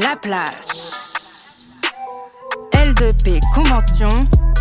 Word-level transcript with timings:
La 0.00 0.16
place. 0.16 0.92
L2P 2.72 3.40
Convention 3.54 4.08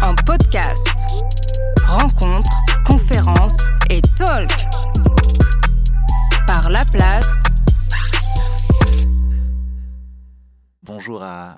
en 0.02 0.16
podcast. 0.26 0.88
Rencontres, 1.86 2.50
conférences 2.86 3.58
et 3.90 4.02
talk. 4.18 4.50
Par 6.48 6.70
La 6.70 6.86
Place. 6.86 7.49
Bonjour 10.84 11.22
à, 11.24 11.58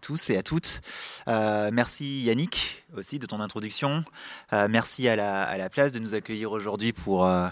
tous 0.00 0.30
et 0.30 0.36
à 0.36 0.44
toutes. 0.44 0.80
Euh, 1.26 1.70
merci 1.72 2.22
Yannick 2.22 2.84
aussi 2.96 3.18
de 3.18 3.26
ton 3.26 3.40
introduction. 3.40 4.04
Euh, 4.52 4.68
merci 4.70 5.08
à 5.08 5.16
la, 5.16 5.68
place 5.70 5.92
de 5.92 5.98
nous 5.98 6.14
accueillir 6.14 6.52
aujourd'hui 6.52 6.92
pour, 6.92 7.26
euh, 7.26 7.48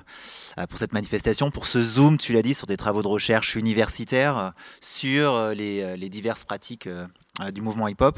pour 0.70 0.79
cette 0.79 0.93
manifestation, 0.93 1.51
pour 1.51 1.66
ce 1.66 1.83
zoom, 1.83 2.19
tu 2.19 2.33
l'as 2.33 2.43
dit, 2.43 2.55
sur 2.55 2.69
des 2.69 2.77
travaux 2.77 3.02
de 3.02 3.09
recherche 3.09 3.57
universitaires 3.57 4.52
sur 4.80 5.48
les, 5.48 5.96
les 5.96 6.09
diverses 6.09 6.45
pratiques 6.45 6.88
du 7.52 7.62
mouvement 7.62 7.88
hip-hop. 7.88 8.16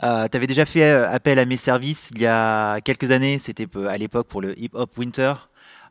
Tu 0.00 0.04
avais 0.04 0.46
déjà 0.46 0.66
fait 0.66 0.90
appel 0.90 1.38
à 1.38 1.46
mes 1.46 1.56
services 1.56 2.10
il 2.14 2.20
y 2.20 2.26
a 2.26 2.82
quelques 2.82 3.10
années, 3.10 3.38
c'était 3.38 3.66
à 3.88 3.96
l'époque 3.96 4.28
pour 4.28 4.42
le 4.42 4.58
Hip 4.60 4.70
Hop 4.74 4.98
Winter 4.98 5.32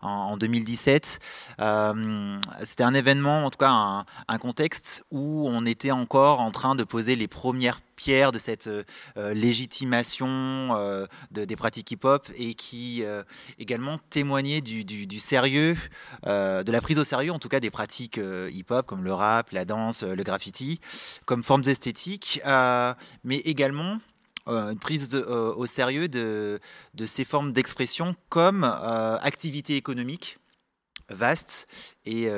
en, 0.02 0.38
2017. 0.38 1.20
Euh, 1.60 2.38
c'était 2.64 2.84
un 2.84 2.94
événement, 2.94 3.46
en 3.46 3.50
tout 3.50 3.58
cas 3.58 3.70
un, 4.28 4.38
contexte 4.40 5.04
où 5.12 5.48
on 5.50 5.66
était 5.66 5.92
encore 5.92 6.40
en 6.40 6.52
train 6.52 6.76
de 6.76 6.84
poser 6.84 7.16
les 7.16 7.28
premières 7.28 7.82
pierres 7.96 8.32
de 8.32 8.40
cette 8.40 8.68
euh, 8.68 9.34
légitimation 9.34 10.28
euh, 10.30 11.06
de, 11.32 11.44
des 11.44 11.56
pratiques 11.58 11.92
hip-hop 11.92 12.30
et 12.38 12.54
qui 12.54 13.04
également 13.58 14.00
témoignait 14.10 14.62
du 14.62 15.20
sérieux, 15.20 15.76
de 16.26 16.72
la 16.72 16.82
prise 16.82 17.00
au 17.00 17.04
sérieux 17.04 17.32
en 17.32 17.40
tout 17.40 17.50
cas 17.50 17.60
des 17.60 17.70
pratiques 17.70 18.20
hip-hop 18.52 18.86
comme 18.86 19.04
le 19.04 19.14
rap, 19.14 19.52
la 19.52 19.66
danse, 19.66 20.04
le 20.04 20.24
graffiti, 20.24 20.80
comme 21.26 21.44
formes 21.44 21.64
esthétiques, 21.68 22.42
mais 23.24 23.38
également 23.38 24.00
euh, 24.50 24.72
une 24.72 24.80
prise 24.80 25.10
euh, 25.14 25.54
au 25.56 25.66
sérieux 25.66 26.08
de, 26.08 26.60
ces 27.06 27.24
formes 27.24 27.54
d'expression 27.54 28.16
comme 28.30 28.64
euh, 28.64 29.18
activité 29.18 29.76
économique 29.76 30.40
vaste 31.10 31.68
et 32.06 32.30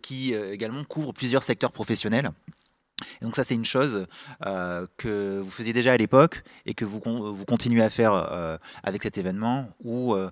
qui 0.00 0.32
également 0.32 0.84
couvre 0.84 1.12
plusieurs 1.12 1.42
secteurs 1.42 1.70
professionnels 1.70 2.30
donc 3.20 3.36
ça, 3.36 3.44
c'est 3.44 3.54
une 3.54 3.64
chose 3.64 4.06
euh, 4.46 4.86
que 4.96 5.40
vous 5.40 5.50
faisiez 5.50 5.72
déjà 5.72 5.92
à 5.92 5.96
l'époque 5.96 6.42
et 6.64 6.72
que 6.74 6.84
vous, 6.84 7.00
vous 7.04 7.44
continuez 7.44 7.82
à 7.82 7.90
faire 7.90 8.14
euh, 8.14 8.56
avec 8.84 9.02
cet 9.02 9.18
événement, 9.18 9.68
où 9.84 10.14
euh, 10.14 10.30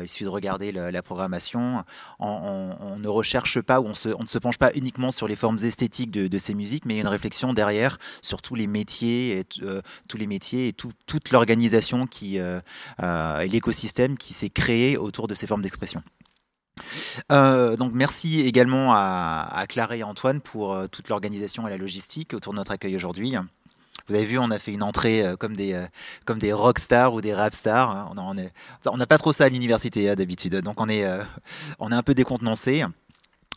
il 0.00 0.08
suffit 0.08 0.24
de 0.24 0.30
regarder 0.30 0.72
la, 0.72 1.02
programmation. 1.02 1.84
On, 2.18 2.96
ne 2.98 3.08
recherche 3.08 3.60
pas 3.60 3.80
ou 3.80 3.86
on, 3.86 4.22
ne 4.22 4.26
se 4.26 4.38
penche 4.38 4.58
pas 4.58 4.70
uniquement 4.74 5.12
sur 5.12 5.28
les 5.28 5.36
formes 5.36 5.58
esthétiques 5.62 6.10
de, 6.10 6.38
ces 6.38 6.54
musiques, 6.54 6.84
mais 6.84 6.94
il 6.94 6.96
y 6.96 7.00
a 7.00 7.02
une 7.02 7.08
réflexion 7.08 7.52
derrière 7.52 7.98
sur 8.22 8.42
tous 8.42 8.54
les 8.54 8.66
métiers, 8.66 9.40
et, 9.40 9.44
tous 9.44 10.16
les 10.16 10.26
métiers 10.26 10.68
et 10.68 10.72
toute 10.72 11.30
l'organisation 11.30 12.06
qui 12.06 12.38
et 12.38 13.48
l'écosystème 13.48 14.16
qui 14.16 14.32
s'est 14.34 14.50
créé 14.50 14.96
autour 14.96 15.28
de 15.28 15.34
ces 15.34 15.46
formes 15.46 15.62
d'expression. 15.62 16.02
Euh, 17.32 17.76
donc 17.76 17.92
merci 17.94 18.40
également 18.40 18.94
à, 18.94 19.48
à, 19.50 19.94
et 19.94 20.02
Antoine 20.02 20.40
pour 20.40 20.72
euh, 20.72 20.86
toute 20.86 21.08
l'organisation 21.08 21.66
et 21.66 21.70
la 21.70 21.76
logistique 21.76 22.34
autour 22.34 22.52
de 22.52 22.58
notre 22.58 22.72
accueil 22.72 22.94
aujourd'hui. 22.96 23.34
Vous 24.08 24.14
avez 24.14 24.24
vu, 24.24 24.38
on 24.38 24.50
a 24.50 24.58
fait 24.58 24.72
une 24.72 24.82
entrée 24.82 25.26
euh, 25.26 25.36
comme 25.36 25.54
des 25.54 25.78
comme 26.24 26.38
des 26.38 26.52
rock 26.52 26.78
stars 26.78 27.12
ou 27.14 27.20
des 27.20 27.34
rap 27.34 27.54
stars. 27.54 28.12
On 28.16 28.96
n'a 28.96 29.06
pas 29.06 29.18
trop 29.18 29.32
ça 29.32 29.44
à 29.44 29.48
l'université 29.48 30.10
hein, 30.10 30.14
d'habitude, 30.14 30.56
donc 30.56 30.80
on 30.80 30.88
est 30.88 31.06
on 31.78 31.92
est 31.92 31.94
un 31.94 32.02
peu 32.02 32.14
décontenancé. 32.14 32.84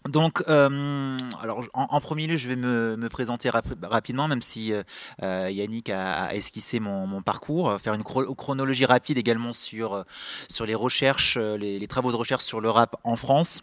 Donc, 0.09 0.43
euh, 0.47 1.17
alors 1.39 1.63
en, 1.73 2.01
premier 2.01 2.25
lieu, 2.25 2.35
je 2.35 2.47
vais 2.47 2.55
me, 2.55 3.07
présenter 3.09 3.51
rapidement, 3.51 4.27
même 4.27 4.41
si 4.41 4.73
euh, 4.73 4.81
euh, 5.21 5.49
Yannick 5.51 5.89
a, 5.89 6.33
esquissé 6.33 6.79
mon, 6.79 7.21
parcours, 7.21 7.79
faire 7.79 7.93
une 7.93 8.03
chronologie 8.03 8.85
rapide 8.85 9.19
également 9.19 9.53
sur, 9.53 10.03
sur 10.49 10.65
les 10.65 10.75
recherches, 10.75 11.37
les, 11.37 11.87
travaux 11.87 12.11
de 12.11 12.15
recherche 12.15 12.43
sur 12.43 12.61
le 12.61 12.69
rap 12.69 12.95
en 13.03 13.15
France. 13.15 13.61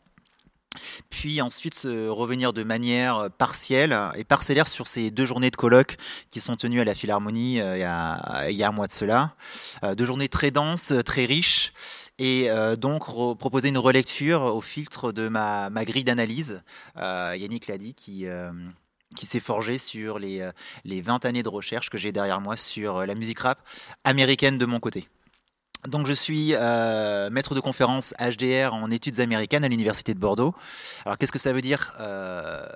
Puis 1.11 1.41
ensuite 1.41 1.83
revenir 1.84 2.53
de 2.53 2.62
manière 2.62 3.31
partielle 3.39 3.99
et 4.15 4.25
parcellaire 4.25 4.69
sur 4.69 4.87
ces 4.87 5.11
deux 5.11 5.25
journées 5.25 5.51
de 5.51 5.56
colloques 5.56 5.97
qui 6.31 6.41
sont 6.41 6.56
tenues 6.56 6.81
à 6.81 6.84
la 6.84 6.95
Philharmonie 6.95 7.55
il, 7.55 7.79
y 7.79 7.83
a, 7.84 8.69
un 8.69 8.73
mois 8.73 8.87
de 8.87 8.93
cela. 8.93 9.34
deux 9.97 10.05
journées 10.05 10.29
très 10.29 10.51
denses, 10.51 10.93
très 11.05 11.25
riches 11.25 11.73
et 12.19 12.51
euh, 12.51 12.77
donc 12.77 13.05
proposer 13.39 13.69
une 13.69 13.79
relecture 13.79 14.43
au 14.43 14.61
filtre 14.61 15.12
de 15.12 15.29
ma, 15.29 15.71
grille 15.84 16.05
d'analyse, 16.05 16.62
euh, 16.97 17.35
Yannick 17.37 17.69
l'a 17.69 17.79
dit, 17.79 17.95
qui, 17.95 18.27
euh, 18.27 18.50
s'est 19.23 19.41
forgée 19.41 19.79
sur 19.79 20.19
les, 20.19 20.49
les 20.85 21.00
20 21.00 21.25
années 21.25 21.43
de 21.43 21.49
recherche 21.49 21.91
que 21.91 21.99
j'ai 21.99 22.12
derrière 22.12 22.41
moi 22.41 22.56
sur 22.56 23.06
la 23.06 23.15
musique 23.15 23.41
rap 23.41 23.61
américaine 24.05 24.59
de 24.59 24.67
mon 24.67 24.81
côté. 24.81 25.09
Donc 25.87 26.06
je 26.06 26.12
suis 26.12 26.55
maître 27.31 27.55
de 27.55 27.61
conférence 27.61 28.12
HDR 28.19 28.75
en 28.75 28.91
études 28.91 29.21
américaines 29.21 29.65
à 29.65 29.69
l'université 29.69 30.12
de 30.12 30.19
Bordeaux. 30.19 30.55
Alors 31.05 31.19
qu'est-ce 31.19 31.33
que 31.33 31.39
ça 31.39 31.53
veut 31.53 31.61
dire? 31.61 31.94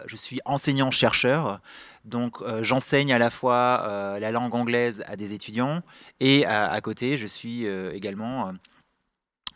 Je 0.07 0.17
suis 0.17 0.41
enseignant-chercheur, 0.45 1.61
donc 2.05 2.39
j'enseigne 2.63 3.13
à 3.13 3.19
la 3.19 3.31
fois 3.31 4.19
la 4.21 4.31
langue 4.31 4.55
anglaise 4.55 5.03
à 5.09 5.17
des 5.17 5.35
étudiants 5.35 5.83
et 6.21 6.47
à 6.47 6.81
côté 6.81 7.19
je 7.19 7.27
suis 7.27 7.67
également 7.67 8.53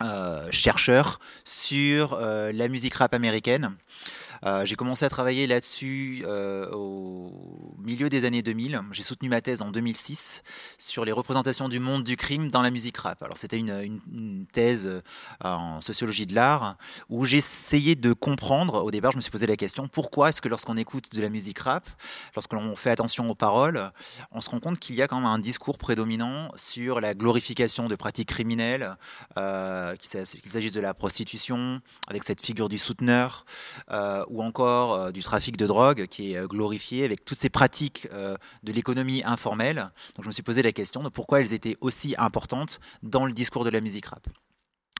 euh, 0.03 0.47
chercheur 0.51 1.19
sur 1.43 2.13
euh, 2.13 2.51
la 2.51 2.67
musique 2.67 2.93
rap 2.93 3.15
américaine. 3.15 3.75
Euh, 4.45 4.65
j'ai 4.65 4.75
commencé 4.75 5.05
à 5.05 5.09
travailler 5.09 5.47
là-dessus 5.47 6.23
euh, 6.25 6.69
au 6.71 7.75
milieu 7.79 8.09
des 8.09 8.25
années 8.25 8.41
2000. 8.41 8.81
J'ai 8.91 9.03
soutenu 9.03 9.29
ma 9.29 9.41
thèse 9.41 9.61
en 9.61 9.71
2006 9.71 10.43
sur 10.77 11.05
les 11.05 11.11
représentations 11.11 11.69
du 11.69 11.79
monde 11.79 12.03
du 12.03 12.17
crime 12.17 12.49
dans 12.49 12.61
la 12.61 12.69
musique 12.69 12.97
rap. 12.97 13.21
Alors 13.23 13.37
c'était 13.37 13.57
une, 13.57 14.45
thèse 14.51 14.87
euh, 14.87 15.01
en 15.43 15.81
sociologie 15.81 16.25
de 16.25 16.35
l'art 16.35 16.77
où 17.09 17.25
j'essayais 17.25 17.95
de 17.95 18.13
comprendre. 18.13 18.83
Au 18.83 18.91
départ, 18.91 19.11
je 19.11 19.17
me 19.17 19.21
suis 19.21 19.31
posé 19.31 19.47
la 19.47 19.57
question 19.57 19.87
pourquoi 19.87 20.29
est-ce 20.29 20.41
que 20.41 20.49
lorsqu'on 20.49 20.77
écoute 20.77 21.13
de 21.13 21.21
la 21.21 21.29
musique 21.29 21.59
rap, 21.59 21.87
lorsqu'on 22.35 22.75
fait 22.75 22.91
attention 22.91 23.29
aux 23.29 23.35
paroles, 23.35 23.91
on 24.31 24.41
se 24.41 24.49
rend 24.49 24.59
compte 24.59 24.79
qu'il 24.79 24.95
y 24.95 25.01
a 25.01 25.07
quand 25.07 25.17
même 25.17 25.25
un 25.25 25.39
discours 25.39 25.77
prédominant 25.77 26.51
sur 26.55 27.01
la 27.01 27.13
glorification 27.13 27.87
de 27.87 27.95
pratiques 27.95 28.29
criminelles, 28.29 28.97
qu'il 29.35 30.09
s'agisse 30.51 30.71
de 30.71 30.81
la 30.81 30.93
prostitution 30.93 31.81
avec 32.07 32.23
cette 32.23 32.45
figure 32.45 32.69
du 32.69 32.77
souteneur 32.77 33.45
ou 34.29 34.41
encore 34.41 34.93
euh, 34.93 35.11
du 35.11 35.21
trafic 35.21 35.57
de 35.57 35.65
drogue 35.65 36.07
qui 36.07 36.33
est 36.33 36.37
euh, 36.37 36.47
glorifié 36.47 37.05
avec 37.05 37.25
toutes 37.25 37.39
ces 37.39 37.49
pratiques 37.49 38.07
euh, 38.13 38.35
de 38.63 38.71
l'économie 38.71 39.23
informelle. 39.23 39.89
Donc 40.15 40.23
je 40.23 40.27
me 40.27 40.31
suis 40.31 40.43
posé 40.43 40.61
la 40.61 40.71
question 40.71 41.03
de 41.03 41.09
pourquoi 41.09 41.41
elles 41.41 41.53
étaient 41.53 41.77
aussi 41.81 42.15
importantes 42.17 42.79
dans 43.03 43.25
le 43.25 43.33
discours 43.33 43.65
de 43.65 43.69
la 43.69 43.81
musique 43.81 44.07
rap. 44.07 44.27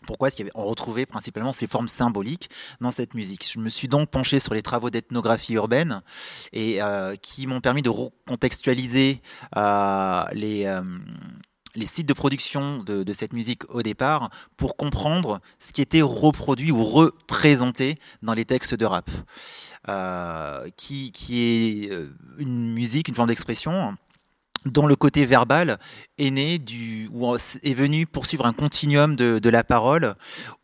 Pourquoi 0.05 0.27
est-ce 0.27 0.43
qu'on 0.43 0.63
retrouvait 0.63 1.07
principalement 1.07 1.53
ces 1.53 1.65
formes 1.65 1.87
symboliques 1.87 2.49
dans 2.81 2.91
cette 2.91 3.15
musique? 3.15 3.49
Je 3.51 3.59
me 3.59 3.69
suis 3.69 3.87
donc 3.87 4.09
penché 4.11 4.39
sur 4.39 4.53
les 4.53 4.61
travaux 4.61 4.91
d'ethnographie 4.91 5.53
urbaine 5.53 6.03
et 6.53 6.79
qui 7.23 7.47
m'ont 7.47 7.61
permis 7.61 7.81
de 7.81 7.89
recontextualiser 7.89 9.23
les, 9.55 10.81
les 11.77 11.85
sites 11.85 12.07
de 12.07 12.13
production 12.13 12.83
de, 12.83 13.13
cette 13.13 13.33
musique 13.33 13.63
au 13.69 13.83
départ 13.83 14.29
pour 14.57 14.75
comprendre 14.75 15.39
ce 15.59 15.71
qui 15.71 15.81
était 15.81 16.01
reproduit 16.01 16.71
ou 16.71 16.83
représenté 16.83 17.99
dans 18.23 18.33
les 18.33 18.45
textes 18.45 18.73
de 18.73 18.85
rap, 18.85 19.09
euh, 19.87 20.67
qui, 20.75 21.13
est 21.29 21.91
euh, 21.91 22.09
une 22.39 22.73
musique, 22.73 23.07
une 23.07 23.15
forme 23.15 23.29
d'expression 23.29 23.95
dont 24.65 24.87
le 24.87 24.95
côté 24.95 25.25
verbal 25.25 25.77
est 26.17 26.31
né 26.31 26.57
du 26.57 27.09
ou 27.13 27.35
est 27.35 27.73
venu 27.73 28.05
poursuivre 28.05 28.45
un 28.45 28.53
continuum 28.53 29.15
de, 29.15 29.49
la 29.49 29.63
parole 29.63 30.15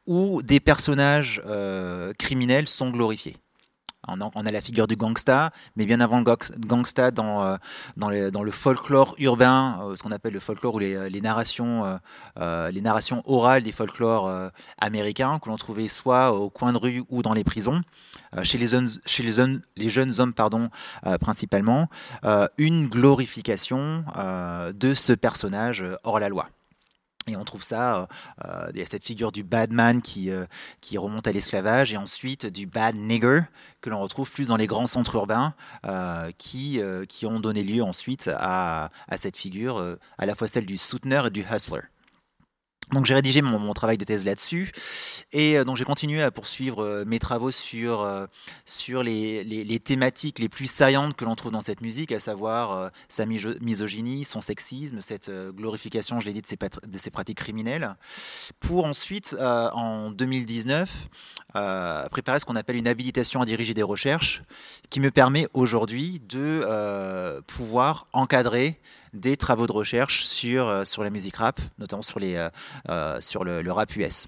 où 0.08 0.42
des 0.42 0.60
personnages 0.60 1.42
euh, 1.46 2.12
criminels 2.18 2.68
sont 2.68 2.90
glorifiés. 2.90 3.38
On 4.08 4.20
a, 4.20 4.52
la 4.52 4.62
figure 4.62 4.88
du 4.88 4.98
gangsta, 4.98 5.52
mais 5.78 5.86
bien 5.86 6.02
avant 6.02 6.20
le 6.20 6.26
gangsta, 6.60 7.12
dans, 7.12 7.44
euh, 7.44 7.58
dans, 7.96 8.44
le 8.44 8.52
folklore 8.52 9.16
urbain, 9.18 9.80
euh, 9.82 9.96
ce 9.96 10.04
qu'on 10.04 10.12
appelle 10.12 10.34
le 10.34 10.42
folklore 10.42 10.76
ou 10.76 10.80
les, 10.80 10.96
euh, 10.96 11.22
narrations, 11.22 12.00
les 12.38 12.82
narrations 12.82 13.24
orales 13.26 13.64
des 13.64 13.72
folklores 13.72 14.30
américains, 14.78 15.40
que 15.40 15.50
l'on 15.50 15.56
trouvait 15.56 15.88
soit 15.88 16.34
au 16.34 16.50
coin 16.50 16.74
de 16.74 16.78
rue 16.78 17.04
ou 17.10 17.22
dans 17.22 17.34
les 17.34 17.46
prisons, 17.46 17.82
chez 18.44 18.58
les, 18.58 18.76
chez 19.06 19.24
les, 19.24 19.60
les, 19.78 19.90
jeunes 19.90 20.20
hommes 20.20 20.34
pardon, 20.34 20.70
principalement, 21.22 21.88
une 22.58 22.90
glorification 22.90 24.04
de 24.74 24.94
ce 24.94 25.14
personnage 25.14 25.84
hors 26.04 26.20
la 26.20 26.28
loi. 26.28 26.50
Et 27.28 27.36
on 27.36 27.44
trouve 27.44 27.64
ça, 27.64 28.08
euh, 28.46 28.70
il 28.74 28.80
y 28.80 28.84
a 28.84 28.86
cette 28.86 29.04
figure 29.04 29.32
du 29.32 29.44
bad 29.44 29.72
man 29.72 30.02
qui, 30.02 30.30
euh, 30.30 30.46
qui 30.82 30.98
remonte 30.98 31.28
à 31.28 31.32
l'esclavage, 31.32 31.94
et 31.94 31.98
ensuite 31.98 32.46
du 32.46 32.66
bad 32.66 32.96
nigger, 32.96 33.42
que 33.82 33.90
l'on 33.90 34.00
retrouve 34.02 34.30
plus 34.30 34.50
dans 34.50 34.58
les 34.58 34.68
grands 34.68 34.88
centres 34.88 35.16
urbains, 35.16 35.54
euh, 35.86 36.32
qui, 36.38 36.82
qui 37.08 37.26
ont 37.26 37.40
donné 37.40 37.64
lieu 37.64 37.84
ensuite 37.84 38.30
à, 38.34 38.90
à 39.08 39.18
cette 39.18 39.38
figure, 39.38 39.98
à 40.18 40.26
la 40.26 40.36
fois 40.36 40.48
celle 40.48 40.66
du 40.66 40.78
souteneur 40.78 41.28
et 41.28 41.32
du 41.32 41.46
hustler. 41.50 41.82
Donc 42.94 43.06
j'ai 43.06 43.16
rédigé 43.16 43.42
mon, 43.42 43.74
travail 43.74 43.98
de 43.98 44.06
thèse 44.06 44.26
là-dessus. 44.26 44.72
Et 45.32 45.58
euh, 45.58 45.64
donc 45.64 45.78
j'ai 45.78 45.84
continué 45.84 46.22
à 46.22 46.32
poursuivre 46.32 46.84
euh, 46.84 47.04
mes 47.06 47.20
travaux 47.20 47.52
sur, 47.52 48.02
euh, 48.02 48.28
sur 48.66 49.04
les, 49.04 49.44
les, 49.44 49.80
thématiques 49.80 50.40
les 50.40 50.50
plus 50.50 50.68
saillantes 50.68 51.16
que 51.16 51.26
l'on 51.26 51.36
trouve 51.36 51.52
dans 51.52 51.62
cette 51.62 51.82
musique, 51.82 52.12
à 52.12 52.20
savoir 52.20 52.92
sa 53.10 53.26
misogynie, 53.26 54.24
son 54.24 54.42
sexisme, 54.42 55.02
cette 55.02 55.30
glorification, 55.30 56.20
je 56.20 56.28
l'ai 56.28 56.34
dit, 56.34 56.42
de 56.42 56.48
ses, 56.48 56.56
de 56.58 56.98
ses, 56.98 57.10
pratiques 57.10 57.40
criminelles, 57.40 57.96
pour 58.60 58.86
ensuite, 58.86 59.36
en 59.40 60.12
2019, 60.12 61.10
préparer 62.12 62.40
ce 62.40 62.46
qu'on 62.46 62.56
appelle 62.56 62.78
une 62.78 62.88
habilitation 62.88 63.42
à 63.42 63.46
diriger 63.46 63.74
des 63.74 63.84
recherches 63.84 64.44
qui 64.90 65.00
me 65.00 65.12
permet 65.12 65.48
aujourd'hui 65.54 66.22
de 66.22 67.42
pouvoir 67.48 68.08
encadrer 68.14 68.80
des 69.14 69.38
travaux 69.38 69.68
de 69.68 69.72
recherche 69.72 70.24
sur, 70.24 70.68
euh, 70.68 70.86
sur 70.86 71.04
la 71.04 71.10
musique 71.10 71.38
rap, 71.38 71.60
notamment 71.80 72.02
sur, 72.02 72.20
les, 72.20 72.36
euh, 72.36 72.50
euh, 72.90 73.22
sur 73.22 73.44
le, 73.44 73.62
le 73.62 73.72
rap 73.72 73.96
US. 73.96 74.28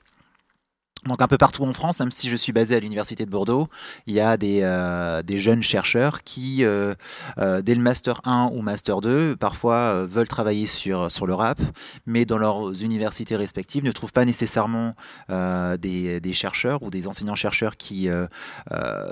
Donc 1.06 1.22
un 1.22 1.28
peu 1.28 1.38
partout 1.38 1.64
en 1.64 1.74
France, 1.74 2.00
même 2.00 2.10
si 2.10 2.30
je 2.30 2.36
suis 2.36 2.52
basé 2.52 2.76
à 2.76 2.80
l'université 2.80 3.28
de 3.28 3.30
Bordeaux, 3.30 3.70
il 4.08 4.16
y 4.16 4.20
a 4.20 4.38
des, 4.38 4.62
euh, 4.64 5.22
des 5.22 5.40
jeunes 5.40 5.62
chercheurs 5.62 6.24
qui, 6.24 6.66
euh, 6.66 6.96
euh, 7.38 7.62
dès 7.62 7.76
le 7.76 7.82
master 7.82 8.22
1 8.26 8.50
ou 8.54 8.64
master 8.64 9.02
2, 9.02 9.36
parfois 9.36 10.06
veulent 10.08 10.28
travailler 10.28 10.66
sur, 10.66 11.12
sur 11.12 11.28
le 11.28 11.36
rap, 11.36 11.62
mais 12.08 12.26
dans 12.26 12.40
leurs 12.40 12.82
universités 12.82 13.36
respectives 13.36 13.84
ne 13.84 13.92
trouvent 13.92 14.14
pas 14.14 14.26
nécessairement 14.26 14.96
des, 15.30 16.20
des, 16.20 16.34
chercheurs 16.34 16.82
ou 16.82 16.90
des 16.90 17.08
enseignants-chercheurs 17.08 17.78
qui, 17.78 18.10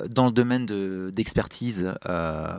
dans 0.10 0.26
le 0.26 0.32
domaine 0.32 0.66
d'expertise, 1.12 1.94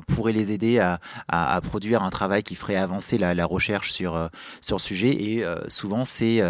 pourraient 0.07 0.33
les 0.33 0.53
aider 0.53 0.79
à, 0.79 1.01
à, 1.29 1.57
à, 1.57 1.61
produire 1.61 2.03
un 2.03 2.11
travail 2.11 2.43
qui 2.43 2.55
ferait 2.55 2.77
avancer 2.77 3.19
la, 3.19 3.35
la 3.35 3.47
recherche 3.47 3.91
sur, 3.91 4.29
sur 4.61 4.77
le 4.77 4.83
sujet. 4.83 5.11
Et 5.11 5.45
souvent, 5.69 6.05
ces, 6.05 6.43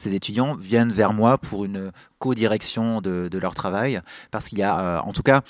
ces 0.00 0.14
étudiants 0.14 0.54
viennent 0.54 0.92
vers 0.92 1.12
moi 1.12 1.38
pour 1.38 1.64
une 1.64 1.92
co-direction 2.18 3.00
de, 3.00 3.38
leur 3.38 3.54
travail, 3.54 4.00
parce 4.30 4.48
qu'il 4.48 4.58
y 4.58 4.62
a, 4.62 4.78
euh, 4.78 5.00
en 5.00 5.12
tout 5.12 5.22
cas, 5.22 5.42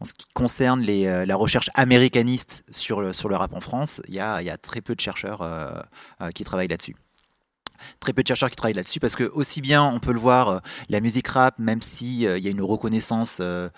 en 0.00 0.04
ce 0.04 0.12
qui 0.14 0.26
concerne 0.34 0.84
euh, 0.88 1.24
la 1.24 1.36
recherche 1.36 1.70
américaniste 1.74 2.64
sur 2.70 3.00
le, 3.00 3.12
rap 3.36 3.54
en 3.54 3.60
France, 3.60 4.02
il 4.08 4.14
y 4.14 4.20
a, 4.20 4.42
il 4.42 4.46
y 4.46 4.50
a 4.50 4.56
très 4.56 4.80
peu 4.80 4.94
de 4.94 5.00
chercheurs 5.00 5.42
euh, 5.42 5.80
qui 6.34 6.44
travaillent 6.44 6.68
là-dessus 6.68 6.96
très 8.00 8.12
peu 8.12 8.22
de 8.22 8.28
chercheurs 8.28 8.50
qui 8.50 8.56
travaillent 8.56 8.74
là-dessus 8.74 9.00
parce 9.00 9.16
que 9.16 9.24
aussi 9.32 9.60
bien 9.60 9.84
on 9.84 9.98
peut 9.98 10.12
le 10.12 10.18
voir 10.18 10.48
euh, 10.48 10.58
la 10.88 11.00
musique 11.00 11.28
rap 11.28 11.58
même 11.58 11.82
si 11.82 12.26
euh, 12.26 12.38
il 12.38 12.44
y 12.44 12.48
a 12.48 12.50
une 12.50 12.62
reconnaissance 12.62 13.40
euh, 13.40 13.68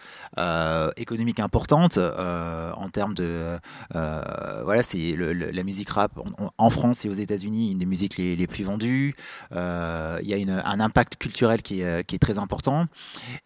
économique 0.97 1.41
importante 1.41 1.99
en 1.99 2.89
termes 2.91 3.15
de 3.15 3.59
voilà 3.93 4.83
c'est 4.83 5.17
la 5.17 5.63
musique 5.63 5.91
rap 5.91 6.13
en, 6.59 6.71
France 6.71 7.05
et 7.05 7.09
aux 7.09 7.15
États-Unis 7.15 7.73
une 7.73 7.79
des 7.79 7.87
musiques 7.87 8.17
les, 8.17 8.47
plus 8.47 8.65
vendues. 8.65 9.15
Il 9.53 9.57
y 9.57 10.51
a 10.51 10.69
un 10.69 10.81
impact 10.81 11.17
culturel 11.17 11.63
qui 11.63 11.83
est, 11.83 12.05
qui 12.05 12.17
est, 12.17 12.19
très 12.19 12.39
important. 12.39 12.87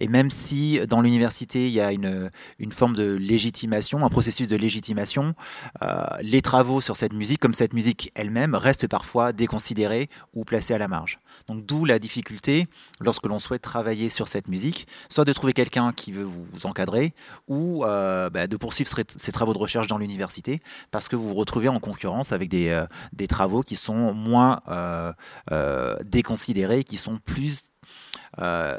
Et 0.00 0.08
même 0.08 0.30
si 0.30 0.80
dans 0.86 1.00
l'université 1.00 1.66
il 1.66 1.72
y 1.72 1.80
a 1.80 1.92
une, 1.92 2.30
une 2.58 2.72
forme 2.72 2.94
de 2.94 3.12
légitimation 3.12 4.04
un 4.04 4.10
processus 4.10 4.48
de 4.48 4.56
légitimation 4.56 5.34
les 6.20 6.42
travaux 6.42 6.80
sur 6.80 6.96
cette 6.96 7.12
musique 7.12 7.40
comme 7.40 7.54
cette 7.54 7.72
musique 7.72 8.12
elle-même 8.14 8.54
restent 8.54 8.88
parfois 8.88 9.32
déconsidérés 9.32 10.08
ou 10.34 10.41
placé 10.44 10.74
à 10.74 10.78
la 10.78 10.88
marge. 10.88 11.18
Donc 11.48 11.64
d'où 11.64 11.84
la 11.84 11.98
difficulté, 11.98 12.66
lorsque 13.00 13.26
l'on 13.26 13.38
souhaite 13.38 13.62
travailler 13.62 14.10
sur 14.10 14.28
cette 14.28 14.48
musique, 14.48 14.86
soit 15.08 15.24
de 15.24 15.32
trouver 15.32 15.52
quelqu'un 15.52 15.92
qui 15.92 16.12
veut 16.12 16.24
vous 16.24 16.66
encadrer, 16.66 17.14
ou 17.48 17.84
euh, 17.84 18.30
bah, 18.30 18.46
de 18.46 18.56
poursuivre 18.56 18.90
ces 19.06 19.32
travaux 19.32 19.52
de 19.52 19.58
recherche 19.58 19.86
dans 19.86 19.98
l'université, 19.98 20.60
parce 20.90 21.08
que 21.08 21.16
vous 21.16 21.28
vous 21.28 21.34
retrouvez 21.34 21.68
en 21.68 21.80
concurrence 21.80 22.32
avec 22.32 22.48
des, 22.48 22.70
euh, 22.70 22.86
travaux 23.28 23.62
qui 23.62 23.76
sont 23.76 24.12
moins 24.12 24.60
euh, 24.68 25.96
déconsidérés, 26.04 26.84
qui 26.84 26.96
sont 26.96 27.18
plus 27.18 27.62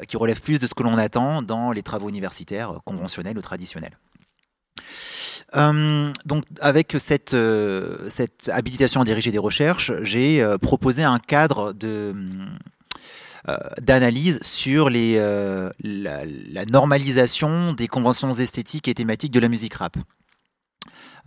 qui 0.08 0.16
relèvent 0.16 0.40
plus 0.40 0.58
de 0.58 0.66
ce 0.66 0.74
que 0.74 0.82
l'on 0.82 0.98
attend 0.98 1.40
dans 1.40 1.70
les 1.70 1.84
travaux 1.84 2.08
universitaires 2.08 2.80
conventionnels 2.84 3.38
ou 3.38 3.42
traditionnels. 3.42 3.96
Euh, 5.56 6.12
donc, 6.24 6.44
avec 6.60 6.96
cette, 6.98 7.34
euh, 7.34 8.08
cette 8.10 8.48
habilitation 8.48 9.00
à 9.00 9.04
diriger 9.04 9.30
des 9.30 9.38
recherches, 9.38 9.92
j'ai 10.02 10.42
euh, 10.42 10.58
proposé 10.58 11.04
un 11.04 11.18
cadre 11.18 11.74
d'analyse 13.80 14.40
sur 14.42 14.90
la, 14.90 15.72
normalisation 16.70 17.72
des 17.72 17.88
conventions 17.88 18.32
esthétiques 18.32 18.88
et 18.88 18.94
thématiques 18.94 19.32
de 19.32 19.40
la 19.40 19.48
musique 19.48 19.74
rap. 19.74 19.96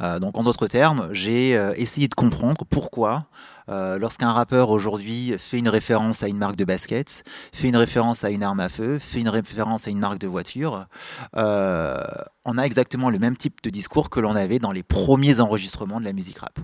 Euh, 0.01 0.19
donc 0.19 0.37
en 0.37 0.43
d'autres 0.43 0.67
termes, 0.67 1.09
j'ai 1.11 1.57
euh, 1.57 1.73
essayé 1.75 2.07
de 2.07 2.13
comprendre 2.13 2.65
pourquoi 2.69 3.25
euh, 3.69 3.97
lorsqu'un 3.97 4.31
rappeur 4.31 4.69
aujourd'hui 4.69 5.35
fait 5.37 5.57
une 5.57 5.69
référence 5.69 6.23
à 6.23 6.27
une 6.27 6.37
marque 6.37 6.55
de 6.55 6.65
basket, 6.65 7.23
fait 7.51 7.67
une 7.67 7.75
référence 7.75 8.23
à 8.23 8.29
une 8.29 8.43
arme 8.43 8.59
à 8.59 8.69
feu, 8.69 8.99
fait 8.99 9.19
une 9.19 9.29
référence 9.29 9.87
à 9.87 9.91
une 9.91 9.99
marque 9.99 10.19
de 10.19 10.27
voiture, 10.27 10.85
on 11.33 12.57
a 12.57 12.63
exactement 12.63 13.09
le 13.09 13.19
même 13.19 13.35
type 13.35 13.61
de 13.61 13.69
discours 13.69 14.09
que 14.09 14.19
l'on 14.19 14.35
avait 14.35 14.59
dans 14.59 14.71
les 14.71 14.83
premiers 14.83 15.41
enregistrements 15.41 15.99
de 15.99 16.05
la 16.05 16.13
musique 16.13 16.39
rap. 16.39 16.59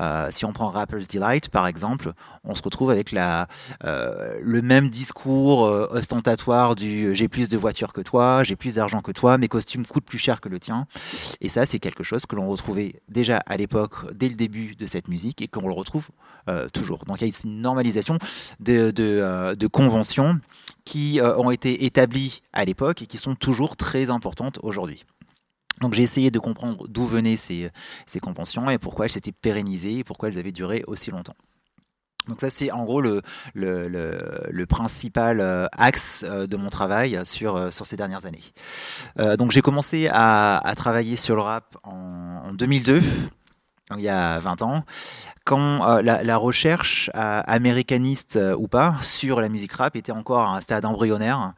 Euh, 0.00 0.28
si 0.30 0.44
on 0.44 0.52
prend 0.52 0.70
Rapper's 0.70 1.08
Delight, 1.08 1.48
par 1.48 1.66
exemple, 1.66 2.12
on 2.44 2.54
se 2.54 2.62
retrouve 2.62 2.90
avec 2.90 3.14
euh, 3.14 4.38
le 4.42 4.62
même 4.62 4.90
discours 4.90 5.64
euh, 5.64 5.88
ostentatoire 5.90 6.74
du 6.74 7.14
j'ai 7.14 7.28
plus 7.28 7.48
de 7.48 7.56
voitures 7.56 7.92
que 7.92 8.00
toi, 8.00 8.44
j'ai 8.44 8.56
plus 8.56 8.74
d'argent 8.76 9.00
que 9.00 9.12
toi, 9.12 9.38
mes 9.38 9.48
costumes 9.48 9.86
coûtent 9.86 10.04
plus 10.04 10.18
cher 10.18 10.40
que 10.40 10.48
le 10.48 10.58
tien. 10.58 10.86
Et 11.40 11.48
ça, 11.48 11.66
c'est 11.66 11.78
quelque 11.78 12.04
chose 12.04 12.26
que 12.26 12.36
l'on 12.36 12.48
retrouvait 12.48 13.00
déjà 13.08 13.38
à 13.46 13.56
l'époque, 13.56 14.12
dès 14.14 14.28
le 14.28 14.34
début 14.34 14.74
de 14.76 14.86
cette 14.86 15.08
musique, 15.08 15.42
et 15.42 15.48
qu'on 15.48 15.66
le 15.66 15.74
retrouve 15.74 16.08
toujours. 16.72 17.04
Donc 17.06 17.20
il 17.20 17.28
y 17.28 17.32
a 17.32 17.40
une 17.44 17.60
normalisation 17.60 18.18
de 18.60 19.66
conventions 19.66 20.38
qui 20.84 21.20
ont 21.20 21.50
été 21.50 21.84
établies 21.84 22.40
à 22.52 22.64
l'époque 22.64 23.02
et 23.02 23.06
qui 23.06 23.18
sont 23.18 23.34
toujours 23.34 23.76
très 23.76 24.10
importantes 24.10 24.60
aujourd'hui. 24.62 25.04
Donc 25.80 25.94
j'ai 25.94 26.02
essayé 26.02 26.30
de 26.30 26.38
comprendre 26.38 26.86
d'où 26.88 27.04
venaient 27.04 27.36
ces, 27.36 27.70
ces, 28.06 28.20
conventions 28.20 28.70
et 28.70 28.78
pourquoi 28.78 29.06
elles 29.06 29.12
s'étaient 29.12 29.32
pérennisées 29.32 29.98
et 29.98 30.04
pourquoi 30.04 30.28
elles 30.28 30.38
avaient 30.38 30.52
duré 30.52 30.82
aussi 30.86 31.10
longtemps. 31.10 31.36
Donc 32.28 32.40
ça 32.40 32.50
c'est 32.50 32.70
en 32.72 32.84
gros 32.84 33.00
le, 33.00 33.22
le, 33.54 33.88
le, 34.50 34.66
principal 34.66 35.40
euh, 35.40 35.66
axe 35.72 36.24
euh, 36.26 36.46
de 36.46 36.56
mon 36.56 36.70
travail 36.70 37.20
sur, 37.24 37.56
euh, 37.56 37.70
sur 37.70 37.86
ces 37.86 37.96
dernières 37.96 38.26
années. 38.26 38.42
donc 39.38 39.52
j'ai 39.52 39.62
commencé 39.62 40.08
à, 40.10 40.58
à, 40.58 40.74
travailler 40.74 41.16
sur 41.16 41.36
le 41.36 41.42
rap 41.42 41.76
en, 41.84 42.42
en 42.46 42.52
2002, 42.52 43.00
il 43.94 44.02
y 44.02 44.08
a 44.08 44.40
20 44.40 44.62
ans, 44.62 44.84
quand 45.44 46.00
la, 46.02 46.24
la, 46.24 46.36
recherche 46.36 47.08
américaniste 47.14 48.38
ou 48.58 48.66
pas 48.66 48.96
sur 49.00 49.40
la 49.40 49.48
musique 49.48 49.72
rap 49.74 49.94
était 49.94 50.10
encore 50.10 50.48
à 50.48 50.56
un 50.56 50.60
stade 50.60 50.84
embryonnaire 50.84 51.54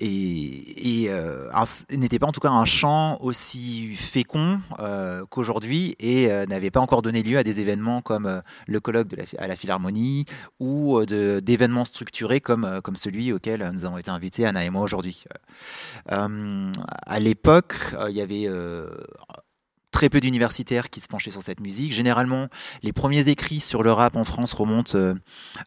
et, 0.00 1.06
euh, 1.10 1.50
n'était 1.90 2.18
pas 2.18 2.26
en 2.26 2.32
tout 2.32 2.40
cas 2.40 2.50
un 2.50 2.64
champ 2.64 3.18
aussi 3.20 3.94
fécond 3.96 4.60
euh, 4.78 5.24
qu'aujourd'hui 5.28 5.94
et 6.00 6.30
euh, 6.30 6.46
n'avait 6.46 6.70
pas 6.70 6.80
encore 6.80 7.02
donné 7.02 7.22
lieu 7.22 7.38
à 7.38 7.42
des 7.42 7.60
événements 7.60 8.00
comme 8.00 8.26
euh, 8.26 8.40
le 8.66 8.80
colloque 8.80 9.08
à 9.38 9.46
la 9.46 9.56
Philharmonie 9.56 10.24
ou 10.58 11.04
d'événements 11.04 11.84
structurés 11.84 12.40
comme, 12.40 12.80
comme 12.82 12.96
celui 12.96 13.32
auquel 13.32 13.70
nous 13.72 13.84
avons 13.84 13.98
été 13.98 14.10
invités, 14.10 14.46
Anna 14.46 14.64
et 14.64 14.70
moi, 14.70 14.82
aujourd'hui. 14.82 15.24
à 16.06 17.20
l'époque, 17.20 17.94
il 18.08 18.16
y 18.16 18.20
avait 18.20 18.48
très 19.90 20.08
peu 20.08 20.20
d'universitaires 20.20 20.90
qui 20.90 21.00
se 21.00 21.08
penchaient 21.08 21.30
sur 21.30 21.42
cette 21.42 21.60
musique. 21.60 21.92
Généralement, 21.92 22.48
les 22.82 22.92
premiers 22.92 23.28
écrits 23.28 23.60
sur 23.60 23.82
le 23.82 23.92
rap 23.92 24.16
en 24.16 24.24
France 24.24 24.52
remontent. 24.52 24.96
Euh, 24.96 25.14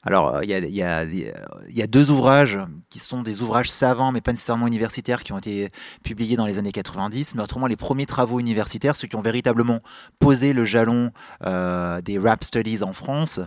alors, 0.03 0.43
il 0.43 0.49
y 0.49 0.53
a, 0.53 0.59
y, 0.59 0.81
a, 0.81 1.03
y 1.03 1.81
a, 1.81 1.87
deux 1.87 2.11
ouvrages 2.11 2.59
qui 2.89 2.99
sont 2.99 3.21
des 3.21 3.41
ouvrages 3.41 3.69
savants, 3.69 4.11
mais 4.11 4.21
pas 4.21 4.31
nécessairement 4.31 4.67
universitaires, 4.67 5.23
qui 5.23 5.33
ont 5.33 5.37
été 5.37 5.71
publiés 6.03 6.37
dans 6.37 6.45
les 6.45 6.57
années 6.57 6.71
90. 6.71 7.35
Mais 7.35 7.43
autrement, 7.43 7.67
les 7.67 7.75
premiers 7.75 8.05
travaux 8.05 8.39
universitaires, 8.39 8.95
ceux 8.95 9.07
qui 9.07 9.15
ont 9.15 9.21
véritablement 9.21 9.81
posé 10.19 10.53
le 10.53 10.65
jalon 10.65 11.11
euh, 11.45 12.01
des 12.01 12.17
rap 12.17 12.43
studies 12.43 12.83
en 12.83 12.93
France, 12.93 13.39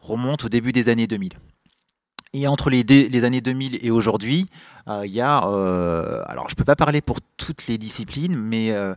remontent 0.00 0.46
au 0.46 0.48
début 0.48 0.72
des 0.72 0.88
années 0.88 1.06
2000. 1.06 1.32
Et 2.34 2.48
entre 2.48 2.68
les, 2.68 3.24
années 3.24 3.40
2000 3.40 3.78
et 3.86 3.92
aujourd'hui, 3.92 4.46
euh, 4.88 5.06
il 5.06 5.12
y 5.12 5.20
a, 5.20 5.46
euh, 5.46 6.20
alors 6.26 6.50
je 6.50 6.56
peux 6.56 6.64
pas 6.64 6.74
parler 6.74 7.00
pour 7.00 7.20
toutes 7.36 7.68
les 7.68 7.78
disciplines, 7.78 8.36
mais 8.36 8.72
euh, 8.72 8.92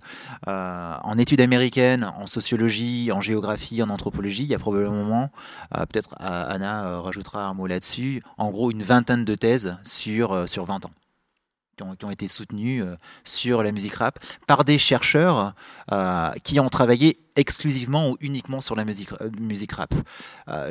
en 0.48 1.18
études 1.20 1.42
américaines, 1.42 2.12
en 2.18 2.26
sociologie, 2.26 3.12
en 3.12 3.22
géographie, 3.22 3.84
en 3.84 3.92
anthropologie, 3.92 4.42
il 4.42 4.50
y 4.50 4.56
a 4.56 4.60
probablement, 4.60 5.30
peut-être 5.72 6.16
Anna 6.20 7.00
rajoutera 7.00 7.46
un 7.46 7.54
mot 7.54 7.68
là-dessus, 7.68 8.24
en 8.40 8.50
gros 8.50 8.72
une 8.72 8.82
vingtaine 8.82 9.24
de 9.24 9.36
thèses 9.36 9.78
sur, 9.84 10.50
sur 10.50 10.66
20 10.66 10.88
ans. 10.88 10.92
Qui 11.78 12.06
ont, 12.06 12.10
été 12.10 12.28
soutenues 12.28 12.82
sur 13.24 13.62
la 13.62 13.72
musique 13.72 13.94
rap 13.94 14.18
par 14.48 14.64
des 14.64 14.80
chercheurs 14.80 15.54
qui 16.42 16.60
ont 16.60 16.70
travaillé 16.70 17.20
exclusivement 17.36 18.10
ou 18.10 18.18
uniquement 18.20 18.62
sur 18.62 18.76
la 18.76 18.84
musique 18.84 19.72
rap. 19.74 19.94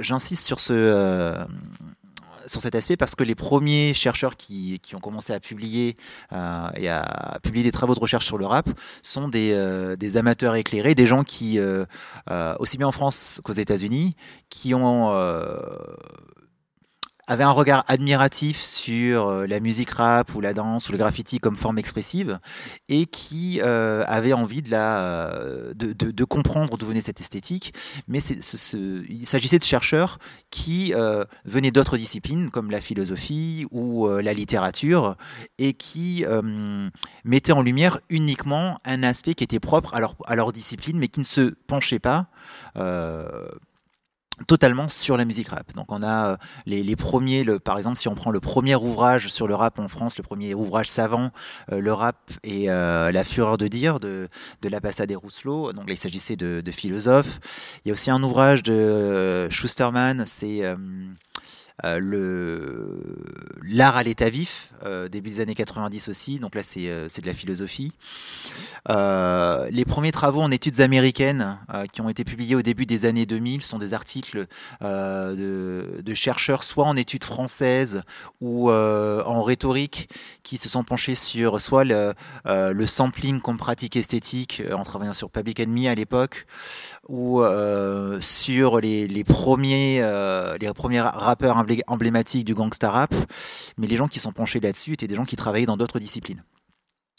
J'insiste 0.00 0.44
sur 0.44 0.58
ce 0.58 1.46
sur 2.46 2.60
cet 2.60 2.74
aspect 2.74 2.96
parce 2.96 3.14
que 3.14 3.24
les 3.24 3.34
premiers 3.34 3.94
chercheurs 3.94 4.36
qui, 4.36 4.80
ont 4.94 5.00
commencé 5.00 5.32
à 5.32 5.40
publier 5.40 5.94
euh, 6.32 6.68
et 6.76 6.88
à 6.88 7.38
publier 7.42 7.64
des 7.64 7.72
travaux 7.72 7.94
de 7.94 8.00
recherche 8.00 8.26
sur 8.26 8.38
le 8.38 8.46
rap 8.46 8.68
sont 9.02 9.28
des, 9.28 9.52
euh, 9.52 9.96
des 9.96 10.16
amateurs 10.16 10.54
éclairés, 10.54 10.94
des 10.94 11.06
gens 11.06 11.24
qui, 11.24 11.58
euh, 11.58 11.84
aussi 12.58 12.78
bien 12.78 12.86
en 12.86 12.92
France 12.92 13.40
qu'aux 13.44 13.52
États-Unis, 13.52 14.16
qui 14.48 14.74
ont 14.74 15.12
avait 17.26 17.44
un 17.44 17.50
regard 17.50 17.84
admiratif 17.88 18.60
sur 18.60 19.28
euh, 19.28 19.46
la 19.46 19.60
musique 19.60 19.90
rap 19.90 20.34
ou 20.34 20.40
la 20.40 20.54
danse 20.54 20.88
ou 20.88 20.92
le 20.92 20.98
graffiti 20.98 21.38
comme 21.38 21.56
forme 21.56 21.78
expressive 21.78 22.38
et 22.88 23.06
qui 23.06 23.60
euh, 23.62 24.04
avait 24.06 24.32
envie 24.32 24.62
de, 24.62 24.70
la, 24.70 25.00
euh, 25.00 25.74
de, 25.74 25.92
de, 25.92 26.24
comprendre 26.24 26.76
d'où 26.78 26.86
venait 26.86 27.00
cette 27.00 27.20
esthétique. 27.20 27.74
Mais 28.08 28.20
il 28.20 29.26
s'agissait 29.26 29.58
de 29.58 29.64
chercheurs 29.64 30.18
qui 30.50 30.94
euh, 30.94 31.24
venaient 31.44 31.70
d'autres 31.70 31.96
disciplines 31.96 32.50
comme 32.50 32.70
la 32.70 32.80
philosophie 32.80 33.66
ou 33.70 34.08
la 34.08 34.32
littérature 34.32 35.16
et 35.58 35.72
qui 35.72 36.24
mettaient 37.24 37.52
en 37.52 37.62
lumière 37.62 38.00
uniquement 38.08 38.78
un 38.84 39.02
aspect 39.02 39.34
qui 39.34 39.44
était 39.44 39.60
propre 39.60 39.94
à 39.94 40.00
leur, 40.00 40.14
à 40.26 40.36
leur 40.36 40.52
discipline 40.52 40.98
mais 40.98 41.08
qui 41.08 41.20
ne 41.20 41.24
se 41.24 41.54
penchait 41.66 41.98
pas 41.98 42.26
totalement 44.46 44.88
sur 44.88 45.16
la 45.16 45.24
musique 45.24 45.48
rap. 45.48 45.74
Donc 45.74 45.90
on 45.90 46.02
a 46.02 46.32
euh, 46.32 46.36
les, 46.66 46.96
premiers, 46.96 47.44
par 47.58 47.78
exemple 47.78 47.96
si 47.96 48.08
on 48.08 48.14
prend 48.14 48.30
le 48.30 48.40
premier 48.40 48.76
ouvrage 48.76 49.28
sur 49.28 49.46
le 49.46 49.54
rap 49.54 49.78
en 49.78 49.88
France, 49.88 50.18
le 50.18 50.22
premier 50.22 50.54
ouvrage 50.54 50.88
savant, 50.88 51.30
euh, 51.72 51.80
le 51.80 51.92
rap 51.92 52.16
et 52.44 52.70
euh, 52.70 53.10
la 53.12 53.24
fureur 53.24 53.56
de 53.56 53.68
dire 53.68 53.98
de, 53.98 54.28
de 54.62 54.68
la 54.68 54.80
Passade 54.80 55.10
et 55.10 55.14
Rousselot, 55.14 55.72
donc 55.72 55.86
là, 55.88 55.94
il 55.94 55.98
s'agissait 55.98 56.36
de, 56.36 56.62
philosophes. 56.70 57.40
Il 57.84 57.88
y 57.88 57.90
a 57.90 57.94
aussi 57.94 58.10
un 58.10 58.22
ouvrage 58.22 58.62
de 58.62 59.48
Schusterman, 59.50 60.24
c'est 60.26 60.62
le 61.84 63.16
l'art 63.68 63.96
à 63.96 64.02
l'état 64.02 64.30
vif, 64.30 64.70
euh, 64.84 65.08
début 65.08 65.30
des 65.30 65.40
années 65.40 65.54
90 65.54 66.08
aussi, 66.08 66.38
donc 66.38 66.54
là 66.54 66.62
c'est 66.62 66.88
euh, 66.88 67.08
de 67.08 67.26
la 67.26 67.34
philosophie. 67.34 67.92
Euh, 68.88 69.68
les 69.70 69.84
premiers 69.84 70.12
travaux 70.12 70.40
en 70.42 70.50
études 70.50 70.80
américaines 70.80 71.58
euh, 71.74 71.86
qui 71.86 72.00
ont 72.00 72.08
été 72.08 72.24
publiés 72.24 72.54
au 72.54 72.62
début 72.62 72.86
des 72.86 73.04
années 73.04 73.26
2000 73.26 73.62
sont 73.62 73.78
des 73.78 73.94
articles 73.94 74.46
de, 74.80 76.02
de, 76.02 76.14
chercheurs 76.14 76.62
soit 76.62 76.86
en 76.86 76.96
études 76.96 77.24
françaises 77.24 78.02
ou 78.40 78.70
en 78.70 79.42
rhétorique 79.42 80.08
qui 80.42 80.56
se 80.58 80.68
sont 80.68 80.84
penchés 80.84 81.14
sur 81.14 81.60
soit 81.60 81.84
le, 81.84 82.14
le 82.44 82.86
sampling 82.86 83.40
comme 83.40 83.56
pratique 83.56 83.96
esthétique 83.96 84.62
en 84.72 84.82
travaillant 84.82 85.14
sur 85.14 85.30
Public 85.30 85.60
Enemy 85.60 85.88
à 85.88 85.94
l'époque 85.94 86.46
ou 87.08 87.42
sur 88.20 88.80
les, 88.80 89.24
premiers 89.24 90.00
les 90.60 90.72
premiers 90.72 91.00
rappeurs 91.00 91.64
emblématique 91.86 92.44
du 92.44 92.54
gangsta 92.54 92.90
rap, 92.90 93.14
mais 93.78 93.86
les 93.86 93.96
gens 93.96 94.08
qui 94.08 94.18
sont 94.18 94.32
penchés 94.32 94.60
là-dessus 94.60 94.94
étaient 94.94 95.06
des 95.06 95.16
gens 95.16 95.24
qui 95.24 95.36
travaillaient 95.36 95.66
dans 95.66 95.76
d'autres 95.76 95.98
disciplines. 96.00 96.42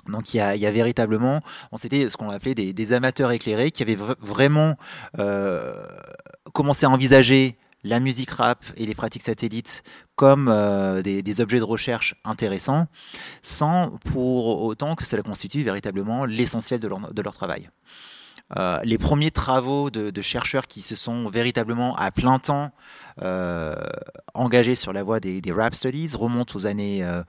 Donc 0.10 0.34
il 0.34 0.38
y, 0.38 0.41
a, 0.41 0.72
véritablement, 0.72 1.41
on 1.72 1.77
c'était 1.77 2.10
ce 2.10 2.17
qu'on 2.17 2.29
appelait 2.29 2.56
des, 2.56 2.94
amateurs 2.94 3.32
éclairés 3.32 3.72
qui 3.72 3.84
avaient 3.84 3.98
vraiment 4.22 4.75
euh, 5.20 5.84
commencé 6.53 6.86
à 6.86 6.89
envisager 6.89 7.58
la 7.84 8.00
musique 8.00 8.32
rap 8.32 8.65
et 8.75 8.86
les 8.86 8.96
pratiques 8.96 9.24
satellites 9.24 9.84
comme 10.15 10.48
euh, 10.50 11.01
des, 11.01 11.41
objets 11.41 11.60
de 11.60 11.63
recherche 11.63 12.15
intéressants, 12.24 12.88
sans 13.41 13.98
pour 14.06 14.63
autant 14.63 14.96
que 14.96 15.06
cela 15.06 15.22
constitue 15.22 15.63
véritablement 15.63 16.25
l'essentiel 16.25 16.79
de 16.79 17.22
leur 17.22 17.34
travail. 17.34 17.70
Euh, 18.56 18.80
les 18.84 18.98
premiers 18.98 19.32
travaux 19.32 19.89
de, 19.89 20.10
de, 20.10 20.22
chercheurs 20.22 20.68
qui 20.68 20.82
se 20.82 20.96
sont 20.96 21.30
véritablement 21.30 21.96
à 21.98 22.12
plein 22.12 22.39
temps 22.39 22.72
euh, 23.22 23.75
engagés 24.34 24.75
sur 24.75 24.94
la 24.94 25.04
voie 25.04 25.20
des, 25.20 25.42
des, 25.42 25.51
rap 25.51 25.75
studies 25.75 26.16
remontent 26.16 26.56
aux 26.56 26.66
années 26.66 27.04
euh, 27.04 27.24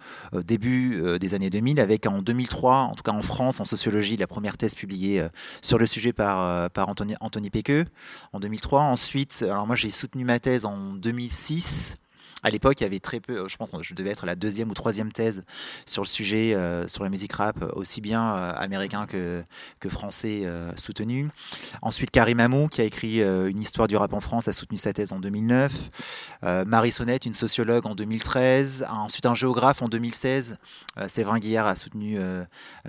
début 0.45 1.01
euh, 1.03 1.19
des 1.19 1.35
années 1.35 1.51
2000 1.51 1.81
avec 1.81 2.07
en 2.07 2.23
2003 2.23 2.75
en 2.75 2.95
tout 2.95 3.03
cas 3.03 3.13
en 3.13 3.23
France 3.23 3.59
en 3.59 3.65
sociologie 3.65 4.17
la 4.17 4.29
première 4.29 4.57
thèse 4.57 4.77
publiée 4.77 5.21
euh, 5.21 5.29
sur 5.61 5.79
le 5.79 5.87
sujet 5.87 6.13
par 6.13 6.41
euh, 6.41 6.69
par 6.69 6.89
Anthony 6.89 7.15
Anthony 7.21 7.51
Pequeux 7.51 7.87
en 8.33 8.39
2003 8.39 8.83
ensuite 8.83 9.43
alors 9.43 9.67
moi 9.67 9.75
j'ai 9.75 9.91
soutenu 9.91 10.25
ma 10.25 10.39
thèse 10.39 10.65
en 10.65 10.95
2006 10.95 11.97
à 12.43 12.51
l'époque, 12.51 12.81
il 12.81 12.85
y 12.85 12.87
avait 12.87 13.01
très 13.01 13.21
peu, 13.21 13.49
je 13.49 13.57
pense 13.57 13.71
que 13.71 13.83
je 13.83 13.95
devais 13.95 14.11
être 14.11 14.25
la 14.25 14.37
deuxième 14.37 14.71
ou 14.71 14.75
troisième 14.75 15.11
thèse 15.11 15.45
sur 15.87 16.03
le 16.03 16.07
sujet, 16.07 16.55
euh, 16.55 16.87
sur 16.87 17.03
la 17.03 17.11
musique 17.11 17.33
rap, 17.33 17.65
aussi 17.75 18.01
bien 18.01 18.37
euh, 18.37 18.53
américain 18.57 19.07
que, 19.07 19.45
français 19.89 20.43
euh, 20.45 20.71
soutenu. 20.77 21.29
Ensuite, 21.83 22.11
Karim 22.11 22.41
Amou, 22.41 22.69
qui 22.69 22.81
a 22.81 22.85
écrit 22.85 23.23
euh, 23.23 23.49
une 23.49 23.61
histoire 23.61 23.89
du 23.89 23.97
rap 23.97 24.13
en 24.13 24.21
France, 24.21 24.49
a 24.49 24.53
soutenu 24.53 24.79
sa 24.79 24.93
thèse 24.93 25.13
en 25.13 25.19
2009. 25.19 25.73
Euh, 26.45 26.65
Marie 26.65 26.93
Sonnette, 26.93 27.27
une 27.27 27.35
sociologue 27.35 27.87
en 27.87 27.95
2013. 27.95 28.87
Ensuite, 28.89 29.27
un 29.27 29.35
géographe 29.35 29.83
en 29.83 29.89
2016. 29.89 30.59
Euh, 30.99 31.09
Séverin 31.09 31.39
Guillard 31.39 31.67
a 31.67 31.77
soutenu 31.77 32.19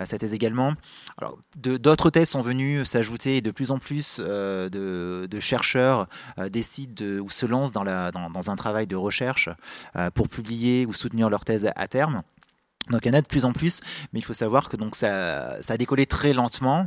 sa 0.04 0.18
thèse 0.18 0.34
également. 0.34 0.74
Alors, 1.18 1.38
d'autres 1.56 2.10
thèses 2.10 2.28
sont 2.30 2.42
venues 2.42 2.84
s'ajouter 2.84 3.38
et 3.38 3.40
de 3.40 3.50
plus 3.50 3.70
en 3.70 3.78
plus 3.78 4.20
de, 4.20 5.40
chercheurs 5.40 6.06
décident 6.50 6.92
de, 6.94 7.20
ou 7.20 7.30
se 7.30 7.46
lancent 7.46 7.72
dans, 7.72 7.82
la, 7.82 8.10
dans, 8.10 8.30
dans 8.30 8.50
un 8.50 8.56
travail 8.56 8.86
de 8.86 8.96
recherche 8.96 9.39
euh, 9.48 10.10
pour 10.10 10.28
publier 10.28 10.86
ou 10.86 10.92
soutenir 10.92 11.30
leur 11.30 11.44
thèse 11.44 11.70
à 11.74 11.88
terme. 11.88 12.22
Donc 12.88 13.04
il 13.04 13.08
y 13.08 13.10
en 13.10 13.18
a 13.18 13.22
de 13.22 13.26
plus 13.26 13.44
en 13.44 13.52
plus, 13.52 13.80
mais 14.12 14.18
il 14.18 14.24
faut 14.24 14.34
savoir 14.34 14.68
que 14.68 14.76
donc 14.76 14.96
ça, 14.96 15.58
a 15.68 15.76
décollé 15.76 16.06
très 16.06 16.32
lentement 16.32 16.86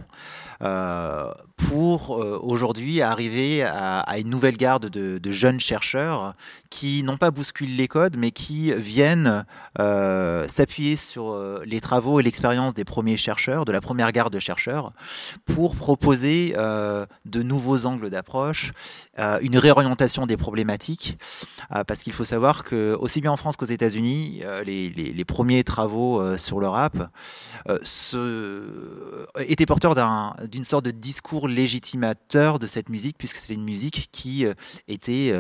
pour 1.74 2.22
euh, 2.22 2.40
aujourd'hui 2.42 3.02
arriver 3.02 3.64
à, 3.64 4.18
une 4.18 4.30
nouvelle 4.30 4.58
garde 4.58 4.90
de, 4.90 5.32
jeunes 5.32 5.60
chercheurs 5.60 6.36
qui 6.70 7.04
non 7.04 7.18
pas 7.18 7.32
bousculent 7.32 7.76
les 7.76 7.88
codes, 7.88 8.18
mais 8.18 8.32
qui 8.32 8.72
viennent 8.74 9.46
euh, 9.80 10.48
s'appuyer 10.48 10.96
sur 10.96 11.32
euh, 11.32 11.64
les 11.66 11.82
travaux 11.82 12.20
et 12.20 12.24
l'expérience 12.24 12.74
des 12.74 12.86
premiers 12.86 13.18
chercheurs, 13.18 13.66
de 13.66 13.72
la 13.72 13.82
première 13.82 14.12
garde 14.12 14.34
de 14.34 14.40
chercheurs, 14.40 14.92
pour 15.46 15.76
proposer 15.76 16.54
euh, 16.58 17.06
de 17.26 17.42
nouveaux 17.42 17.86
angles 17.86 18.10
d'approche, 18.10 18.72
une 19.42 19.58
réorientation 19.58 20.26
des 20.26 20.38
problématiques, 20.38 21.20
parce 21.88 22.02
qu'il 22.02 22.14
faut 22.14 22.24
savoir 22.24 22.64
que 22.64 22.98
aussi 23.00 23.22
bien 23.22 23.32
en 23.32 23.38
France 23.38 23.58
qu'aux 23.58 23.66
États-Unis, 23.66 24.42
les, 24.66 25.26
premiers 25.26 25.64
travaux 25.64 26.36
sur 26.38 26.60
le 26.60 26.68
rap 26.68 26.96
étaient 29.48 29.68
porteurs 29.68 29.94
d'une 30.50 30.64
sorte 30.64 30.86
de 30.86 30.92
discours 30.92 31.48
légitimateur 31.48 32.60
de 32.60 32.68
cette 32.68 32.90
musique, 32.90 33.18
puisque 33.18 33.38
c'est 33.38 33.54
une 33.54 33.64
musique 33.64 34.10
qui 34.12 34.46
était, 34.88 35.34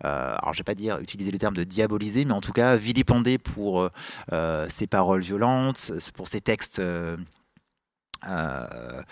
alors 0.00 0.52
je 0.52 0.58
vais 0.58 0.74
pas 0.74 1.00
utiliser 1.00 1.30
le 1.30 1.38
terme 1.38 1.54
de 1.54 1.64
diaboliser, 1.64 2.24
mais 2.24 2.32
en 2.32 2.40
tout 2.40 2.52
cas 2.52 2.76
vilipender 2.76 3.38
pour 3.38 3.88
euh, 4.32 4.66
ses 4.68 4.86
paroles 4.86 5.20
violentes, 5.20 5.92
pour 6.14 6.28
ses 6.28 6.40
textes 6.40 6.78
euh, 6.78 7.16
euh, 8.26 9.02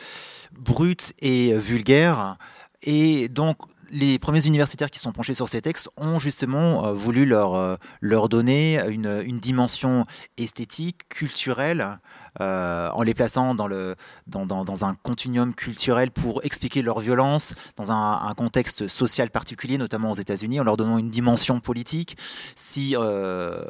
bruts 0.53 1.13
et 1.21 1.57
vulgaires. 1.57 2.37
Et 2.83 3.29
donc 3.29 3.59
les 3.91 4.19
premiers 4.19 4.47
universitaires 4.47 4.91
qui 4.91 4.99
sont 4.99 5.13
penchés 5.13 5.35
sur 5.35 5.49
ces 5.49 5.63
textes 5.63 5.89
ont 5.97 6.19
justement 6.19 6.87
euh, 6.87 6.93
voulu 6.93 7.27
leur, 7.27 7.55
euh, 7.55 8.29
donner 8.29 8.81
une, 8.89 9.39
dimension 9.39 10.07
esthétique, 10.37 11.09
culturelle, 11.09 11.99
euh, 12.41 12.91
en 12.91 13.03
les 13.03 13.15
plaçant 13.15 13.55
dans, 13.55 14.85
un 14.85 14.95
continuum 15.03 15.55
culturel 15.55 16.11
pour 16.11 16.45
expliquer 16.45 16.83
leur 16.83 16.99
violence 17.01 17.55
dans 17.77 17.93
un, 17.93 18.35
contexte 18.35 18.89
social 18.89 19.31
particulier, 19.31 19.79
notamment 19.79 20.11
aux 20.11 20.17
États-Unis, 20.17 20.59
en 20.59 20.65
leur 20.65 20.77
donnant 20.77 20.99
une 20.99 21.11
dimension 21.11 21.61
politique. 21.61 22.17
Si, 22.57 22.97
euh, 22.99 23.63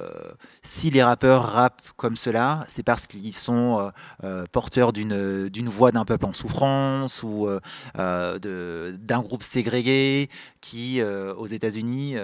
les 0.85 1.03
rappeurs 1.03 1.43
rappent 1.43 1.83
comme 1.97 2.17
cela, 2.17 2.65
c'est 2.69 2.83
parce 2.83 3.07
qu'ils 3.07 3.35
sont 3.35 3.91
euh, 4.23 4.45
porteurs 4.53 4.93
d'une 4.93 5.69
voix 5.69 5.93
d'un 5.93 6.05
peuple 6.05 6.27
en 6.27 6.33
souffrance 6.33 7.23
ou 7.23 7.49
d'un 7.95 9.21
groupe 9.21 9.43
ségrégué 9.43 10.31
qui, 10.61 11.03
aux 11.03 11.47
États-Unis, 11.47 12.17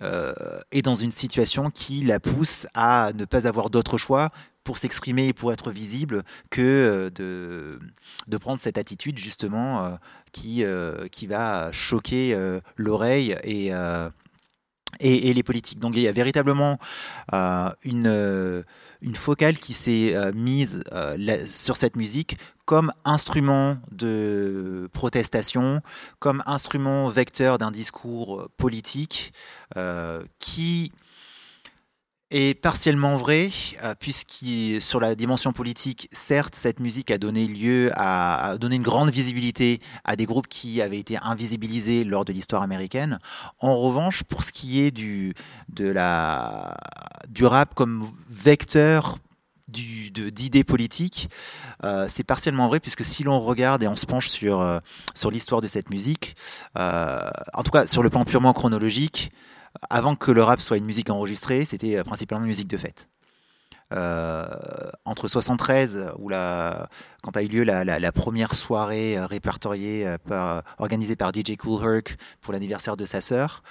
est 0.00 0.82
dans 0.82 0.94
une 0.94 1.12
situation 1.12 1.70
qui 1.70 2.02
la 2.02 2.20
pousse 2.20 2.66
à 2.74 3.12
ne 3.14 3.24
pas 3.24 3.46
avoir 3.46 3.70
d'autre 3.70 3.98
choix 3.98 4.30
pour 4.66 4.78
s'exprimer 4.78 5.28
et 5.28 5.32
pour 5.32 5.52
être 5.52 5.70
visible 5.70 6.24
que 6.50 6.60
euh, 6.60 7.10
de, 7.10 7.78
de 8.26 8.36
prendre 8.36 8.60
cette 8.60 8.78
attitude 8.78 9.16
justement 9.16 9.84
euh, 9.84 9.90
qui, 10.32 10.64
euh, 10.64 11.06
qui 11.08 11.28
va 11.28 11.70
choquer 11.72 12.36
l'oreille 12.76 13.36
et, 13.44 13.70
et, 15.00 15.32
les 15.32 15.42
politiques. 15.42 15.78
Donc 15.78 15.96
il 15.96 16.02
y 16.02 16.08
a 16.08 16.12
véritablement 16.12 16.78
une, 17.32 18.64
une 19.00 19.14
focale 19.14 19.56
qui 19.56 19.72
s'est 19.72 20.14
mise 20.34 20.82
sur 21.46 21.76
cette 21.76 21.96
musique 21.96 22.36
comme 22.66 22.92
instrument 23.04 23.78
de 23.92 24.90
protestation, 24.92 25.80
comme 26.18 26.42
instrument 26.44 27.08
vecteur 27.08 27.56
d'un 27.56 27.70
discours 27.70 28.48
politique 28.58 29.32
qui 30.38 30.92
est 32.30 32.60
partiellement 32.60 33.16
vrai, 33.16 33.50
euh, 33.84 33.94
puisque 33.98 34.44
sur 34.80 34.98
la 34.98 35.14
dimension 35.14 35.52
politique, 35.52 36.08
certes, 36.12 36.54
cette 36.56 36.80
musique 36.80 37.10
a 37.10 37.18
donné 37.18 37.46
lieu 37.46 37.90
à, 37.94 38.56
donner 38.58 38.76
une 38.76 38.82
grande 38.82 39.10
visibilité 39.10 39.78
à 40.04 40.16
des 40.16 40.26
groupes 40.26 40.48
qui 40.48 40.82
avaient 40.82 40.98
été 40.98 41.18
invisibilisés 41.22 42.04
lors 42.04 42.24
de 42.24 42.32
l'histoire 42.32 42.62
américaine. 42.62 43.18
En 43.60 43.76
revanche, 43.76 44.24
pour 44.24 44.42
ce 44.42 44.50
qui 44.52 44.80
est 44.80 44.90
du, 44.90 45.34
du 45.68 45.94
rap 47.44 47.74
comme 47.74 48.10
vecteur 48.28 49.18
d'idées 49.68 50.64
politiques, 50.64 51.28
euh, 51.84 52.06
c'est 52.08 52.24
partiellement 52.24 52.68
vrai 52.68 52.80
puisque 52.80 53.04
si 53.04 53.24
l'on 53.24 53.40
regarde 53.40 53.82
et 53.82 53.88
on 53.88 53.96
se 53.96 54.06
penche 54.06 54.28
sur, 54.28 54.60
euh, 54.60 54.78
sur 55.14 55.30
l'histoire 55.30 55.60
de 55.60 55.68
cette 55.68 55.90
musique, 55.90 56.36
en 56.74 57.62
tout 57.64 57.70
cas 57.70 57.86
sur 57.86 58.02
le 58.02 58.10
plan 58.10 58.24
purement 58.24 58.52
chronologique, 58.52 59.32
avant 59.90 60.16
que 60.16 60.30
le 60.30 60.42
rap 60.42 60.60
soit 60.60 60.76
une 60.76 60.84
musique 60.84 61.10
enregistrée, 61.10 61.64
c'était 61.64 61.98
euh, 61.98 62.04
principalement 62.04 62.44
une 62.44 62.48
musique 62.48 62.68
de 62.68 62.76
fête. 62.76 63.08
Euh, 63.92 64.46
entre 65.04 65.28
73, 65.28 66.12
où 66.18 66.28
la, 66.28 66.88
quand 67.26 67.36
a 67.36 67.42
eu 67.42 67.48
lieu 67.48 67.64
la, 67.64 68.12
première 68.12 68.54
soirée 68.54 69.18
euh, 69.18 69.26
répertoriée 69.26 70.06
euh, 70.06 70.16
par, 70.16 70.62
organisée 70.78 71.16
par 71.16 71.32
DJ 71.34 71.56
Cool 71.58 71.82
Herc 71.82 72.16
pour 72.40 72.52
l'anniversaire 72.52 72.96
de 72.96 73.04
sa 73.04 73.20
sœur, 73.20 73.64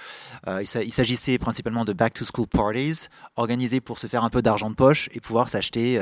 euh, 0.46 0.62
il, 0.62 0.92
s'agissait 0.92 1.38
principalement 1.38 1.86
de 1.86 1.94
back 1.94 2.12
to 2.12 2.26
school 2.26 2.46
parties 2.46 3.08
organisées 3.36 3.80
pour 3.80 3.98
se 3.98 4.08
faire 4.08 4.24
un 4.24 4.30
peu 4.30 4.42
d'argent 4.42 4.68
de 4.68 4.74
poche 4.74 5.08
et 5.12 5.20
pouvoir 5.20 5.48
s'acheter 5.48 5.98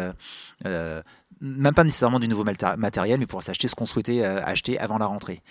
euh, 0.67 1.01
même 1.41 1.75
pas 1.75 1.85
nécessairement 1.85 2.21
du 2.21 2.29
nouveau 2.29 2.45
matériel, 2.45 3.19
mais 3.19 3.27
pour 3.27 3.43
s'acheter 3.43 3.69
ce 3.69 3.75
qu'on 3.75 3.87
souhaitait 3.87 4.25
euh, 4.25 4.43
acheter 4.45 4.79
avant 4.79 4.99
la 4.99 5.07
rentrée. 5.07 5.43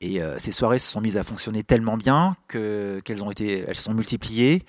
Et 0.00 0.20
euh, 0.20 0.38
ces 0.38 0.52
soirées 0.52 0.78
se 0.78 0.88
sont 0.88 1.00
mises 1.00 1.16
à 1.16 1.24
fonctionner 1.24 1.62
tellement 1.62 1.96
bien 1.96 2.34
que 2.48 3.00
qu'elles 3.04 3.22
ont 3.22 3.30
se 3.30 3.72
sont 3.74 3.94
multipliées 3.94 4.64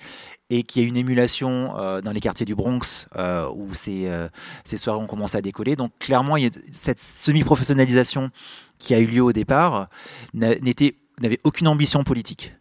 et 0.50 0.62
qu'il 0.62 0.82
y 0.82 0.84
a 0.84 0.88
une 0.88 0.96
émulation 0.96 1.76
euh, 1.78 2.00
dans 2.00 2.12
les 2.12 2.20
quartiers 2.20 2.46
du 2.46 2.54
Bronx 2.54 3.06
euh, 3.16 3.48
où 3.54 3.74
ces, 3.74 4.08
euh, 4.08 4.28
ces 4.64 4.76
soirées 4.76 5.00
ont 5.00 5.06
commencé 5.06 5.36
à 5.36 5.40
décoller. 5.40 5.74
Donc 5.74 5.92
clairement, 5.98 6.36
il 6.36 6.44
y 6.44 6.46
a 6.46 6.50
cette 6.72 7.00
semi-professionnalisation 7.00 8.30
qui 8.78 8.94
a 8.94 8.98
eu 8.98 9.06
lieu 9.06 9.22
au 9.22 9.32
départ 9.32 9.88
n'avait 10.32 11.38
aucune 11.44 11.68
ambition 11.68 12.04
politique. 12.04 12.54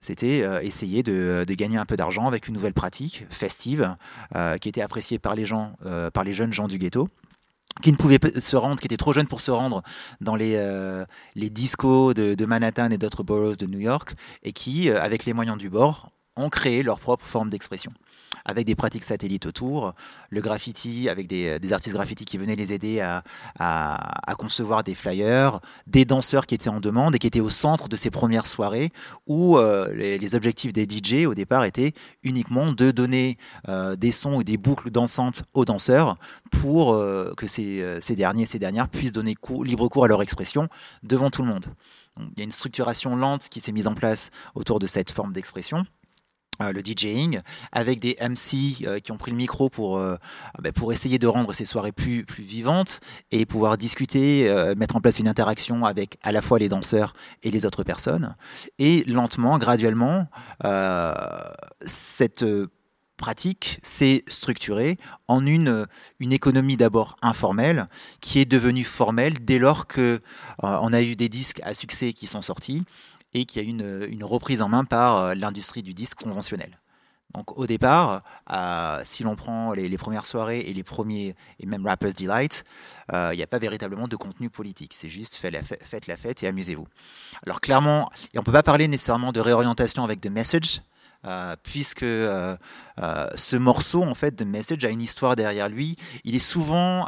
C'était 0.00 0.42
euh, 0.42 0.60
essayer 0.60 1.02
de, 1.02 1.44
gagner 1.48 1.76
un 1.76 1.84
peu 1.84 1.96
d'argent 1.96 2.28
avec 2.28 2.46
une 2.46 2.54
nouvelle 2.54 2.72
pratique 2.72 3.26
festive 3.30 3.96
euh, 4.36 4.56
qui 4.56 4.68
était 4.68 4.80
appréciée 4.80 5.18
par 5.18 5.34
les 5.34 5.44
gens, 5.44 5.72
euh, 5.86 6.10
par 6.10 6.22
les 6.24 6.32
jeunes 6.32 6.52
gens 6.52 6.68
du 6.68 6.78
ghetto 6.78 7.08
qui 7.82 7.92
ne 7.92 7.96
pouvaient 7.96 8.18
se 8.40 8.56
rendre, 8.56 8.80
qui 8.80 8.86
étaient 8.86 8.96
trop 8.96 9.12
jeunes 9.12 9.28
pour 9.28 9.40
se 9.40 9.52
rendre 9.52 9.82
dans 10.20 10.34
les, 10.34 10.60
les 11.36 11.48
discos 11.48 12.12
de, 12.12 12.44
Manhattan 12.44 12.90
et 12.90 12.98
d'autres 12.98 13.22
boroughs 13.22 13.56
de 13.56 13.66
New 13.66 13.78
York, 13.78 14.16
et 14.42 14.52
qui, 14.52 14.90
avec 14.90 15.26
les 15.26 15.32
moyens 15.32 15.56
du 15.58 15.70
bord, 15.70 16.10
ont 16.34 16.48
créé 16.48 16.82
leur 16.82 16.98
propre 16.98 17.24
forme 17.24 17.50
d'expression 17.50 17.92
avec 18.44 18.66
des 18.66 18.74
pratiques 18.74 19.04
satellites 19.04 19.46
autour, 19.46 19.94
le 20.30 20.40
graffiti 20.40 21.08
avec 21.08 21.26
des, 21.26 21.72
artistes 21.72 21.94
graffiti 21.94 22.24
qui 22.24 22.38
venaient 22.38 22.56
les 22.56 22.72
aider 22.72 23.00
à, 23.00 24.34
concevoir 24.38 24.84
des 24.84 24.94
flyers, 24.94 25.60
des 25.86 26.04
danseurs 26.04 26.46
qui 26.46 26.54
étaient 26.54 26.68
en 26.68 26.80
demande 26.80 27.14
et 27.14 27.18
qui 27.18 27.26
étaient 27.26 27.40
au 27.40 27.50
centre 27.50 27.88
de 27.88 27.96
ces 27.96 28.10
premières 28.10 28.46
soirées 28.46 28.92
où 29.26 29.58
euh, 29.58 29.92
les, 29.94 30.34
objectifs 30.34 30.72
des 30.72 30.84
DJ 30.84 31.26
au 31.26 31.34
départ 31.34 31.64
étaient 31.64 31.92
uniquement 32.22 32.72
de 32.72 32.90
donner 32.90 33.38
euh, 33.68 33.96
des 33.96 34.12
sons 34.12 34.36
ou 34.36 34.44
des 34.44 34.56
boucles 34.56 34.90
dansantes 34.90 35.42
aux 35.54 35.64
danseurs 35.64 36.16
pour 36.50 36.92
euh, 36.92 37.32
que 37.36 37.46
ces, 37.46 38.00
derniers 38.16 38.42
et 38.42 38.46
ces 38.46 38.58
dernières 38.58 38.88
puissent 38.88 39.12
donner 39.12 39.34
libre 39.62 39.88
cours 39.88 40.04
à 40.04 40.08
leur 40.08 40.22
expression 40.22 40.68
devant 41.02 41.30
tout 41.30 41.42
le 41.42 41.48
monde. 41.48 41.66
Il 42.18 42.38
y 42.38 42.40
a 42.40 42.44
une 42.44 42.50
structuration 42.50 43.16
lente 43.16 43.48
qui 43.48 43.60
s'est 43.60 43.72
mise 43.72 43.86
en 43.86 43.94
place 43.94 44.30
autour 44.54 44.78
de 44.78 44.86
cette 44.86 45.10
forme 45.10 45.32
d'expression. 45.32 45.84
Euh, 46.60 46.72
le 46.72 46.82
DJing, 46.82 47.40
avec 47.70 48.00
des 48.00 48.16
MC 48.20 48.84
euh, 48.84 48.98
qui 48.98 49.12
ont 49.12 49.16
pris 49.16 49.30
le 49.30 49.36
micro 49.36 49.70
pour, 49.70 49.96
euh, 49.96 50.16
bah, 50.60 50.72
pour 50.72 50.92
essayer 50.92 51.20
de 51.20 51.28
rendre 51.28 51.52
ces 51.52 51.64
soirées 51.64 51.92
plus, 51.92 52.24
plus 52.24 52.42
vivantes 52.42 52.98
et 53.30 53.46
pouvoir 53.46 53.78
discuter, 53.78 54.52
mettre 54.76 54.96
en 54.96 55.00
place 55.00 55.18
une 55.18 55.28
interaction 55.28 55.84
avec 55.84 56.18
à 56.22 56.32
la 56.32 56.42
fois 56.42 56.58
les 56.58 56.68
danseurs 56.68 57.14
et 57.42 57.50
les 57.50 57.64
autres 57.64 57.84
personnes. 57.84 58.34
Et 58.78 59.04
lentement, 59.04 59.58
graduellement, 59.58 60.26
cette 61.82 62.44
pratique 63.16 63.78
s'est 63.82 64.24
structurée 64.28 64.98
en 65.26 65.44
une, 65.46 65.86
une 66.20 66.32
économie 66.32 66.76
d'abord 66.76 67.16
informelle 67.22 67.88
qui 68.20 68.38
est 68.40 68.46
devenue 68.46 68.84
formelle 68.84 69.34
dès 69.40 69.58
lors 69.58 69.86
que 69.86 70.20
on 70.62 70.92
a 70.92 71.02
eu 71.02 71.16
des 71.16 71.28
disques 71.28 71.60
à 71.64 71.74
succès 71.74 72.12
qui 72.12 72.26
sont 72.26 72.42
sortis 72.42 72.84
et 73.34 73.44
qu'il 73.44 73.62
y 73.62 73.66
a 73.66 73.68
une, 73.68 74.06
une 74.10 74.24
reprise 74.24 74.62
en 74.62 74.68
main 74.68 74.84
par 74.84 75.16
euh, 75.16 75.34
l'industrie 75.34 75.82
du 75.82 75.94
disque 75.94 76.22
conventionnel. 76.22 76.78
Donc 77.34 77.58
au 77.58 77.66
départ, 77.66 78.22
euh, 78.50 79.02
si 79.04 79.22
l'on 79.22 79.36
prend 79.36 79.72
les, 79.72 79.98
premières 79.98 80.26
soirées 80.26 80.60
et 80.60 80.72
les 80.72 80.82
premiers 80.82 81.36
et 81.60 81.66
même 81.66 81.86
Rappers 81.86 82.14
Delight, 82.14 82.64
euh, 83.12 83.30
il 83.34 83.36
n'y 83.36 83.42
a 83.42 83.46
pas 83.46 83.58
véritablement 83.58 84.08
de 84.08 84.16
contenu 84.16 84.48
politique. 84.48 84.94
C'est 84.94 85.10
juste 85.10 85.36
faites 85.36 85.52
la, 85.52 85.62
fête, 85.62 85.84
faites 85.84 86.06
la 86.06 86.16
fête 86.16 86.42
et 86.42 86.46
amusez-vous. 86.46 86.88
Alors 87.44 87.60
clairement, 87.60 88.10
et 88.32 88.38
on 88.38 88.42
peut 88.42 88.52
pas 88.52 88.62
parler 88.62 88.88
nécessairement 88.88 89.32
de 89.32 89.40
réorientation 89.40 90.04
avec 90.04 90.22
The 90.22 90.30
Message, 90.30 90.80
puisque 91.62 92.00
ce 92.00 93.56
morceau 93.56 94.04
en 94.04 94.14
fait 94.14 94.34
de 94.34 94.44
Message 94.44 94.82
a 94.86 94.88
une 94.88 95.02
histoire 95.02 95.36
derrière 95.36 95.68
lui. 95.68 95.96
Il 96.24 96.34
est 96.34 96.38
souvent 96.38 97.06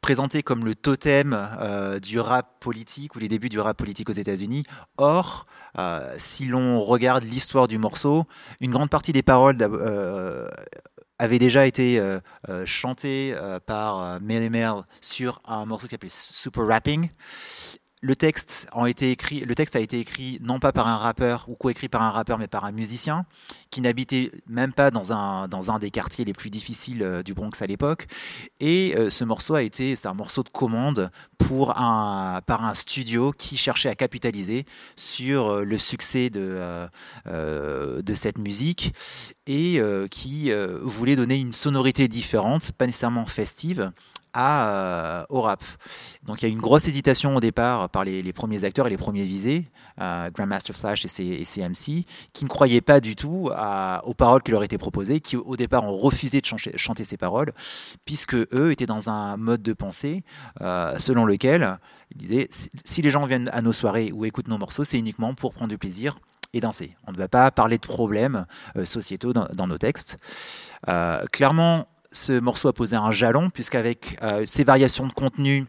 présenté 0.00 0.42
comme 0.42 0.64
le 0.64 0.74
totem 0.74 1.36
euh, 1.60 1.98
du 1.98 2.18
rap 2.20 2.60
politique 2.60 3.14
ou 3.16 3.18
les 3.18 3.28
débuts 3.28 3.48
du 3.48 3.60
rap 3.60 3.76
politique 3.76 4.08
aux 4.08 4.14
États-Unis. 4.14 4.64
Or, 4.98 5.46
euh, 5.78 6.14
si 6.16 6.46
l'on 6.46 6.80
regarde 6.80 7.24
l'histoire 7.24 7.68
du 7.68 7.78
morceau, 7.78 8.24
une 8.60 8.70
grande 8.70 8.90
partie 8.90 9.12
des 9.12 9.22
paroles 9.22 9.56
euh, 9.60 10.48
avaient 11.18 11.38
déjà 11.38 11.66
été 11.66 11.98
euh, 11.98 12.20
chantées 12.64 13.34
par 13.66 14.20
Melle 14.20 14.50
Mel 14.50 14.72
sur 15.00 15.42
un 15.46 15.66
morceau 15.66 15.86
qui 15.86 15.92
s'appelait 15.92 16.08
Super 16.10 16.66
Rapping 16.66 17.10
le 18.02 18.16
texte, 18.16 18.68
a 18.72 18.88
été 18.88 19.10
écrit, 20.00 20.38
non 20.42 20.58
pas 20.58 20.72
par 20.72 20.88
un 20.88 20.96
rappeur 20.96 21.44
ou 21.48 21.54
coécrit 21.54 21.88
par 21.88 22.02
un 22.02 22.10
rappeur, 22.10 22.38
mais 22.38 22.48
par 22.48 22.64
un 22.64 22.72
musicien 22.72 23.26
qui 23.70 23.82
n'habitait 23.82 24.32
même 24.46 24.72
pas 24.72 24.90
dans 24.90 25.12
un, 25.12 25.78
des 25.78 25.90
quartiers 25.90 26.24
les 26.24 26.32
plus 26.32 26.50
difficiles 26.50 27.02
euh, 27.02 27.22
du 27.22 27.34
Bronx 27.34 27.60
à 27.60 27.66
l'époque. 27.66 28.06
Et 28.58 28.94
euh, 28.96 29.10
ce 29.10 29.24
morceau 29.24 29.54
a 29.54 29.62
été, 29.62 29.96
c'est 29.96 30.08
un 30.08 30.14
morceau 30.14 30.42
de 30.42 30.48
commande 30.48 31.10
pour 31.38 31.78
un, 31.78 32.40
par 32.46 32.64
un 32.64 32.74
studio 32.74 33.32
qui 33.32 33.56
cherchait 33.56 33.88
à 33.88 33.94
capitaliser 33.94 34.64
sur 34.96 35.48
euh, 35.48 35.64
le 35.64 35.78
succès 35.78 36.30
de, 36.30 36.50
cette 38.14 38.38
musique 38.38 38.94
et 39.46 39.80
qui 40.10 40.52
voulait 40.82 41.16
donner 41.16 41.36
une 41.36 41.54
sonorité 41.54 42.06
différente, 42.06 42.72
pas 42.72 42.86
nécessairement 42.86 43.24
festive, 43.24 43.92
euh, 44.36 45.24
au 45.28 45.40
rap. 45.40 45.64
Donc 46.24 46.42
il 46.42 46.46
y 46.46 46.48
a 46.48 46.52
une 46.52 46.60
grosse 46.60 46.86
hésitation 46.86 47.34
au 47.34 47.40
départ 47.40 47.88
par 47.88 48.04
les, 48.04 48.32
premiers 48.32 48.62
acteurs 48.62 48.86
et 48.86 48.90
les 48.90 48.96
premiers 48.96 49.24
visés, 49.24 49.66
euh, 50.00 50.30
Grandmaster 50.30 50.74
Flash 50.74 51.04
et 51.04 51.08
ses, 51.08 51.68
MC, 51.68 52.06
qui 52.32 52.44
ne 52.44 52.48
croyaient 52.48 52.80
pas 52.80 53.00
du 53.00 53.16
tout 53.16 53.50
aux 54.04 54.14
paroles 54.14 54.42
qui 54.42 54.52
leur 54.52 54.62
étaient 54.62 54.78
proposées, 54.78 55.20
qui 55.20 55.36
au 55.36 55.56
départ 55.56 55.82
ont 55.82 55.96
refusé 55.96 56.40
de 56.40 56.46
chanter, 56.46 57.04
ces 57.04 57.16
paroles, 57.16 57.52
puisque 58.04 58.34
eux 58.34 58.70
étaient 58.70 58.86
dans 58.86 59.10
un 59.10 59.36
mode 59.36 59.62
de 59.62 59.72
pensée 59.72 60.22
euh, 60.60 60.96
selon 60.98 61.24
lequel 61.24 61.78
ils 62.12 62.18
disaient 62.18 62.48
si, 62.84 63.02
les 63.02 63.10
gens 63.10 63.26
viennent 63.26 63.50
à 63.52 63.62
nos 63.62 63.72
soirées 63.72 64.12
ou 64.12 64.24
écoutent 64.24 64.48
nos 64.48 64.58
morceaux, 64.58 64.84
c'est 64.84 64.98
uniquement 64.98 65.34
pour 65.34 65.54
prendre 65.54 65.70
du 65.70 65.78
plaisir 65.78 66.18
et 66.52 66.60
danser. 66.60 66.96
On 67.06 67.12
ne 67.12 67.16
va 67.16 67.28
pas 67.28 67.50
parler 67.50 67.78
de 67.78 67.86
problèmes 67.86 68.46
sociétaux 68.84 69.32
dans, 69.32 69.66
nos 69.66 69.78
textes. 69.78 70.18
Clairement, 71.32 71.86
ce 72.12 72.38
morceau 72.38 72.68
a 72.68 72.72
posé 72.72 72.96
un 72.96 73.12
jalon, 73.12 73.50
puisqu'avec 73.50 74.18
euh, 74.22 74.44
ces 74.46 74.64
variations 74.64 75.06
de 75.06 75.12
contenu, 75.12 75.66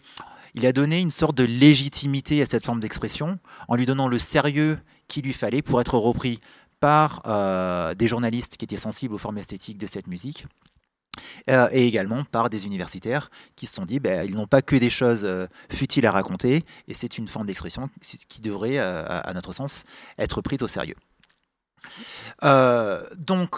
il 0.56 0.65
a 0.65 0.73
donné 0.73 0.99
une 0.99 1.12
sorte 1.12 1.36
de 1.36 1.43
légitimité 1.43 2.41
à 2.41 2.45
cette 2.45 2.65
forme 2.65 2.80
d'expression, 2.80 3.39
en 3.67 3.75
lui 3.75 3.86
donnant 3.86 4.08
le 4.08 4.19
sérieux 4.19 4.80
qu'il 5.08 5.25
lui 5.25 5.34
fallait 5.34 5.62
pour 5.62 5.82
être 5.82 5.97
repris 5.97 6.39
par 6.80 7.21
euh, 7.27 7.93
des 7.93 8.08
journalistes 8.08 8.58
qui 8.58 8.65
étaient 8.65 8.77
sensibles 8.77 9.13
aux 9.13 9.19
formes 9.19 9.38
esthétiques 9.38 9.77
de 9.77 9.88
cette 9.88 10.08
musique. 10.08 10.45
Euh, 11.49 11.67
et 11.71 11.88
également 11.88 12.23
par 12.23 12.49
des 12.49 12.65
universitaires 12.65 13.30
qui 13.56 13.65
se 13.65 13.75
sont 13.75 13.86
dit 13.86 13.99
ben, 13.99 14.25
ils 14.27 14.36
n'ont 14.36 14.47
pas 14.47 14.62
que 14.62 14.75
des 14.75 14.89
choses 14.89 15.25
euh, 15.25 15.47
futiles 15.69 16.06
à 16.06 16.12
raconter 16.12 16.63
et 16.88 16.93
c'est 16.93 17.17
une 17.17 17.27
forme 17.27 17.47
d'expression 17.47 17.89
qui 18.30 18.41
devrait, 18.41 18.77
euh, 18.77 19.04
à 19.08 19.34
notre 19.34 19.51
sens, 19.54 19.84
être 20.17 20.41
prise 20.41 20.63
au 20.63 20.67
sérieux. 20.67 20.95
donc, 23.17 23.56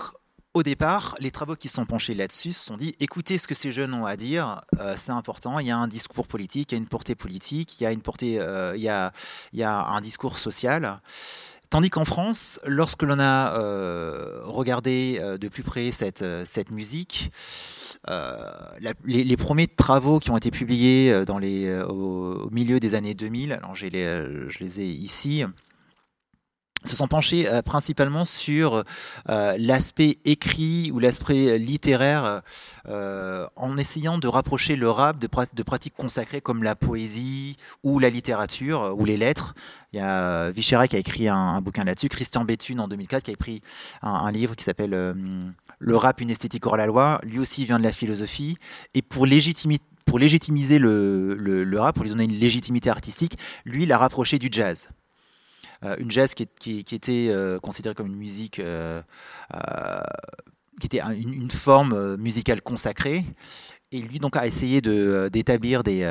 au 0.53 0.61
départ, 0.61 1.15
les 1.19 1.31
travaux 1.31 1.55
qui 1.55 1.67
sont 1.67 1.85
penchés 1.85 2.13
là-dessus 2.13 2.51
se 2.51 2.65
sont 2.65 2.77
dit 2.77 2.95
écoutez 2.99 3.37
ce 3.37 3.47
que 3.47 3.55
ces 3.55 3.71
jeunes 3.71 3.93
ont 3.93 4.05
à 4.05 4.15
dire, 4.15 4.61
euh, 4.79 4.93
c'est 4.97 5.11
important. 5.11 5.59
Il 5.59 5.67
y 5.67 5.71
a 5.71 5.77
un 5.77 5.87
discours 5.87 6.27
politique, 6.27 6.71
il 6.71 6.75
y 6.75 6.77
a 6.77 6.81
une 6.81 6.87
portée 6.87 7.15
politique, 7.15 7.79
il 7.79 7.83
y 7.83 7.87
a, 7.87 7.91
une 7.91 8.01
portée, 8.01 8.39
euh, 8.39 8.75
il 8.75 8.83
y 8.83 8.89
a, 8.89 9.11
il 9.53 9.59
y 9.59 9.63
a 9.63 9.85
un 9.87 10.01
discours 10.01 10.37
social. 10.37 11.01
Tandis 11.71 11.89
qu'en 11.89 12.05
France, 12.05 12.59
lorsque 12.67 13.01
l'on 13.01 13.19
a 13.19 13.57
euh, 13.57 14.41
regardé 14.43 15.19
de 15.41 15.47
plus 15.47 15.63
près 15.63 15.89
cette, 15.89 16.23
cette 16.45 16.69
musique, 16.69 17.31
les, 18.07 19.37
premiers 19.37 19.67
travaux 19.67 20.19
qui 20.19 20.29
ont 20.29 20.37
été 20.37 20.51
publiés 20.51 21.25
dans 21.25 21.39
les, 21.39 21.81
au, 21.81 22.43
au 22.43 22.49
milieu 22.51 22.79
des 22.79 22.93
années 22.93 23.15
2000, 23.15 23.53
alors 23.53 23.73
les, 23.73 24.05
je 24.49 24.59
les 24.59 24.81
ai 24.81 24.85
ici, 24.85 25.45
se 26.83 26.95
sont 26.95 27.07
penchés 27.07 27.47
euh, 27.47 27.61
principalement 27.61 28.25
sur 28.25 28.83
euh, 29.29 29.55
l'aspect 29.57 30.17
écrit 30.25 30.91
ou 30.91 30.99
l'aspect 30.99 31.57
littéraire 31.57 32.41
euh, 32.87 33.47
en 33.55 33.77
essayant 33.77 34.17
de 34.17 34.27
rapprocher 34.27 34.75
le 34.75 34.89
rap 34.89 35.19
de, 35.19 35.63
pratiques 35.63 35.95
consacrées 35.95 36.41
comme 36.41 36.63
la 36.63 36.75
poésie 36.75 37.57
ou 37.83 37.99
la 37.99 38.09
littérature 38.09 38.95
ou 38.97 39.05
les 39.05 39.17
lettres. 39.17 39.55
Il 39.93 39.97
y 39.97 40.01
a 40.01 40.51
Vichera 40.51 40.87
qui 40.87 40.95
a 40.95 40.99
écrit 40.99 41.27
un, 41.27 41.61
bouquin 41.61 41.83
là-dessus, 41.83 42.09
Christian 42.09 42.45
Béthune 42.45 42.79
en 42.79 42.87
2004 42.87 43.23
qui 43.23 43.31
a 43.31 43.33
écrit 43.33 43.61
un, 44.01 44.31
livre 44.31 44.55
qui 44.55 44.63
s'appelle 44.63 45.13
Le 45.79 45.95
rap, 45.95 46.19
une 46.19 46.31
esthétique 46.31 46.65
hors 46.65 46.77
la 46.77 46.87
loi. 46.87 47.19
Lui 47.23 47.37
aussi 47.37 47.63
vient 47.65 47.77
de 47.77 47.83
la 47.83 47.91
philosophie. 47.91 48.57
Et 48.95 49.01
pour 49.01 49.25
légitimiser 49.25 49.83
pour 50.05 50.19
légitimiser 50.19 50.79
le, 50.79 51.33
le, 51.35 51.63
le, 51.63 51.79
rap, 51.79 51.95
pour 51.95 52.03
lui 52.03 52.11
donner 52.11 52.25
une 52.25 52.37
légitimité 52.37 52.89
artistique, 52.89 53.37
lui, 53.65 53.85
l'a 53.85 53.97
rapproché 53.97 54.37
du 54.37 54.49
jazz. 54.51 54.89
Euh, 55.83 55.95
une 55.97 56.11
jazz 56.11 56.33
qui, 56.33 56.85
était 56.91 57.27
euh, 57.29 57.59
considérée 57.59 57.95
comme 57.95 58.07
une 58.07 58.15
musique, 58.15 58.59
euh, 58.59 59.01
qui 60.79 60.87
était 60.87 61.01
une, 61.01 61.51
forme 61.51 62.15
musicale 62.17 62.61
consacrée. 62.61 63.25
Et 63.91 64.01
lui 64.01 64.19
donc 64.19 64.35
a 64.37 64.47
essayé 64.47 64.81
d'établir 64.81 65.83
des 65.83 66.03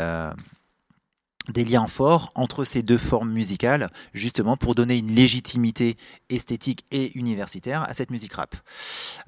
des 1.49 1.65
liens 1.65 1.87
forts 1.87 2.31
entre 2.35 2.65
ces 2.65 2.83
deux 2.83 2.99
formes 2.99 3.31
musicales, 3.31 3.91
justement 4.15 4.57
pour 4.57 4.75
donner 4.75 4.99
une 4.99 5.13
légitimité 5.13 5.97
esthétique 6.31 6.85
et 6.91 7.17
universitaire 7.19 7.83
à 7.89 7.95
cette 7.95 8.11
musique 8.11 8.35
rap. 8.35 8.55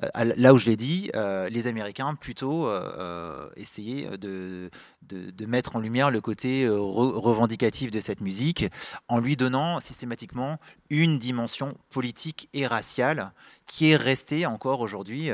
Euh, 0.02 0.34
là 0.36 0.54
où 0.54 0.56
je 0.56 0.66
l'ai 0.66 0.76
dit, 0.76 1.10
euh, 1.14 1.48
les 1.48 1.66
Américains 1.66 2.14
plutôt 2.14 2.68
euh, 2.68 3.48
essayaient 3.56 4.16
de, 4.18 4.70
de, 5.02 5.46
mettre 5.46 5.76
en 5.76 5.80
lumière 5.80 6.10
le 6.10 6.20
côté 6.20 6.66
re 6.68 7.20
revendicatif 7.20 7.90
de 7.90 8.00
cette 8.00 8.20
musique 8.20 8.66
en 9.08 9.18
lui 9.18 9.36
donnant 9.36 9.80
systématiquement 9.80 10.58
une 10.90 11.18
dimension 11.18 11.76
politique 11.90 12.48
et 12.54 12.66
raciale 12.66 13.32
qui 13.66 13.90
est 13.90 13.96
restée 13.96 14.46
encore 14.46 14.80
aujourd'hui 14.80 15.30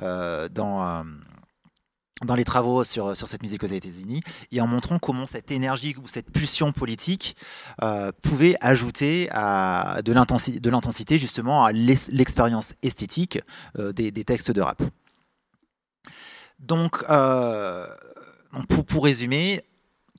dans 0.00 1.04
dans 2.22 2.36
les 2.36 2.44
travaux 2.44 2.84
sur, 2.84 3.16
cette 3.16 3.42
musique 3.42 3.62
aux 3.64 3.68
États-Unis 3.68 4.20
et 4.52 4.60
en 4.60 4.66
montrant 4.66 4.98
comment 4.98 5.26
cette 5.26 5.50
énergie 5.50 5.96
ou 6.02 6.06
cette 6.06 6.30
pulsion 6.30 6.72
politique 6.72 7.36
euh, 7.82 8.12
pouvait 8.22 8.56
ajouter 8.60 9.26
de 9.26 10.12
l'intensité 10.70 11.18
justement 11.18 11.64
à 11.64 11.72
l'expérience 11.72 12.74
esthétique 12.82 13.40
euh, 13.78 13.92
des, 13.92 14.12
textes 14.24 14.50
de 14.50 14.62
rap. 14.62 14.82
Donc, 16.60 17.04
euh, 17.10 17.86
pour 18.88 19.04
résumer, 19.04 19.64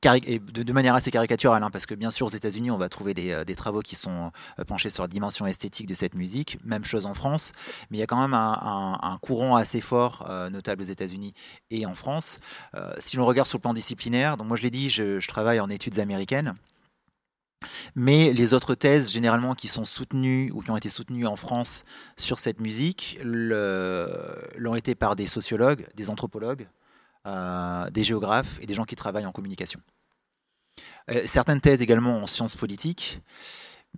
de, 0.03 0.73
manière 0.73 0.95
assez 0.95 1.12
caricaturale, 1.12 1.63
hein, 1.63 1.69
parce 1.71 1.86
que 1.86 1.95
bien 1.95 2.12
sûr 2.12 2.27
aux 2.27 2.29
États-Unis, 2.29 2.69
on 2.71 2.77
va 2.77 2.89
trouver 2.89 3.13
des, 3.13 3.31
euh, 3.31 3.43
travaux 3.55 3.81
qui 3.81 3.95
sont 3.95 4.31
euh, 4.60 4.63
penchés 4.63 4.89
sur 4.89 5.03
la 5.03 5.08
dimension 5.08 5.47
esthétique 5.47 5.88
de 5.88 5.93
cette 5.93 6.15
musique, 6.15 6.58
même 6.63 6.86
chose 6.86 7.05
en 7.05 7.13
France, 7.13 7.53
mais 7.89 7.97
il 7.97 7.99
y 7.99 8.03
a 8.03 8.08
quand 8.08 8.21
même 8.21 8.34
un, 8.34 9.17
courant 9.21 9.55
assez 9.55 9.81
fort, 9.81 10.27
euh, 10.29 10.49
notable 10.49 10.81
aux 10.81 10.86
États-Unis 10.86 11.34
et 11.71 11.86
en 11.86 11.95
France. 11.95 12.39
Euh, 12.75 12.93
si 12.99 13.17
l'on 13.17 13.25
regarde 13.25 13.47
sur 13.47 13.58
le 13.58 13.62
plan 13.62 13.73
disciplinaire, 13.73 14.38
donc 14.38 14.47
moi 14.47 14.58
je 14.58 14.63
l'ai 14.63 14.69
dit, 14.69 14.89
je 14.89 15.25
travaille 15.27 15.60
en 15.60 15.69
études 15.69 15.99
américaines. 15.99 16.55
Mais 17.95 18.34
les 18.34 18.53
autres 18.53 18.75
thèses, 18.75 19.12
généralement, 19.12 19.55
qui 19.55 19.67
sont 19.67 19.86
soutenues 19.86 20.51
ou 20.53 20.62
qui 20.62 20.69
ont 20.71 20.77
été 20.77 20.89
soutenues 20.89 21.25
en 21.25 21.36
France 21.36 21.86
sur 22.17 22.38
cette 22.39 22.60
musique, 22.60 23.17
l'ont 23.23 24.75
été 24.75 24.93
par 24.93 25.15
des 25.15 25.27
sociologues, 25.27 25.88
des 25.95 26.10
anthropologues, 26.10 26.67
euh, 27.25 27.89
des 27.89 28.03
géographes 28.03 28.59
et 28.61 28.67
des 28.67 28.75
gens 28.75 28.83
qui 28.83 28.95
travaillent 28.95 29.25
en 29.25 29.31
communication. 29.31 29.79
Euh, 31.09 31.23
certaines 31.25 31.59
thèses 31.59 31.81
également 31.81 32.17
en 32.17 32.27
sciences 32.27 32.55
politiques. 32.55 33.19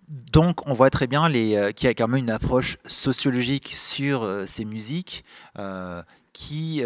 Donc, 0.07 0.65
on 0.65 0.73
voit 0.73 0.89
très 0.89 1.07
bien 1.07 1.29
euh, 1.33 1.71
qu'il 1.73 1.87
y 1.87 1.89
a 1.89 1.93
quand 1.93 2.07
même 2.07 2.23
une 2.23 2.29
approche 2.29 2.77
sociologique 2.87 3.73
sur 3.75 4.25
ces 4.47 4.63
musiques 4.63 5.25
qui, 6.31 6.83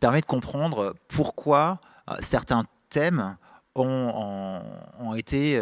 permet 0.00 0.20
de 0.20 0.26
comprendre 0.26 0.94
pourquoi 1.08 1.80
certains 2.20 2.64
thèmes 2.90 3.38
ont, 3.74 5.14
été 5.16 5.58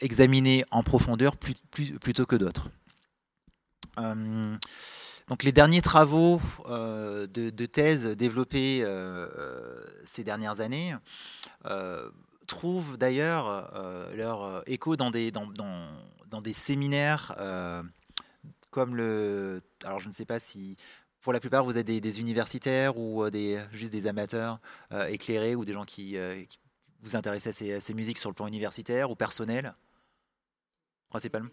examinés 0.00 0.64
en 0.70 0.82
profondeur 0.82 1.36
plutôt 1.36 2.24
que 2.24 2.36
d'autres. 2.36 2.70
Donc 5.28 5.42
les 5.42 5.52
derniers 5.52 5.82
travaux 5.82 6.40
euh, 6.66 7.26
de, 7.26 7.66
thèse 7.66 8.06
développés 8.06 8.80
euh, 8.82 9.84
ces 10.04 10.24
dernières 10.24 10.60
années 10.60 10.94
euh, 11.66 12.10
trouvent 12.46 12.96
d'ailleurs 12.96 13.74
euh, 13.74 14.14
leur 14.16 14.62
écho 14.66 14.96
dans 14.96 15.10
des, 15.10 15.32
séminaires 16.54 17.34
euh, 17.38 17.82
comme 18.70 18.96
le... 18.96 19.62
Alors 19.84 20.00
je 20.00 20.08
ne 20.08 20.12
sais 20.12 20.24
pas 20.24 20.38
si 20.38 20.78
pour 21.20 21.34
la 21.34 21.40
plupart 21.40 21.62
vous 21.62 21.76
êtes 21.76 21.86
des, 21.86 22.20
universitaires 22.20 22.96
ou 22.96 23.28
des, 23.28 23.60
juste 23.72 23.92
des 23.92 24.06
amateurs 24.06 24.60
éclairés 25.10 25.54
ou 25.54 25.66
des 25.66 25.74
gens 25.74 25.84
qui, 25.84 26.16
vous 27.02 27.16
intéressent 27.16 27.62
à 27.62 27.80
ces 27.80 27.94
musiques 27.94 28.18
sur 28.18 28.30
le 28.30 28.34
plan 28.34 28.46
universitaire 28.46 29.10
ou 29.10 29.14
personnel, 29.14 29.74
principalement? 31.10 31.50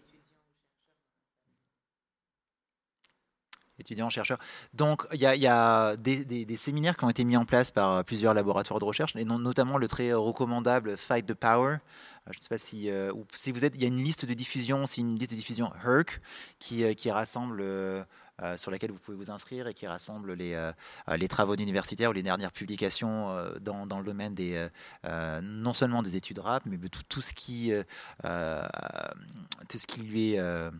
Étudiants, 3.78 4.10
chercheurs. 4.10 4.38
Donc, 4.74 5.06
il 5.12 5.20
y 5.20 5.46
a, 5.46 5.96
des, 5.96 6.56
séminaires 6.56 6.96
qui 6.96 7.04
ont 7.04 7.10
été 7.10 7.24
mis 7.24 7.36
en 7.36 7.44
place 7.44 7.70
par 7.70 8.04
plusieurs 8.04 8.34
laboratoires 8.34 8.78
de 8.78 8.84
recherche, 8.84 9.14
et 9.16 9.24
notamment 9.24 9.78
le 9.78 9.88
très 9.88 10.12
recommandable 10.12 10.96
Fight 10.96 11.26
the 11.26 11.34
Power. 11.34 11.78
Je 12.30 12.38
ne 12.38 12.42
sais 12.42 12.48
pas 12.48 12.58
si, 12.58 12.90
euh, 12.90 13.12
si 13.32 13.52
vous 13.52 13.64
êtes, 13.64 13.76
il 13.76 13.82
y 13.82 13.84
a 13.84 13.88
une 13.88 14.02
liste 14.02 14.24
de 14.24 14.34
diffusion, 14.34 14.86
c'est 14.86 15.00
une 15.00 15.16
liste 15.16 15.30
de 15.30 15.36
diffusion 15.36 15.70
HERC 15.84 16.20
qui, 16.58 16.82
euh, 16.82 16.92
qui 16.92 17.08
rassemble, 17.10 17.62
euh, 18.42 18.56
sur 18.58 18.70
laquelle 18.70 18.90
vous 18.92 18.98
pouvez 18.98 19.16
vous 19.16 19.30
inscrire 19.30 19.66
et 19.66 19.72
qui 19.72 19.86
rassemble 19.86 20.34
les, 20.34 20.52
euh, 20.52 20.72
les 21.16 21.26
travaux 21.26 21.56
d'universitaires 21.56 22.10
ou 22.10 22.12
les 22.12 22.22
dernières 22.22 22.52
publications 22.52 23.30
euh, 23.30 23.58
dans, 23.60 23.86
dans, 23.86 23.98
le 23.98 24.04
domaine 24.04 24.34
des, 24.34 24.68
euh, 25.06 25.40
non 25.42 25.72
seulement 25.72 26.02
des 26.02 26.16
études 26.16 26.40
rap, 26.40 26.64
mais 26.66 26.78
tout 27.08 27.22
ce 27.22 27.32
qui, 27.32 27.72
tout 28.22 29.78
ce 29.78 29.86
qui 29.86 30.02
lui 30.02 30.34
est 30.34 30.70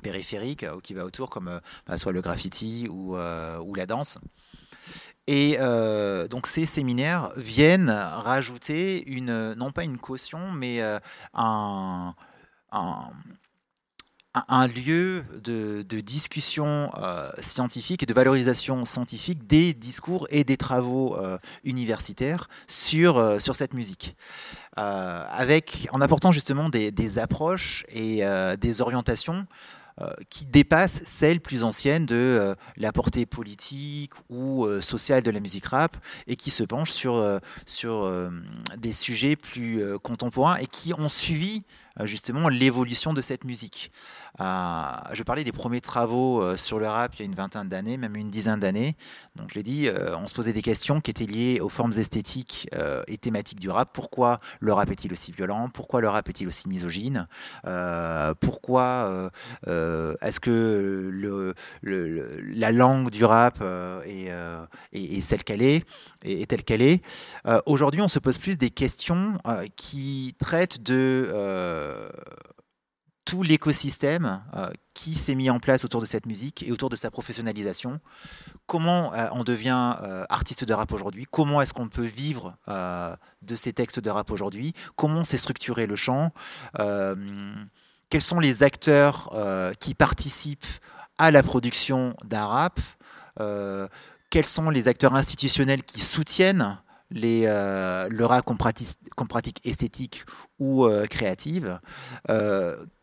périphérique 0.00 0.64
ou 0.76 0.80
qui 0.80 0.94
va 0.94 1.04
autour, 1.04 1.30
comme 1.30 1.60
bah, 1.86 1.98
soit 1.98 2.12
le 2.12 2.20
graffiti 2.20 2.88
ou, 2.90 3.16
euh, 3.16 3.58
la 3.76 3.86
danse. 3.86 4.18
Et 5.26 5.56
euh, 5.60 6.28
donc 6.28 6.46
ces 6.46 6.66
séminaires 6.66 7.30
viennent 7.36 7.90
rajouter 7.90 9.04
une, 9.08 9.54
non 9.54 9.72
pas 9.72 9.82
une 9.82 9.98
caution, 9.98 10.52
mais 10.52 10.80
euh, 10.80 11.00
un, 11.32 12.14
lieu 14.68 15.24
de, 15.42 15.82
discussion 16.00 16.92
euh, 16.96 17.28
scientifique 17.40 18.04
et 18.04 18.06
de 18.06 18.14
valorisation 18.14 18.84
scientifique 18.84 19.48
des 19.48 19.74
discours 19.74 20.28
et 20.30 20.44
des 20.44 20.56
travaux 20.56 21.16
euh, 21.16 21.38
universitaires 21.64 22.48
sur, 22.68 23.18
euh, 23.18 23.40
sur 23.40 23.56
cette 23.56 23.74
musique. 23.74 24.16
avec, 24.76 25.88
en 25.90 26.00
apportant 26.00 26.30
justement 26.30 26.68
des, 26.68 26.92
des 26.92 27.18
approches 27.18 27.84
et 27.88 28.22
des 28.60 28.80
orientations 28.80 29.46
euh, 29.46 29.46
qui 30.28 30.44
dépasse 30.44 31.02
celle 31.04 31.40
plus 31.40 31.64
ancienne 31.64 32.04
de 32.04 32.14
euh, 32.14 32.54
la 32.76 32.92
portée 32.92 33.24
politique 33.24 34.12
ou 34.28 34.66
euh, 34.66 34.82
sociale 34.82 35.22
de 35.22 35.30
la 35.30 35.40
musique 35.40 35.66
rap 35.66 35.96
et 36.26 36.36
qui 36.36 36.50
se 36.50 36.64
penche 36.64 36.90
sur, 36.90 37.40
sur 37.64 38.10
des 38.76 38.92
sujets 38.92 39.36
plus 39.36 39.82
contemporains 40.00 40.56
et 40.56 40.66
qui 40.66 40.92
ont 40.94 41.08
suivi 41.08 41.64
justement 42.04 42.48
l'évolution 42.48 43.14
de 43.14 43.22
cette 43.22 43.44
musique. 43.44 43.90
Euh, 44.40 44.82
je 45.12 45.22
parlais 45.22 45.44
des 45.44 45.52
premiers 45.52 45.80
travaux 45.80 46.42
euh, 46.42 46.56
sur 46.56 46.78
le 46.78 46.86
rap 46.86 47.14
il 47.14 47.20
y 47.20 47.22
a 47.22 47.24
une 47.24 47.34
vingtaine 47.34 47.68
d'années, 47.68 47.96
même 47.96 48.16
une 48.16 48.30
dizaine 48.30 48.60
d'années. 48.60 48.96
Donc 49.36 49.50
je 49.50 49.54
l'ai 49.54 49.62
dit, 49.62 49.88
euh, 49.88 50.16
on 50.16 50.26
se 50.26 50.34
posait 50.34 50.52
des 50.52 50.62
questions 50.62 51.00
qui 51.00 51.10
étaient 51.10 51.26
liées 51.26 51.60
aux 51.60 51.68
formes 51.68 51.92
esthétiques 51.92 52.68
et 53.08 53.18
thématiques 53.18 53.60
du 53.60 53.70
rap. 53.70 53.90
Pourquoi 53.92 54.38
le 54.60 54.72
rap 54.72 54.90
est-il 54.90 55.12
aussi 55.12 55.32
violent? 55.32 55.68
Pourquoi 55.68 56.00
le 56.00 56.08
rap 56.08 56.28
est-il 56.28 56.48
aussi 56.48 56.68
misogyne? 56.68 57.26
Pourquoi 58.40 59.30
est-ce 59.66 60.40
que 60.40 61.54
la 61.82 62.72
langue 62.72 63.10
du 63.10 63.24
rap 63.24 63.62
est 64.04 65.20
celle 65.20 65.44
qu'elle 65.44 65.62
est, 65.62 65.84
est, 66.22 66.48
telle 66.48 66.64
qu'elle 66.64 66.82
est? 66.82 67.02
Aujourd'hui, 67.66 68.00
on 68.00 68.08
se 68.08 68.18
pose 68.18 68.38
plus 68.38 68.58
des 68.58 68.70
questions 68.70 69.38
qui 69.76 70.34
traitent 70.38 70.82
de 70.82 72.10
tout 73.26 73.42
l'écosystème 73.42 74.40
euh, 74.56 74.70
qui 74.94 75.14
s'est 75.14 75.34
mis 75.34 75.50
en 75.50 75.58
place 75.58 75.84
autour 75.84 76.00
de 76.00 76.06
cette 76.06 76.24
musique 76.24 76.62
et 76.62 76.72
autour 76.72 76.88
de 76.88 76.96
sa 76.96 77.10
professionnalisation. 77.10 78.00
Comment 78.66 79.12
euh, 79.12 79.28
on 79.32 79.44
devient 79.44 79.96
euh, 80.02 80.24
artiste 80.30 80.64
de 80.64 80.72
rap 80.72 80.90
aujourd'hui? 80.92 81.26
Comment 81.30 81.60
est-ce 81.60 81.74
qu'on 81.74 81.88
peut 81.88 82.06
vivre 82.06 82.56
de 83.42 83.56
ces 83.56 83.72
textes 83.72 84.00
de 84.00 84.08
rap 84.08 84.30
aujourd'hui? 84.30 84.72
Comment 84.94 85.24
s'est 85.24 85.36
structuré 85.36 85.86
le 85.86 85.96
chant? 85.96 86.32
Quels 88.08 88.22
sont 88.22 88.38
les 88.38 88.62
acteurs 88.62 89.30
qui 89.80 89.94
participent 89.94 90.64
à 91.18 91.30
la 91.30 91.42
production 91.42 92.14
d'un 92.24 92.46
rap? 92.46 92.80
Quels 94.30 94.46
sont 94.46 94.70
les 94.70 94.88
acteurs 94.88 95.14
institutionnels 95.14 95.82
qui 95.82 96.00
soutiennent 96.00 96.78
les, 97.10 97.46
le 97.46 98.24
rap 98.24 98.44
qu'on 98.44 98.56
pratique, 98.56 99.66
esthétique 99.66 100.24
ou 100.58 100.88
créative, 101.08 101.80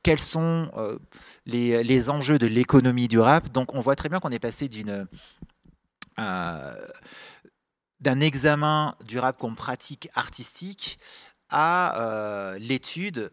quels 0.03 0.19
sont 0.19 0.71
les, 1.45 2.09
enjeux 2.09 2.37
de 2.37 2.47
l'économie 2.47 3.07
du 3.07 3.19
rap. 3.19 3.51
Donc 3.51 3.73
on 3.73 3.79
voit 3.79 3.95
très 3.95 4.09
bien 4.09 4.19
qu'on 4.19 4.31
est 4.31 4.39
passé 4.39 4.69
d'un 6.17 6.75
examen 8.19 8.95
du 9.05 9.19
rap 9.19 9.37
comme 9.37 9.55
pratique 9.55 10.09
artistique 10.13 10.99
à 11.49 12.55
l'étude 12.59 13.31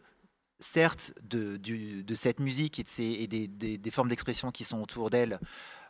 certes 0.61 1.15
de, 1.23 2.15
cette 2.15 2.39
musique 2.39 2.81
et, 2.99 3.27
des, 3.27 3.49
des, 3.49 3.91
formes 3.91 4.09
d'expression 4.09 4.51
qui 4.51 4.65
sont 4.65 4.81
autour 4.81 5.11
d'elle 5.11 5.41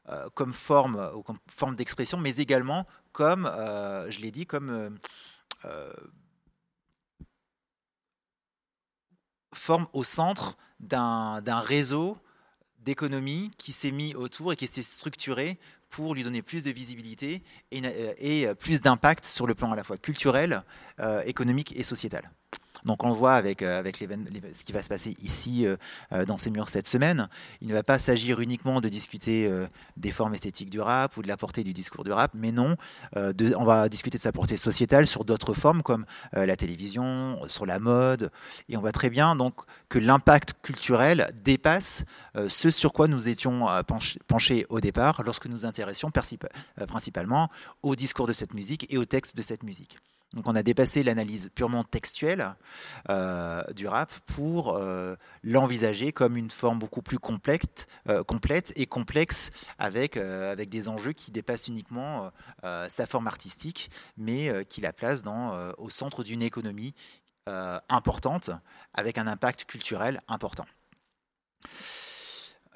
euh, 0.09 0.29
comme 0.35 0.55
forme 0.55 1.11
ou 1.14 1.23
comme 1.23 1.38
forme 1.51 1.77
d'expression, 1.77 2.19
mais 2.19 2.37
également 2.37 2.87
comme, 3.12 3.46
euh, 3.46 4.11
je 4.11 4.20
l'ai 4.20 4.31
dit, 4.31 4.46
comme 4.46 4.99
euh, 5.64 5.92
forme 9.53 9.87
au 9.92 10.05
centre 10.05 10.57
d'un 10.79 11.61
réseau 11.61 12.16
d'économie 12.79 13.51
qui 13.59 13.73
s'est 13.73 13.90
mis 13.90 14.14
autour 14.14 14.53
et 14.53 14.57
qui 14.57 14.66
s'est 14.66 14.83
structuré 14.83 15.59
pour 15.90 16.14
lui 16.14 16.23
donner 16.23 16.40
plus 16.40 16.62
de 16.62 16.70
visibilité 16.70 17.42
et 17.73 18.46
plus 18.55 18.81
d'impact 18.81 19.27
sur 19.27 19.46
le 19.46 19.55
plan 19.55 19.73
à 19.73 19.77
la 19.77 19.85
fois 19.85 19.99
culturel, 19.99 20.62
économique 21.27 21.77
et 21.77 21.83
sociétal. 21.83 22.31
Donc 22.85 23.05
on 23.05 23.09
le 23.11 23.14
voit 23.14 23.35
avec, 23.35 23.62
euh, 23.62 23.79
avec 23.79 23.97
ce 23.97 24.64
qui 24.64 24.73
va 24.73 24.83
se 24.83 24.88
passer 24.88 25.16
ici 25.23 25.66
euh, 25.66 25.77
euh, 26.12 26.25
dans 26.25 26.38
ces 26.38 26.51
murs 26.51 26.69
cette 26.69 26.88
semaine. 26.88 27.29
Il 27.61 27.69
ne 27.69 27.75
va 27.75 27.83
pas 27.83 27.99
s'agir 27.99 28.40
uniquement 28.40 28.81
de 28.81 28.88
discuter 28.88 29.51
des 29.97 30.11
formes 30.11 30.35
esthétiques 30.35 30.71
du 30.71 30.81
rap 30.81 31.16
ou 31.16 31.23
de 31.23 31.29
la 31.29 31.37
portée 31.37 31.64
du 31.64 31.73
discours 31.73 32.05
du 32.05 32.12
rap, 32.12 32.33
mais 32.35 32.53
non, 32.53 32.77
on 33.14 33.64
va 33.64 33.88
discuter 33.88 34.19
de 34.19 34.23
sa 34.23 34.33
portée 34.33 34.57
sociétale 34.57 35.07
sur 35.07 35.25
d'autres 35.25 35.55
formes 35.55 35.83
comme 35.83 36.07
la 36.33 36.57
télévision, 36.57 37.38
sur 37.49 37.66
la 37.66 37.79
mode. 37.79 38.31
Et 38.69 38.77
on 38.77 38.81
voit 38.81 38.93
très 38.93 39.11
bien 39.11 39.37
donc 39.37 39.55
que 39.88 39.99
l'impact 39.99 40.55
culturel 40.62 41.31
dépasse 41.43 42.05
ce 42.49 42.71
sur 42.71 42.93
quoi 42.93 43.09
nous 43.09 43.29
étions 43.29 43.66
penchés 44.27 44.66
au 44.69 44.81
départ 44.81 45.23
lorsque 45.23 45.47
nous 45.47 45.51
nous 45.51 45.66
intéressions 45.66 46.11
principalement 46.87 47.51
au 47.83 47.97
discours 47.97 48.27
de 48.27 48.33
cette 48.33 48.55
musique 48.55 48.87
et 48.93 48.99
au 48.99 49.05
texte 49.05 49.37
de 49.37 49.43
cette 49.43 49.62
musique. 49.62 49.97
Donc 50.35 50.47
on 50.47 50.55
a 50.55 50.62
dépassé 50.62 51.03
l'analyse 51.03 51.51
purement 51.55 51.83
textuelle 51.83 52.55
euh, 53.09 53.64
du 53.73 53.88
rap 53.88 54.12
pour 54.27 54.77
euh, 54.77 55.16
l'envisager 55.43 56.12
comme 56.12 56.37
une 56.37 56.51
forme 56.51 56.79
beaucoup 56.79 57.03
plus 57.03 57.19
complète, 57.19 57.88
euh, 58.09 58.23
complète 58.23 58.73
et 58.77 58.87
complexe 58.87 59.51
avec, 59.79 60.19
des 60.19 60.88
enjeux 60.88 61.12
qui 61.12 61.33
dépassent 61.33 61.69
uniquement 61.69 62.31
sa 62.62 63.07
forme 63.07 63.27
artistique, 63.27 63.90
mais 64.16 64.64
qui 64.66 64.81
la 64.81 64.93
place 64.93 65.23
au 65.79 65.90
centre 65.90 66.23
d'une 66.23 66.43
économie 66.43 66.95
importante 67.88 68.51
avec 68.95 69.19
un 69.19 69.27
impact 69.27 69.64
culturel 69.64 70.21
important. 70.29 70.66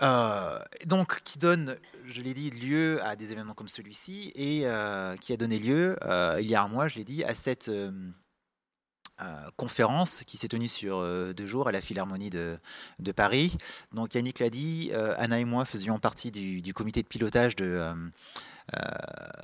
Euh, 0.02 0.58
donc, 0.86 1.20
qui 1.22 1.38
donne, 1.38 1.76
je 2.06 2.20
l'ai 2.20 2.34
dit, 2.34 2.50
lieu 2.50 3.02
à 3.02 3.16
des 3.16 3.32
événements 3.32 3.54
comme 3.54 3.68
celui-ci 3.68 4.32
et 4.34 4.62
euh, 4.64 5.16
qui 5.16 5.32
a 5.32 5.36
donné 5.36 5.58
lieu, 5.58 5.96
euh, 6.02 6.38
il 6.40 6.46
y 6.46 6.54
a 6.54 6.62
un 6.62 6.68
mois, 6.68 6.88
je 6.88 6.96
l'ai 6.96 7.04
dit, 7.04 7.24
à 7.24 7.34
cette 7.34 7.70
conférence 9.56 10.24
qui 10.26 10.36
s'est 10.36 10.48
tenue 10.48 10.68
sur 10.68 11.00
deux 11.34 11.46
jours 11.46 11.68
à 11.68 11.72
la 11.72 11.80
Philharmonie 11.80 12.30
de, 12.30 12.58
Paris. 13.14 13.56
Donc, 13.92 14.14
Yannick 14.14 14.40
l'a 14.40 14.50
dit, 14.50 14.90
Anna 15.16 15.38
et 15.38 15.44
moi 15.44 15.64
faisions 15.64 15.98
partie 16.00 16.32
du, 16.32 16.74
comité 16.74 17.00
de 17.02 17.06
pilotage 17.06 17.54
de, 17.54 17.94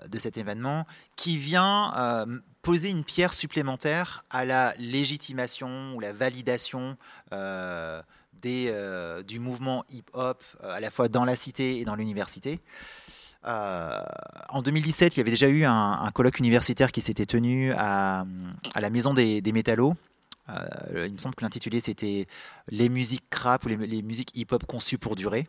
de 0.08 0.18
cet 0.18 0.38
événement 0.38 0.86
qui 1.14 1.38
vient 1.38 2.26
poser 2.62 2.90
une 2.90 3.04
pierre 3.04 3.32
supplémentaire 3.32 4.24
à 4.30 4.44
la 4.44 4.74
légitimation 4.78 5.94
ou 5.94 6.00
la 6.00 6.12
validation 6.12 6.96
euh, 7.32 8.02
du 8.42 9.40
mouvement 9.40 9.84
hip-hop 9.90 10.42
euh, 10.62 10.72
à 10.72 10.80
la 10.80 10.90
fois 10.90 11.08
dans 11.08 11.24
la 11.24 11.36
cité 11.36 11.78
et 11.78 11.84
dans 11.84 11.94
l'université. 11.94 12.60
Euh, 13.46 14.02
en 14.50 14.62
2017, 14.62 15.16
il 15.16 15.18
y 15.18 15.20
avait 15.20 15.30
déjà 15.30 15.48
eu 15.48 15.64
un, 15.64 16.10
colloque 16.12 16.38
universitaire 16.38 16.92
qui 16.92 17.00
s'était 17.00 17.26
tenu 17.26 17.72
à, 17.72 18.24
la 18.78 18.90
Maison 18.90 19.14
des, 19.14 19.42
Métallos. 19.52 19.94
il 20.94 21.12
me 21.12 21.18
semble 21.18 21.34
que 21.34 21.44
l'intitulé 21.44 21.80
c'était 21.80 22.26
Les 22.68 22.88
musiques 22.88 23.24
crap 23.30 23.64
ou 23.64 23.68
les 23.68 24.02
musiques 24.02 24.36
hip-hop 24.36 24.64
conçues 24.66 24.98
pour 24.98 25.16
durer, 25.16 25.48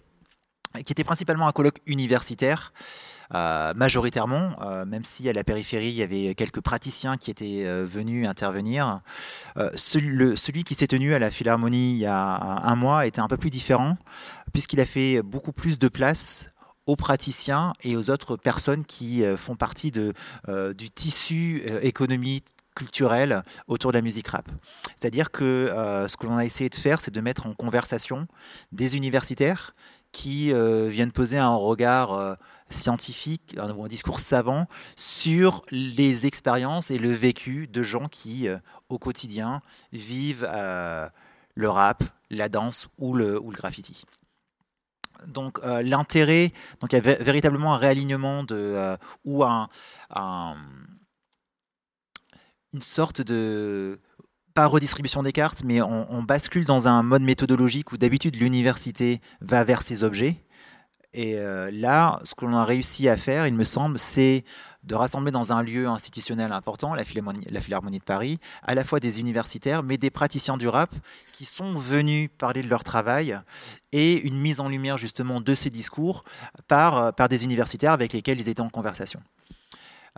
qui 0.86 0.93
était 0.93 1.04
principalement 1.04 1.47
un 1.47 1.51
colloque 1.51 1.80
universitaire 1.86 2.71
euh, 2.73 3.20
majoritairement, 3.32 4.56
euh, 4.62 4.86
même 4.86 5.04
si 5.04 5.30
à 5.30 5.34
la 5.34 5.44
périphérie, 5.44 5.89
il 5.89 5.96
y 5.96 6.04
avait 6.04 6.36
quelques 6.36 6.62
praticiens 6.62 7.17
qui 7.17 7.32
étaient 7.32 7.63
euh, 7.65 7.86
venus 7.86 8.28
intervenir. 8.28 9.00
Celui, 9.76 10.38
celui, 10.38 10.63
qui 10.63 10.76
s'est 10.76 10.88
tenu 10.88 11.13
à 11.13 11.20
la 11.20 11.32
Philharmonie 11.32 11.91
il 11.91 11.98
y 11.98 12.06
a 12.06 12.62
un, 12.63 12.76
mois 12.76 13.06
était 13.06 13.20
un 13.20 13.28
peu 13.28 13.38
plus 13.38 13.50
différent, 13.50 13.98
puisqu'il 14.54 14.80
a 14.80 14.86
fait 14.86 15.22
beaucoup 15.22 15.52
plus 15.52 15.78
de 15.78 15.88
place 15.88 16.52
aux 16.86 16.96
praticiens 16.96 17.74
et 17.84 17.96
aux 17.96 18.10
autres 18.10 18.38
personnes 18.38 18.86
qui 18.86 19.24
font 19.38 19.56
partie 19.56 19.91
de, 19.91 20.13
du 20.74 20.89
tissu 20.89 21.63
économique 21.82 22.46
culturel 22.76 23.44
autour 23.67 23.91
de 23.91 23.98
la 23.98 24.02
musique 24.02 24.30
rap. 24.30 24.50
C'est-à-dire 25.00 25.32
que 25.32 25.70
ce 26.08 26.15
que 26.15 26.26
l'on 26.26 26.38
a 26.38 26.46
essayé 26.46 26.70
de 26.70 26.76
faire, 26.76 27.02
c'est 27.02 27.12
de 27.12 27.22
mettre 27.22 27.46
en 27.46 27.54
conversation 27.54 28.28
des 28.72 28.96
universitaires 28.96 29.76
qui 30.13 30.54
viennent 30.88 31.12
poser 31.12 31.38
un 31.38 31.56
regard 31.56 32.38
scientifique 32.71 33.55
un 33.57 33.88
discours 33.88 34.19
savant 34.19 34.67
sur 34.95 35.63
les 35.71 36.25
expériences 36.25 36.91
et 36.91 36.97
le 36.97 37.12
vécu 37.12 37.67
de 37.67 37.84
gens 37.84 38.07
qui, 38.07 38.47
euh, 38.47 38.57
au 38.89 38.97
quotidien, 38.97 39.62
vivent 39.91 40.47
euh, 40.49 41.07
le 41.55 41.69
rap, 41.69 42.03
la 42.29 42.49
danse 42.49 42.88
ou 42.97 43.13
le, 43.13 43.39
ou 43.39 43.51
le 43.51 43.57
graffiti. 43.57 44.05
Donc 45.27 45.60
euh, 45.60 45.84
l'intérêt, 45.84 46.51
donc 46.79 46.93
il 46.93 46.95
y 46.95 47.07
a 47.07 47.15
véritablement 47.15 47.73
un 47.73 47.77
réalignement 47.77 48.43
ou 49.23 49.43
un, 49.43 49.67
une 52.73 52.81
sorte 52.81 53.21
de 53.21 53.99
pas 54.55 54.65
redistribution 54.65 55.23
des 55.23 55.31
cartes, 55.31 55.63
mais 55.63 55.81
on 55.81 56.23
bascule 56.23 56.65
dans 56.65 56.89
un 56.89 57.03
mode 57.03 57.21
méthodologique 57.21 57.93
où 57.93 57.97
d'habitude 57.97 58.36
l'université 58.36 59.21
va 59.39 59.63
vers 59.63 59.81
ses 59.81 60.03
objets 60.03 60.43
et 61.13 61.38
euh, 61.38 61.69
là, 61.71 62.19
ce 62.24 62.36
que 62.36 62.45
l'on 62.45 62.56
a 62.56 62.63
réussi 62.63 63.10
à 63.10 63.17
faire, 63.17 63.45
il 63.47 63.54
me 63.54 63.63
semble, 63.63 64.00
c'est 64.00 64.45
de 64.84 64.95
rassembler 64.95 65.32
dans 65.32 65.54
un 65.54 65.62
lieu 65.62 65.88
institutionnel 65.88 66.52
important, 66.52 66.95
la 66.95 67.04
Philharmonie, 67.04 68.00
de 68.00 68.04
Paris, 68.04 68.39
à 68.63 68.74
la 68.74 68.84
fois 68.84 69.00
des 69.00 69.19
universitaires, 69.19 69.84
mais 69.84 69.97
des 69.97 70.10
praticiens 70.10 70.58
du 70.58 70.67
rap 70.67 70.89
qui 71.34 71.45
sont 71.45 71.76
venus 71.76 72.30
parler 72.38 72.63
de 72.63 72.67
leur 72.67 72.84
travail 72.84 73.39
et 73.91 74.19
une 74.21 74.39
mise 74.39 74.60
en 74.60 74.69
lumière 74.69 74.97
justement 74.97 75.39
de 75.39 75.54
ces 75.54 75.69
discours 75.69 76.24
par, 76.67 77.13
par 77.13 77.30
des 77.30 77.43
universitaires 77.43 77.91
avec 77.91 78.13
lesquels 78.13 78.39
ils 78.39 78.50
étaient 78.50 78.62
en 78.62 78.69
conversation. 78.69 79.21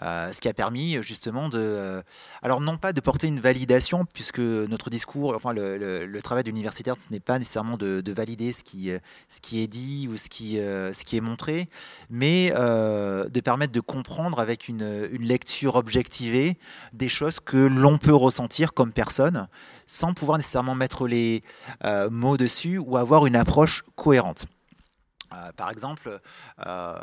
Euh, 0.01 0.33
ce 0.33 0.41
qui 0.41 0.47
a 0.47 0.55
permis 0.55 0.97
justement 1.03 1.49
de, 1.49 1.59
euh, 1.59 2.01
alors 2.41 2.61
non 2.61 2.77
pas 2.77 2.93
de 2.93 3.01
porter 3.01 3.27
une 3.27 3.39
validation, 3.39 4.05
puisque 4.05 4.39
notre 4.39 4.89
discours, 4.89 5.35
enfin 5.35 5.53
le, 5.53 6.19
travail 6.23 6.43
d'universitaire, 6.43 6.95
ce 6.97 7.11
n'est 7.11 7.19
pas 7.19 7.37
nécessairement 7.37 7.77
de, 7.77 8.01
valider 8.11 8.53
ce 8.53 8.63
qui, 8.63 8.89
est 8.89 9.67
dit 9.67 10.07
ou 10.11 10.17
ce 10.17 10.29
qui, 10.29 10.57
euh, 10.57 10.91
est 10.91 11.21
montré, 11.21 11.69
mais 12.09 12.49
de 12.49 13.39
permettre 13.41 13.71
de 13.73 13.79
comprendre 13.79 14.39
avec 14.39 14.67
une 14.67 15.03
lecture 15.19 15.75
objectivée 15.75 16.57
des 16.91 17.09
choses 17.09 17.39
que 17.39 17.57
l'on 17.57 17.97
peut 17.99 18.15
ressentir 18.15 18.73
comme 18.73 18.91
personne, 18.91 19.47
sans 19.85 20.13
pouvoir 20.13 20.37
nécessairement 20.37 20.75
mettre 20.75 21.07
les 21.07 21.43
mots 22.09 22.37
dessus 22.37 22.79
ou 22.79 22.97
avoir 22.97 23.27
une 23.27 23.35
approche 23.35 23.83
cohérente. 23.95 24.45
Euh, 25.33 25.51
par 25.53 25.69
exemple, 25.69 26.19
euh, 26.65 26.95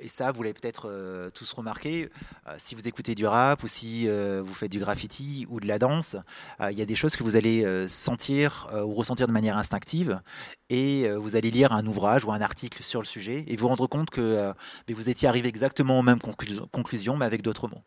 et 0.00 0.08
ça 0.08 0.32
vous 0.32 0.42
l'avez 0.42 0.54
peut-être 0.54 0.88
euh, 0.88 1.30
tous 1.30 1.52
remarqué, 1.52 2.10
si 2.58 2.74
vous 2.74 2.88
écoutez 2.88 3.14
du 3.14 3.26
rap 3.26 3.62
ou 3.62 3.68
si 3.68 4.08
vous 4.08 4.54
faites 4.54 4.70
du 4.70 4.78
graffiti 4.78 5.46
ou 5.48 5.60
de 5.60 5.66
la 5.66 5.78
danse, 5.78 6.16
il 6.60 6.78
y 6.78 6.82
a 6.82 6.84
des 6.84 6.94
choses 6.94 7.16
que 7.16 7.22
vous 7.22 7.36
allez 7.36 7.88
sentir 7.88 8.68
ou 8.84 8.94
ressentir 8.94 9.26
de 9.26 9.32
manière 9.32 9.56
instinctive 9.56 10.20
et 10.68 11.08
vous 11.16 11.36
allez 11.36 11.50
lire 11.50 11.72
un 11.72 11.86
ouvrage 11.86 12.24
ou 12.24 12.32
un 12.32 12.40
article 12.40 12.82
sur 12.82 13.00
le 13.00 13.06
sujet 13.06 13.44
et 13.46 13.56
vous 13.56 13.68
rendre 13.68 13.86
compte 13.86 14.10
que 14.10 14.52
vous 14.88 15.08
étiez 15.08 15.28
arrivé 15.28 15.48
exactement 15.48 15.98
aux 15.98 16.02
mêmes 16.02 16.20
conclusions 16.20 17.16
mais 17.16 17.24
avec 17.24 17.42
d'autres 17.42 17.68
mots. 17.68 17.82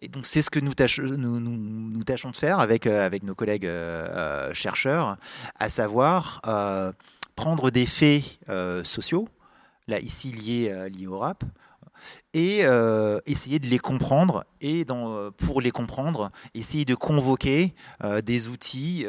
Et 0.00 0.08
donc 0.08 0.26
c'est 0.26 0.42
ce 0.42 0.50
que 0.50 0.60
nous, 0.60 0.72
nous, 1.16 1.40
nous, 1.40 2.04
tâchons 2.04 2.30
de 2.30 2.36
faire 2.36 2.60
avec, 2.60 2.86
avec 2.86 3.24
nos 3.24 3.34
collègues 3.34 3.68
chercheurs, 4.52 5.16
à 5.58 5.68
savoir 5.68 6.40
prendre 7.38 7.70
des 7.70 7.86
faits 7.86 8.24
euh, 8.48 8.82
sociaux, 8.82 9.28
là 9.86 10.00
ici 10.00 10.32
liés, 10.32 10.70
euh, 10.72 10.88
liés 10.88 11.06
au 11.06 11.20
rap, 11.20 11.44
et 12.34 12.62
euh, 12.62 13.20
essayer 13.26 13.60
de 13.60 13.68
les 13.68 13.78
comprendre 13.78 14.44
et 14.60 14.84
pour 15.36 15.60
les 15.60 15.70
comprendre, 15.70 16.32
essayer 16.54 16.84
de 16.84 16.94
convoquer 16.96 17.74
des 18.24 18.48
outils 18.48 19.04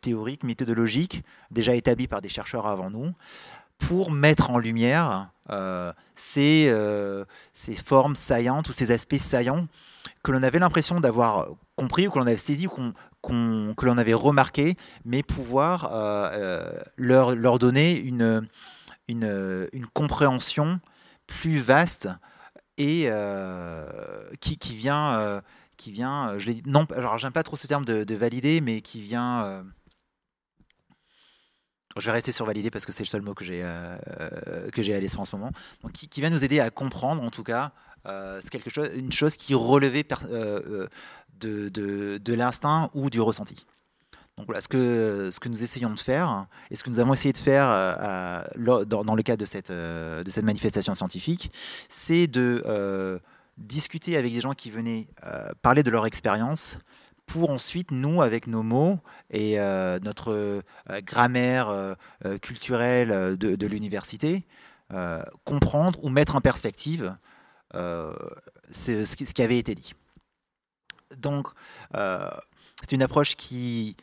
théoriques, 0.00 0.42
méthodologiques 0.42 1.22
déjà 1.52 1.74
établis 1.76 2.08
par 2.08 2.20
des 2.20 2.28
chercheurs 2.28 2.66
avant 2.66 2.90
nous 2.90 3.12
pour 3.78 4.10
mettre 4.10 4.50
en 4.50 4.58
lumière 4.58 5.30
ces, 6.16 6.74
ces, 7.52 7.76
formes 7.76 8.16
saillantes 8.16 8.68
ou 8.68 8.72
ces 8.72 8.90
aspects 8.90 9.18
saillants 9.18 9.68
que 10.24 10.32
l'on 10.32 10.42
avait 10.42 10.58
l'impression 10.58 10.98
d'avoir 10.98 11.46
compris 11.76 12.08
ou 12.08 12.10
que 12.10 12.18
l'on 12.18 12.26
avait 12.26 12.36
saisi 12.36 12.66
ou 12.66 12.92
que 13.32 13.86
l'on 13.86 13.98
avait 13.98 14.14
remarqué, 14.14 14.76
mais 15.04 15.22
pouvoir 15.22 15.90
leur, 16.96 17.34
leur 17.34 17.58
donner 17.58 17.98
une, 17.98 18.46
une, 19.08 19.68
une 19.72 19.86
compréhension 19.86 20.80
plus 21.26 21.58
vaste 21.58 22.08
et 22.78 23.10
qui, 24.40 24.58
qui, 24.58 24.76
vient, 24.76 25.42
qui 25.76 25.92
vient, 25.92 26.38
je 26.38 26.50
non, 26.66 26.86
alors 26.94 27.18
j'aime 27.18 27.32
pas 27.32 27.42
trop 27.42 27.56
ce 27.56 27.66
terme 27.66 27.84
de, 27.84 28.04
de 28.04 28.14
valider, 28.14 28.60
mais 28.60 28.80
qui 28.80 29.00
vient 29.00 29.64
je 32.00 32.06
vais 32.06 32.12
rester 32.12 32.32
sur 32.32 32.46
valider 32.46 32.70
parce 32.70 32.84
que 32.86 32.92
c'est 32.92 33.02
le 33.02 33.08
seul 33.08 33.22
mot 33.22 33.34
que 33.34 33.44
j'ai 33.44 33.62
euh, 33.62 33.96
à 34.68 35.00
l'esprit 35.00 35.20
en 35.20 35.24
ce 35.24 35.34
moment. 35.36 35.50
Donc, 35.82 35.92
qui, 35.92 36.08
qui, 36.08 36.20
va 36.20 36.30
nous 36.30 36.44
aider 36.44 36.60
à 36.60 36.70
comprendre, 36.70 37.22
en 37.22 37.30
tout 37.30 37.42
cas, 37.42 37.72
euh, 38.06 38.40
quelque 38.50 38.70
chose, 38.70 38.90
une 38.94 39.12
chose 39.12 39.36
qui 39.36 39.54
relevait 39.54 40.06
euh, 40.30 40.86
de, 41.40 42.34
l'instinct 42.34 42.90
ou 42.94 43.10
du 43.10 43.20
ressenti. 43.20 43.66
Donc 44.36 44.46
voilà, 44.46 44.60
ce 44.60 44.68
que, 44.68 45.30
ce 45.32 45.40
que 45.40 45.48
nous 45.48 45.62
essayons 45.62 45.90
de 45.90 46.00
faire 46.00 46.46
et 46.70 46.76
ce 46.76 46.84
que 46.84 46.90
nous 46.90 46.98
avons 46.98 47.14
essayé 47.14 47.32
de 47.32 47.38
faire 47.38 47.68
dans, 48.58 48.84
dans, 48.84 49.14
le 49.14 49.22
cadre 49.22 49.40
de 49.40 49.46
cette, 49.46 49.72
de 49.72 50.30
cette 50.30 50.44
manifestation 50.44 50.92
scientifique, 50.92 51.50
c'est 51.88 52.26
de 52.26 53.18
discuter 53.56 54.18
avec 54.18 54.34
des 54.34 54.42
gens 54.42 54.52
qui 54.52 54.70
venaient 54.70 55.08
parler 55.62 55.82
de 55.82 55.90
leur 55.90 56.04
expérience, 56.04 56.78
pour 57.26 57.50
ensuite, 57.50 57.90
nous, 57.90 58.22
avec 58.22 58.46
nos 58.46 58.62
mots 58.62 58.98
et 59.30 59.60
euh, 59.60 59.98
notre 60.00 60.32
euh, 60.32 60.62
grammaire 61.02 61.68
euh, 61.68 61.94
culturelle 62.40 63.36
de, 63.36 63.66
l'université, 63.66 64.44
comprendre 65.44 65.98
ou 66.04 66.08
mettre 66.08 66.36
en 66.36 66.40
perspective 66.40 67.16
ce, 67.74 69.14
qui 69.14 69.42
avait 69.42 69.58
été 69.58 69.74
dit. 69.74 69.94
Donc, 71.16 71.48
c'est 71.92 72.92
une 72.92 73.02
approche 73.02 73.36
qui 73.36 73.96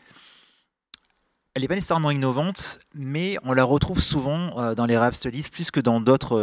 elle 1.56 1.62
n'est 1.62 1.68
pas 1.68 1.76
nécessairement 1.76 2.10
innovante, 2.10 2.80
mais 2.96 3.38
on 3.44 3.54
la 3.54 3.64
retrouve 3.64 4.02
souvent 4.02 4.74
dans 4.74 4.86
les 4.88 4.98
rap 4.98 5.14
studies 5.14 5.48
plus 5.52 5.70
que 5.70 5.80
dans 5.80 6.02
d'autres 6.02 6.40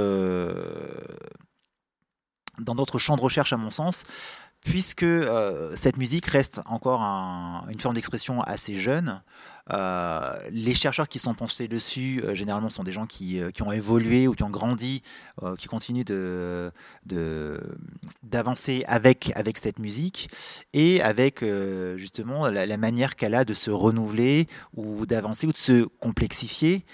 dans 2.60 2.74
d'autres 2.74 2.98
champs 2.98 3.16
de 3.16 3.22
recherche 3.22 3.52
à 3.52 3.56
mon 3.56 3.70
sens, 3.70 4.04
puisque 4.64 5.04
euh, 5.04 5.74
cette 5.74 5.96
musique 5.96 6.26
reste 6.26 6.60
encore 6.66 7.00
une 7.00 7.80
forme 7.80 7.94
d'expression 7.94 8.42
assez 8.42 8.74
jeune. 8.74 9.22
Euh, 9.72 10.34
les 10.50 10.74
chercheurs 10.74 11.08
qui 11.08 11.18
sont 11.18 11.32
pensés 11.34 11.68
dessus, 11.68 12.20
euh, 12.24 12.34
généralement, 12.34 12.68
sont 12.68 12.82
des 12.82 12.92
gens 12.92 13.06
qui, 13.06 13.40
ont 13.60 13.72
évolué 13.72 14.26
ou 14.28 14.34
qui 14.34 14.42
ont 14.42 14.50
grandi, 14.50 15.02
qui 15.58 15.68
continuent 15.68 16.04
d'avancer 18.22 18.84
avec 18.86 19.32
cette 19.56 19.78
musique 19.78 20.30
et 20.72 21.00
avec 21.02 21.44
justement 21.96 22.48
la, 22.48 22.76
manière 22.76 23.16
qu'elle 23.16 23.34
a 23.34 23.44
de 23.44 23.54
se 23.54 23.70
renouveler 23.70 24.48
ou 24.74 25.06
d'avancer 25.06 25.46
ou 25.46 25.52
de 25.52 25.58
se 25.58 25.84
complexifier 26.00 26.84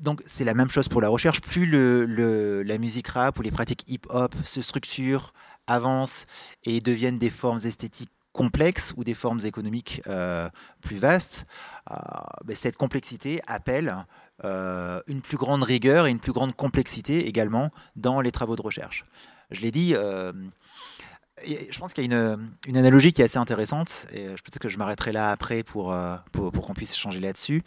donc 0.00 0.22
c'est 0.26 0.44
la 0.44 0.54
même 0.54 0.70
chose 0.70 0.88
pour 0.88 1.00
la 1.00 1.08
recherche. 1.08 1.40
Plus 1.40 1.66
la 1.66 2.78
musique 2.78 3.08
rap 3.08 3.38
ou 3.38 3.42
les 3.42 3.50
pratiques 3.50 3.82
hip-hop 3.88 4.32
se 4.44 4.62
structurent, 4.62 5.32
avancent 5.66 6.26
et 6.64 6.80
deviennent 6.80 7.18
des 7.18 7.30
formes 7.30 7.60
esthétiques 7.64 8.10
complexes 8.36 8.92
ou 8.96 9.02
des 9.02 9.14
formes 9.14 9.40
économiques 9.44 10.02
euh, 10.06 10.48
plus 10.82 10.96
vastes, 10.96 11.46
euh, 11.90 11.96
ben, 12.44 12.54
cette 12.54 12.76
complexité 12.76 13.40
appelle 13.46 14.04
euh, 14.44 15.00
une 15.06 15.22
plus 15.22 15.38
grande 15.38 15.64
rigueur 15.64 16.06
et 16.06 16.10
une 16.10 16.20
plus 16.20 16.32
grande 16.32 16.54
complexité 16.54 17.26
également 17.26 17.72
dans 17.96 18.20
les 18.20 18.30
travaux 18.30 18.54
de 18.54 18.62
recherche. 18.62 19.06
Je 19.50 19.62
l'ai 19.62 19.70
dit, 19.70 19.94
je 19.94 21.78
pense 21.78 21.94
qu'il 21.94 22.04
y 22.04 22.14
a 22.14 22.36
une, 22.66 22.76
analogie 22.76 23.12
qui 23.12 23.22
est 23.22 23.24
assez 23.24 23.38
intéressante, 23.38 24.06
et 24.12 24.26
peut-être 24.26 24.58
que 24.58 24.68
je 24.68 24.76
m'arrêterai 24.76 25.12
là 25.12 25.30
après 25.30 25.62
pour, 25.62 25.96
pour, 26.32 26.50
qu'on 26.52 26.74
puisse 26.74 26.96
changer 26.96 27.20
là-dessus. 27.20 27.62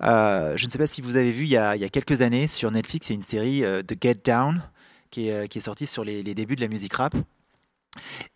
je 0.00 0.64
ne 0.64 0.70
sais 0.70 0.78
pas 0.78 0.86
si 0.86 1.02
vous 1.02 1.16
avez 1.16 1.32
vu 1.32 1.42
il 1.42 1.50
y 1.50 1.56
a, 1.56 1.74
il 1.74 1.82
y 1.82 1.84
a 1.84 1.88
quelques 1.88 2.22
années 2.22 2.46
sur 2.46 2.70
Netflix, 2.70 3.08
il 3.08 3.12
y 3.12 3.14
a 3.14 3.16
une 3.16 3.22
série 3.22 3.64
The 3.84 4.00
Get 4.00 4.20
Down, 4.24 4.62
qui 5.10 5.28
est, 5.28 5.48
qui 5.48 5.58
est 5.58 5.62
sorti 5.62 5.86
sur 5.86 6.04
les, 6.04 6.22
débuts 6.22 6.56
de 6.56 6.60
la 6.60 6.68
musique 6.68 6.94
rap. 6.94 7.14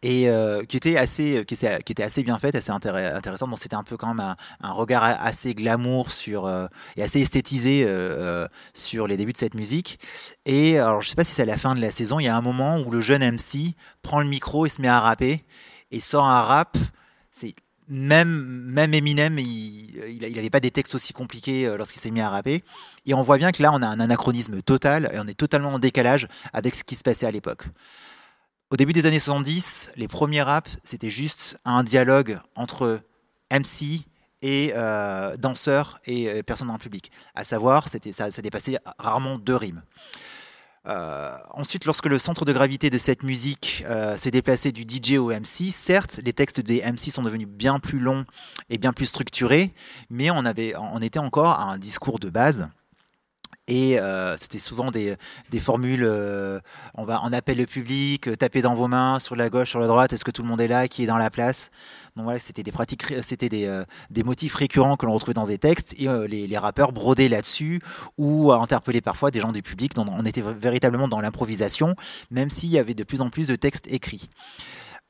Et 0.02 0.28
euh, 0.28 0.64
qui 0.64 0.76
était 0.76 0.96
assez 0.96 1.44
qui, 1.46 1.54
était 1.54 2.02
assez 2.02 2.22
bien 2.22 2.38
faite 2.38 2.54
assez 2.54 2.70
intéressante. 2.70 3.48
Bon 3.48 3.56
c'était 3.56 3.76
un 3.76 3.85
peu 3.85 3.96
quand 3.96 4.12
même 4.12 4.35
un, 4.61 4.72
regard 4.72 5.04
assez 5.04 5.54
glamour 5.54 6.11
sur 6.11 6.46
euh, 6.46 6.66
et 6.96 7.02
assez 7.02 7.20
esthétisé 7.20 7.85
euh, 7.87 8.48
sur 8.74 9.06
les 9.06 9.16
débuts 9.16 9.32
de 9.32 9.38
cette 9.38 9.54
musique. 9.54 10.00
Et 10.46 10.78
alors 10.78 11.02
je 11.02 11.11
sais 11.11 11.14
pas 11.14 11.22
si 11.22 11.35
c'est 11.35 11.42
à 11.42 11.46
la 11.46 11.58
fin 11.58 11.74
de 11.74 11.80
la 11.80 11.92
saison 11.92 12.18
il 12.18 12.24
y 12.24 12.28
a 12.28 12.37
un 12.37 12.40
moment 12.40 12.78
où 12.78 12.90
le 12.90 13.00
jeune 13.00 13.22
MC 13.22 13.74
prend 14.02 14.20
le 14.20 14.26
micro 14.26 14.66
et 14.66 14.68
se 14.68 14.80
met 14.80 14.88
à 14.88 14.98
rapper 15.00 15.44
et 15.90 16.00
sort 16.00 16.26
un 16.26 16.40
rap. 16.40 16.76
C'est 17.30 17.54
même, 17.88 18.29
même 18.66 18.95
Eminem, 18.95 19.38
il 19.38 20.18
n'avait 20.21 20.51
pas 20.51 20.61
des 20.61 20.71
textes 20.71 20.95
aussi 20.95 21.12
compliqués 21.12 21.66
euh, 21.66 21.77
lorsqu'il 21.77 22.01
s'est 22.01 22.11
mis 22.11 22.21
à 22.21 22.31
rapper. 22.31 22.62
Et 23.07 23.14
on 23.14 23.23
voit 23.23 23.38
bien 23.38 23.53
que 23.53 23.62
là, 23.62 23.73
on 23.73 23.83
a 23.83 23.87
un 23.87 24.01
anachronisme 24.01 24.62
total 24.62 25.11
et 25.12 25.18
on 25.18 25.27
est 25.27 25.35
totalement 25.35 25.75
en 25.75 25.79
décalage 25.79 26.29
avec 26.53 26.75
ce 26.75 26.85
qui 26.85 26.95
se 26.95 27.03
passait 27.03 27.27
à 27.27 27.31
l'époque. 27.31 27.66
Au 28.71 28.77
début 28.77 28.92
des 28.92 29.07
années 29.07 29.18
70, 29.18 29.92
les 29.97 30.09
premiers 30.09 30.42
raps, 30.42 30.79
c'était 30.83 31.11
juste 31.11 31.59
un 31.64 31.83
dialogue 31.85 32.38
entre 32.55 33.01
MC 33.51 34.07
et 34.40 34.73
euh, 34.75 35.37
danseurs 35.37 36.01
et 36.05 36.29
euh, 36.29 36.42
personnes 36.42 36.68
dans 36.68 36.75
le 36.75 36.79
public. 36.79 37.11
À 37.35 37.45
savoir, 37.45 37.88
ça, 37.88 37.99
ça 38.31 38.42
dépassait 38.42 38.79
rarement 38.99 39.38
deux 39.38 39.57
rimes. 39.57 39.83
Euh, 40.88 41.37
ensuite, 41.51 41.85
lorsque 41.85 42.07
le 42.07 42.18
centre 42.18 42.45
de 42.45 42.53
gravité 42.53 42.90
de 42.90 42.99
cette 42.99 43.23
musique 43.23 43.85
euh, 43.87 44.16
s'est 44.16 44.33
déplacé 44.33 44.73
du 44.73 44.83
DJ 44.83 45.12
au 45.12 45.31
MC, 45.31 45.71
certes, 45.71 46.21
les 46.25 46.33
textes 46.33 46.61
des 46.61 46.83
MC 46.83 47.11
sont 47.11 47.23
devenus 47.23 47.47
bien 47.47 47.79
plus 47.79 48.01
longs 48.01 48.25
et 48.68 48.79
bien 48.79 48.92
plus 48.92 49.07
structurés, 49.07 49.73
mais 50.11 50.31
on, 50.31 50.45
était 50.45 51.18
encore 51.18 51.51
à 51.51 51.73
un 51.73 51.79
discours 51.79 52.18
de 52.18 52.31
base. 52.31 52.68
Et 53.68 54.01
euh, 54.01 54.37
c'était 54.37 54.59
souvent 54.59 54.90
des, 54.90 55.16
formules, 55.61 56.05
on, 56.95 57.05
va, 57.05 57.21
on 57.23 57.33
appelle 57.33 57.59
le 57.59 57.66
public, 57.66 58.37
taper 58.37 58.61
dans 58.61 58.75
vos 58.75 58.88
mains, 58.88 59.21
sur 59.21 59.37
la 59.37 59.49
gauche, 59.51 59.71
sur 59.71 59.79
la 59.79 59.87
droite, 59.87 60.12
est-ce 60.12 60.25
que 60.25 60.33
tout 60.33 60.42
le 60.42 60.49
monde 60.49 60.61
est 60.61 60.68
là, 60.68 60.88
qui 60.88 61.05
est 61.05 61.07
dans 61.07 61.16
la 61.16 61.31
place? 61.31 61.71
C'était 62.38 62.62
euh, 63.66 63.85
des, 64.11 64.22
motifs 64.22 64.55
récurrents 64.55 64.96
que 64.96 65.07
l'on 65.07 65.14
retrouvait 65.14 65.35
dans 65.35 65.46
des 65.46 65.59
textes 65.59 65.94
et 65.98 66.09
euh, 66.09 66.27
les, 66.27 66.59
rappeurs 66.59 66.92
brodaient 66.92 67.29
là-dessus 67.29 67.81
ou 68.18 68.53
interpellaient 68.53 69.01
parfois 69.01 69.31
des 69.31 69.40
gens 69.40 69.53
du 69.53 69.62
public. 69.62 69.92
On 69.96 70.25
était 70.25 70.42
véritablement 70.42 71.09
dans 71.09 71.20
l'improvisation, 71.20 71.96
même 72.31 72.51
s'il 72.51 72.70
y 72.70 72.79
avait 72.79 72.94
de 72.94 73.05
plus 73.05 73.20
en 73.20 73.31
plus 73.31 73.48
de 73.48 73.57
textes 73.57 73.87
écrits. 73.90 74.29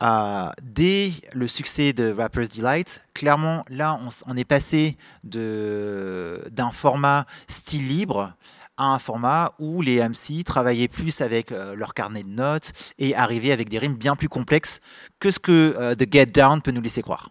Euh, 0.01 0.49
dès 0.61 1.11
le 1.33 1.47
succès 1.47 1.93
de 1.93 2.11
Rapper's 2.11 2.49
Delight, 2.49 3.03
clairement, 3.13 3.63
là, 3.69 3.99
on 4.25 4.35
est 4.35 4.43
passé 4.45 4.97
d'un 5.23 6.71
format 6.71 7.25
style 7.47 7.87
libre 7.87 8.33
un 8.85 8.99
format 8.99 9.51
où 9.59 9.81
les 9.81 10.01
MC 10.07 10.43
travaillaient 10.43 10.87
plus 10.87 11.21
avec 11.21 11.51
euh, 11.51 11.75
leur 11.75 11.93
carnet 11.93 12.23
de 12.23 12.29
notes 12.29 12.71
et 12.97 13.15
arrivaient 13.15 13.51
avec 13.51 13.69
des 13.69 13.79
rimes 13.79 13.95
bien 13.95 14.15
plus 14.15 14.29
complexes 14.29 14.79
que 15.19 15.31
ce 15.31 15.39
que 15.39 15.75
euh, 15.77 15.95
The 15.95 16.11
Get 16.11 16.27
Down 16.27 16.61
peut 16.61 16.71
nous 16.71 16.81
laisser 16.81 17.01
croire. 17.01 17.29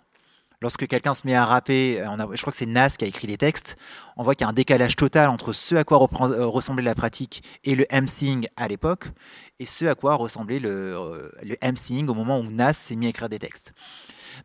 Lorsque 0.61 0.87
quelqu'un 0.87 1.15
se 1.15 1.27
met 1.27 1.35
à 1.35 1.45
rapper, 1.45 2.01
euh, 2.01 2.07
je 2.33 2.41
crois 2.41 2.53
que 2.53 2.57
c'est 2.57 2.67
Nas 2.67 2.91
qui 2.91 3.05
a 3.05 3.09
écrit 3.09 3.27
les 3.27 3.37
textes, 3.37 3.77
on 4.17 4.23
voit 4.23 4.35
qu'il 4.35 4.45
y 4.45 4.47
a 4.47 4.51
un 4.51 4.55
décalage 4.55 4.95
total 4.95 5.29
entre 5.31 5.53
ce 5.53 5.75
à 5.75 5.85
quoi 5.85 5.99
ressemblait 5.99 6.85
la 6.85 6.95
pratique 6.95 7.43
et 7.65 7.75
le 7.75 7.85
MCing 7.93 8.47
à 8.57 8.69
l'époque, 8.69 9.09
et 9.59 9.67
ce 9.67 9.87
à 9.87 9.95
quoi 9.95 10.15
ressemblait 10.15 10.61
le, 10.61 11.33
MCing 11.63 12.09
au 12.09 12.15
moment 12.15 12.39
où 12.39 12.51
Nas 12.51 12.75
s'est 12.75 12.97
mis 12.97 13.07
à 13.07 13.09
écrire 13.09 13.29
des 13.29 13.41
textes. 13.41 13.73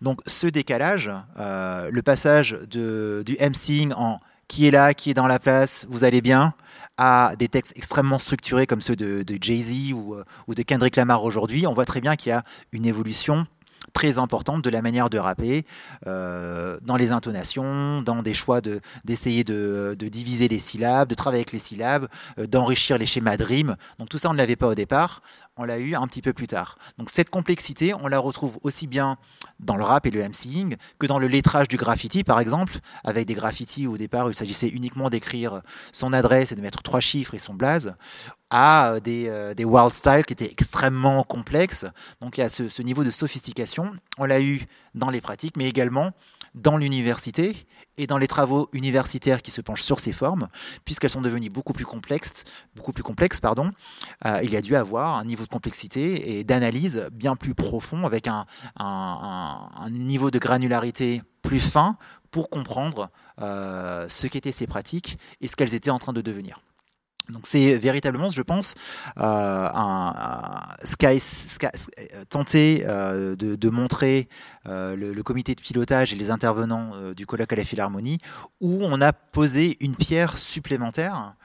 Donc 0.02 0.22
ce 0.26 0.48
décalage, 0.48 1.12
le 1.38 2.02
passage 2.02 2.58
du 2.68 3.38
MCing 3.40 3.94
en 3.94 4.20
qui 4.48 4.68
est 4.68 4.72
là, 4.72 4.94
qui 4.94 5.10
est 5.10 5.14
dans 5.14 5.28
la 5.28 5.40
place, 5.40 5.86
vous 5.90 6.04
allez 6.04 6.22
bien, 6.22 6.54
à 6.98 7.34
des 7.38 7.48
textes 7.48 7.74
extrêmement 7.76 8.20
structurés 8.20 8.66
comme 8.66 8.82
ceux 8.82 8.96
de, 8.96 9.24
Jay-Z 9.40 9.94
ou, 9.94 10.16
euh, 10.16 10.24
ou, 10.48 10.56
de 10.56 10.64
Kendrick 10.64 10.96
Lamar 10.96 11.24
aujourd'hui, 11.24 11.68
on 11.68 11.74
voit 11.74 11.86
très 11.86 12.02
bien 12.02 12.16
qu'il 12.16 12.32
y 12.32 12.34
a 12.34 12.44
une 12.72 12.86
évolution 12.86 13.46
très 13.94 14.18
importante 14.18 14.64
de 14.64 14.70
la 14.70 14.82
manière 14.82 15.10
de 15.10 15.18
rapper, 15.18 15.66
euh, 16.06 16.78
dans 16.82 16.98
les 16.98 17.12
intonations, 17.12 18.02
dans 18.02 18.22
des 18.22 18.34
choix 18.34 18.62
d'essayer 19.06 19.44
de, 19.44 19.96
de, 19.98 20.08
diviser 20.08 20.48
les 20.48 20.60
syllabes, 20.60 21.08
de 21.08 21.16
travailler 21.16 21.42
avec 21.42 21.52
les 21.52 21.60
syllabes, 21.60 22.08
euh, 22.38 22.48
d'enrichir 22.48 22.98
les 22.98 23.06
schémas 23.06 23.38
de 23.38 23.44
rimes. 23.44 23.76
Donc 23.98 24.10
tout 24.10 24.18
ça, 24.18 24.30
on 24.30 24.34
ne 24.34 24.38
l'avait 24.38 24.56
pas 24.56 24.68
au 24.68 24.76
départ, 24.76 25.22
on 25.58 25.66
l'a 25.66 25.78
eu 25.80 25.96
un 25.96 26.08
petit 26.08 26.22
peu 26.22 26.34
plus 26.34 26.48
tard. 26.48 26.78
Donc 26.98 27.10
cette 27.10 27.30
complexité, 27.30 27.94
on 27.94 28.08
la 28.08 28.20
retrouve 28.20 28.60
aussi 28.64 28.88
bien 28.88 29.18
dans 29.60 29.76
le 29.76 29.84
rap 29.84 30.06
et 30.06 30.12
le 30.12 30.28
MCing 30.28 30.76
que 31.00 31.08
dans 31.08 31.20
le 31.20 31.28
lettrage 31.28 31.68
du 31.68 31.78
graffiti, 31.78 32.24
par 32.24 32.40
exemple, 32.40 32.80
avec 33.04 33.28
des 33.28 33.34
graffitis 33.34 33.88
où 33.88 33.94
au 33.94 33.98
départ 33.98 34.30
il 34.30 34.36
s'agissait 34.36 34.70
uniquement 34.70 35.10
d'écrire 35.10 35.62
son 35.92 36.14
adresse 36.14 36.52
et 36.52 36.56
de 36.56 36.62
mettre 36.62 36.84
trois 36.84 37.00
chiffres 37.00 37.34
et 37.34 37.40
son 37.40 37.54
blaze, 37.54 37.96
à 38.50 38.92
euh, 38.92 39.00
des, 39.00 39.28
euh, 39.28 39.54
des 39.54 39.66
wild 39.66 39.92
styles 39.92 40.26
qui 40.26 40.34
étaient 40.34 40.52
extrêmement 40.52 41.24
complexes. 41.24 41.86
Donc 42.22 42.38
il 42.38 42.42
y 42.42 42.44
a 42.44 42.50
ce, 42.50 42.82
niveau 42.82 43.04
de 43.04 43.12
sophistication. 43.12 43.92
On 44.18 44.26
l'a 44.26 44.42
eu 44.42 44.66
dans 44.96 45.10
les 45.10 45.22
pratiques, 45.22 45.58
mais 45.58 45.68
également 45.68 46.12
dans 46.56 46.78
l'université 46.78 47.68
et 47.98 48.08
dans 48.08 48.18
les 48.18 48.28
travaux 48.28 48.70
universitaires 48.74 49.42
qui 49.42 49.52
se 49.52 49.62
penchent 49.62 49.82
sur 49.82 50.00
ces 50.00 50.12
formes, 50.12 50.48
puisqu'elles 50.86 51.10
sont 51.10 51.22
devenues 51.22 51.50
beaucoup 51.50 51.74
plus 51.74 51.86
complexes, 51.86 52.44
beaucoup 52.76 52.94
plus 52.94 53.04
complexes 53.04 53.42
pardon, 53.42 53.72
euh, 54.26 54.40
il 54.44 54.52
y 54.52 54.56
a 54.56 54.62
dû 54.62 54.76
avoir 54.76 55.18
un 55.18 55.26
niveau 55.26 55.44
de 55.44 55.50
complexité 55.50 56.38
et 56.38 56.44
d'analyse 56.44 57.08
bien 57.12 57.36
plus 57.36 57.56
profond, 57.56 58.06
avec 58.06 58.28
un, 58.28 58.46
niveau 59.90 60.32
de 60.32 60.40
granularité 60.40 61.22
plus 61.42 61.60
fin 61.60 61.98
pour 62.32 62.50
comprendre 62.50 63.10
euh, 63.42 64.06
ce 64.10 64.28
qu'étaient 64.28 64.52
ces 64.52 64.68
pratiques 64.68 65.18
et 65.42 65.48
ce 65.48 65.56
qu'elles 65.56 65.74
étaient 65.74 65.90
en 65.90 66.00
train 66.00 66.14
de 66.14 66.22
devenir. 66.22 66.62
Donc 67.30 67.42
c'est 67.46 67.76
véritablement, 67.78 68.30
je 68.30 68.42
pense, 68.42 68.76
euh, 69.18 69.70
un, 69.74 70.14
de, 73.36 73.56
de, 73.56 73.70
montrer 73.70 74.30
euh, 74.68 74.96
le, 74.96 75.24
comité 75.24 75.56
de 75.56 75.62
pilotage 75.62 76.14
et 76.14 76.16
les 76.16 76.32
intervenants 76.32 76.92
euh, 76.96 77.14
du 77.14 77.26
colloque 77.26 77.52
à 77.54 77.56
la 77.56 77.66
Philharmonie, 77.66 78.20
où 78.62 78.80
on 78.82 79.02
a 79.02 79.14
posé 79.14 79.78
une 79.82 79.96
pierre 79.96 80.38
supplémentaire 80.38 81.36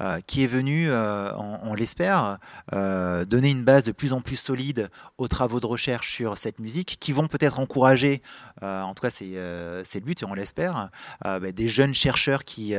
euh, 0.00 0.20
qui 0.26 0.44
est 0.44 0.46
venue, 0.46 0.90
on, 0.92 1.74
l'espère, 1.74 2.38
donner 2.72 3.50
une 3.50 3.64
base 3.64 3.84
de 3.84 3.92
plus 3.92 4.12
en 4.12 4.20
plus 4.20 4.36
solide 4.36 4.90
aux 5.18 5.28
travaux 5.28 5.60
de 5.60 5.66
recherche 5.66 6.12
sur 6.12 6.38
cette 6.38 6.58
musique, 6.58 6.98
qui 7.00 7.12
vont 7.12 7.28
peut-être 7.28 7.60
encourager, 7.60 8.22
en 8.62 8.94
tout 8.94 9.02
cas 9.02 9.10
c'est 9.10 9.24
le 9.34 10.00
but 10.04 10.22
et 10.22 10.24
on 10.24 10.34
l'espère, 10.34 10.90
bah, 11.22 11.40
des 11.40 11.68
jeunes 11.68 11.94
chercheurs 11.94 12.44
qui, 12.44 12.74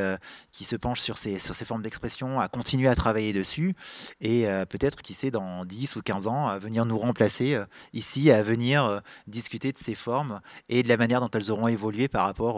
qui 0.52 0.66
se 0.66 0.76
penchent 0.76 1.02
sur 1.02 1.18
ces, 1.18 1.40
sur 1.40 1.56
ces 1.56 1.66
formes 1.66 1.84
d'expression 1.84 2.40
à 2.40 2.48
continuer 2.48 2.88
à 2.88 2.96
travailler 2.96 3.34
dessus 3.34 3.76
et 4.20 4.46
peut-être, 4.70 5.02
qui 5.02 5.14
sait, 5.14 5.32
dans 5.32 5.66
10 5.66 5.96
ou 5.96 6.02
15 6.02 6.28
ans, 6.28 6.48
à 6.48 6.60
venir 6.60 6.86
nous 6.86 6.98
remplacer 6.98 7.60
ici, 7.94 8.32
à 8.32 8.44
venir 8.44 9.02
discuter 9.28 9.72
de 9.72 9.78
ces 9.78 9.91
formes 9.96 10.42
et 10.70 10.84
de 10.84 10.90
la 10.90 10.98
manière 10.98 11.22
dont 11.22 11.30
elles 11.34 11.52
auront 11.52 11.68
évolué 11.68 12.08
par 12.08 12.26
rapport 12.26 12.58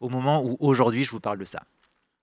au, 0.00 0.08
moment 0.08 0.42
où 0.44 0.56
aujourd'hui 0.60 1.04
je 1.04 1.10
vous 1.10 1.20
parle 1.20 1.38
de 1.38 1.44
ça. 1.44 1.62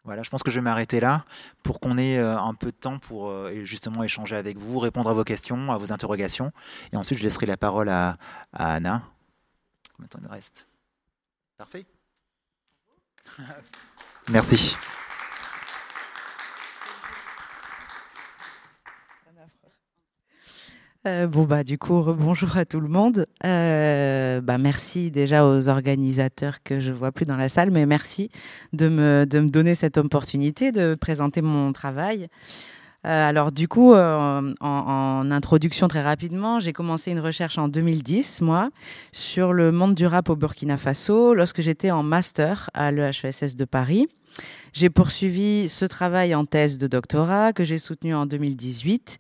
Voilà, 0.06 0.24
je 0.24 0.30
pense 0.30 0.44
que 0.44 0.50
je 0.50 0.56
vais 0.56 0.64
m'arrêter 0.64 1.00
là 1.00 1.26
pour 1.62 1.80
qu'on 1.80 1.98
ait 1.98 2.18
euh, 2.18 2.40
un 2.40 2.54
peu 2.54 2.68
de 2.68 2.78
temps 2.78 3.00
pour 3.00 3.30
euh, 3.30 3.64
justement 3.64 4.02
échanger 4.04 4.36
avec 4.36 4.58
vous, 4.58 4.80
répondre 4.80 5.10
à 5.10 5.14
vos 5.14 5.24
questions, 5.24 5.72
à 5.72 5.78
vos 5.78 5.92
interrogations. 5.92 6.52
Et 6.94 6.98
ensuite, 6.98 7.20
je 7.20 7.24
laisserai 7.24 7.46
la 7.46 7.58
parole 7.58 7.90
à, 7.90 8.18
à 8.54 8.74
Anna. 8.74 9.04
Combien 9.96 10.06
de 10.06 10.10
temps 10.10 10.20
il 10.24 10.32
reste 10.32 10.68
Parfait. 11.58 11.86
Merci. 14.30 14.78
Euh, 21.08 21.28
bon 21.28 21.46
bah 21.46 21.64
du 21.64 21.78
coup 21.78 22.04
bonjour 22.04 22.58
à 22.58 22.66
tout 22.66 22.82
le 22.82 22.90
monde. 22.90 23.26
Euh, 23.46 24.42
bah 24.42 24.58
merci 24.58 25.12
déjà 25.12 25.46
aux 25.46 25.70
organisateurs 25.70 26.62
que 26.62 26.82
je 26.82 26.92
vois 26.92 27.14
plus 27.14 27.26
dans 27.26 27.38
la 27.38 27.48
salle, 27.48 27.72
mais 27.72 27.86
merci 27.86 28.30
de 28.74 28.90
me 28.90 29.26
de 29.26 29.40
me 29.40 29.48
donner 29.48 29.76
cette 29.76 29.98
opportunité 29.98 30.74
de 30.74 30.96
présenter 30.96 31.42
mon 31.42 31.72
travail. 31.72 32.28
Euh, 33.06 33.30
alors 33.30 33.54
du 33.54 33.70
coup, 33.70 33.94
en, 33.94 35.32
introduction 35.32 35.88
très 35.88 36.02
rapidement, 36.02 36.60
j'ai 36.60 36.74
commencé 36.74 37.12
une 37.12 37.22
recherche 37.22 37.58
en 37.58 37.70
2010, 37.70 38.42
moi, 38.42 38.70
sur 39.14 39.54
le 39.54 39.72
monde 39.72 39.96
du 39.96 40.06
rap 40.06 40.30
au 40.30 40.36
Burkina 40.36 40.76
Faso, 40.76 41.34
lorsque 41.34 41.62
j'étais 41.62 41.92
en 41.92 42.04
master 42.04 42.70
à 42.74 42.92
l'EHESS 42.92 43.56
de 43.56 43.64
Paris. 43.64 44.10
J'ai 44.74 44.90
poursuivi 44.90 45.68
ce 45.68 45.86
travail 45.86 46.36
en 46.36 46.46
thèse 46.46 46.78
de 46.78 46.88
doctorat 46.88 47.54
que 47.54 47.64
j'ai 47.64 47.80
soutenu 47.80 48.14
en 48.14 48.26
2018 48.26 49.18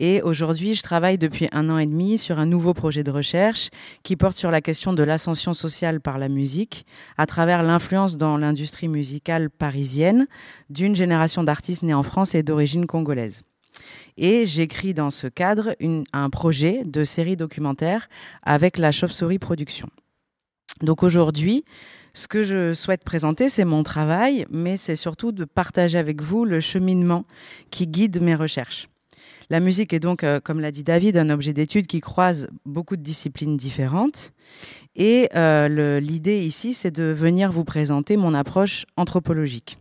et 0.00 0.22
aujourd'hui 0.22 0.74
je 0.74 0.82
travaille 0.82 1.18
depuis 1.18 1.48
un 1.52 1.70
an 1.70 1.78
et 1.78 1.86
demi 1.86 2.18
sur 2.18 2.38
un 2.38 2.46
nouveau 2.46 2.74
projet 2.74 3.04
de 3.04 3.10
recherche 3.10 3.70
qui 4.02 4.16
porte 4.16 4.36
sur 4.36 4.50
la 4.50 4.60
question 4.60 4.92
de 4.92 5.02
l'ascension 5.02 5.54
sociale 5.54 6.00
par 6.00 6.18
la 6.18 6.28
musique 6.28 6.84
à 7.16 7.26
travers 7.26 7.62
l'influence 7.62 8.16
dans 8.16 8.36
l'industrie 8.36 8.88
musicale 8.88 9.50
parisienne 9.50 10.26
d'une 10.68 10.96
génération 10.96 11.44
d'artistes 11.44 11.84
nés 11.84 11.94
en 11.94 12.02
France 12.02 12.34
et 12.34 12.42
d'origine 12.42 12.86
congolaise. 12.86 13.42
Et 14.16 14.46
j'écris 14.46 14.94
dans 14.94 15.12
ce 15.12 15.28
cadre 15.28 15.76
un 16.12 16.30
projet 16.30 16.82
de 16.84 17.04
série 17.04 17.36
documentaire 17.36 18.08
avec 18.42 18.78
la 18.78 18.90
Chauve-souris 18.90 19.38
Production. 19.38 19.88
Donc 20.82 21.02
aujourd'hui, 21.02 21.64
ce 22.18 22.26
que 22.26 22.42
je 22.42 22.72
souhaite 22.72 23.04
présenter, 23.04 23.48
c'est 23.48 23.64
mon 23.64 23.84
travail, 23.84 24.44
mais 24.50 24.76
c'est 24.76 24.96
surtout 24.96 25.30
de 25.30 25.44
partager 25.44 25.98
avec 25.98 26.20
vous 26.20 26.44
le 26.44 26.58
cheminement 26.58 27.24
qui 27.70 27.86
guide 27.86 28.20
mes 28.20 28.34
recherches. 28.34 28.88
La 29.50 29.60
musique 29.60 29.92
est 29.92 30.00
donc, 30.00 30.24
euh, 30.24 30.40
comme 30.40 30.60
l'a 30.60 30.72
dit 30.72 30.82
David, 30.82 31.16
un 31.16 31.30
objet 31.30 31.52
d'étude 31.52 31.86
qui 31.86 32.00
croise 32.00 32.48
beaucoup 32.66 32.96
de 32.96 33.02
disciplines 33.02 33.56
différentes. 33.56 34.32
Et 34.96 35.28
euh, 35.36 36.00
l'idée 36.00 36.40
ici, 36.40 36.74
c'est 36.74 36.90
de 36.90 37.04
venir 37.04 37.52
vous 37.52 37.64
présenter 37.64 38.16
mon 38.16 38.34
approche 38.34 38.84
anthropologique. 38.96 39.78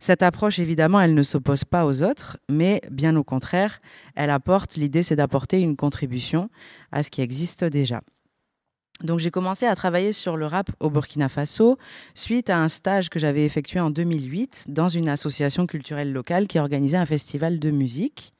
Cette 0.00 0.24
approche, 0.24 0.58
évidemment, 0.58 1.00
elle 1.00 1.14
ne 1.14 1.22
s'oppose 1.22 1.62
pas 1.62 1.86
aux 1.86 2.02
autres, 2.02 2.36
mais 2.50 2.80
bien 2.90 3.14
au 3.14 3.22
contraire, 3.22 3.80
elle 4.16 4.30
apporte, 4.30 4.74
l'idée, 4.74 5.04
c'est 5.04 5.16
d'apporter 5.16 5.60
une 5.60 5.76
contribution 5.76 6.50
à 6.90 7.04
ce 7.04 7.12
qui 7.12 7.22
existe 7.22 7.64
déjà. 7.64 8.00
Donc 9.02 9.18
j'ai 9.18 9.30
commencé 9.30 9.66
à 9.66 9.74
travailler 9.74 10.12
sur 10.12 10.36
le 10.36 10.46
rap 10.46 10.70
au 10.78 10.90
Burkina 10.90 11.28
Faso 11.28 11.78
suite 12.14 12.50
à 12.50 12.58
un 12.58 12.68
stage 12.68 13.08
que 13.08 13.18
j'avais 13.18 13.44
effectué 13.44 13.80
en 13.80 13.90
2008 13.90 14.66
dans 14.68 14.88
une 14.88 15.08
association 15.08 15.66
culturelle 15.66 16.12
locale 16.12 16.46
qui 16.46 16.58
organisait 16.58 16.98
un 16.98 17.06
festival 17.06 17.58
de 17.58 17.70
musique. 17.70 18.34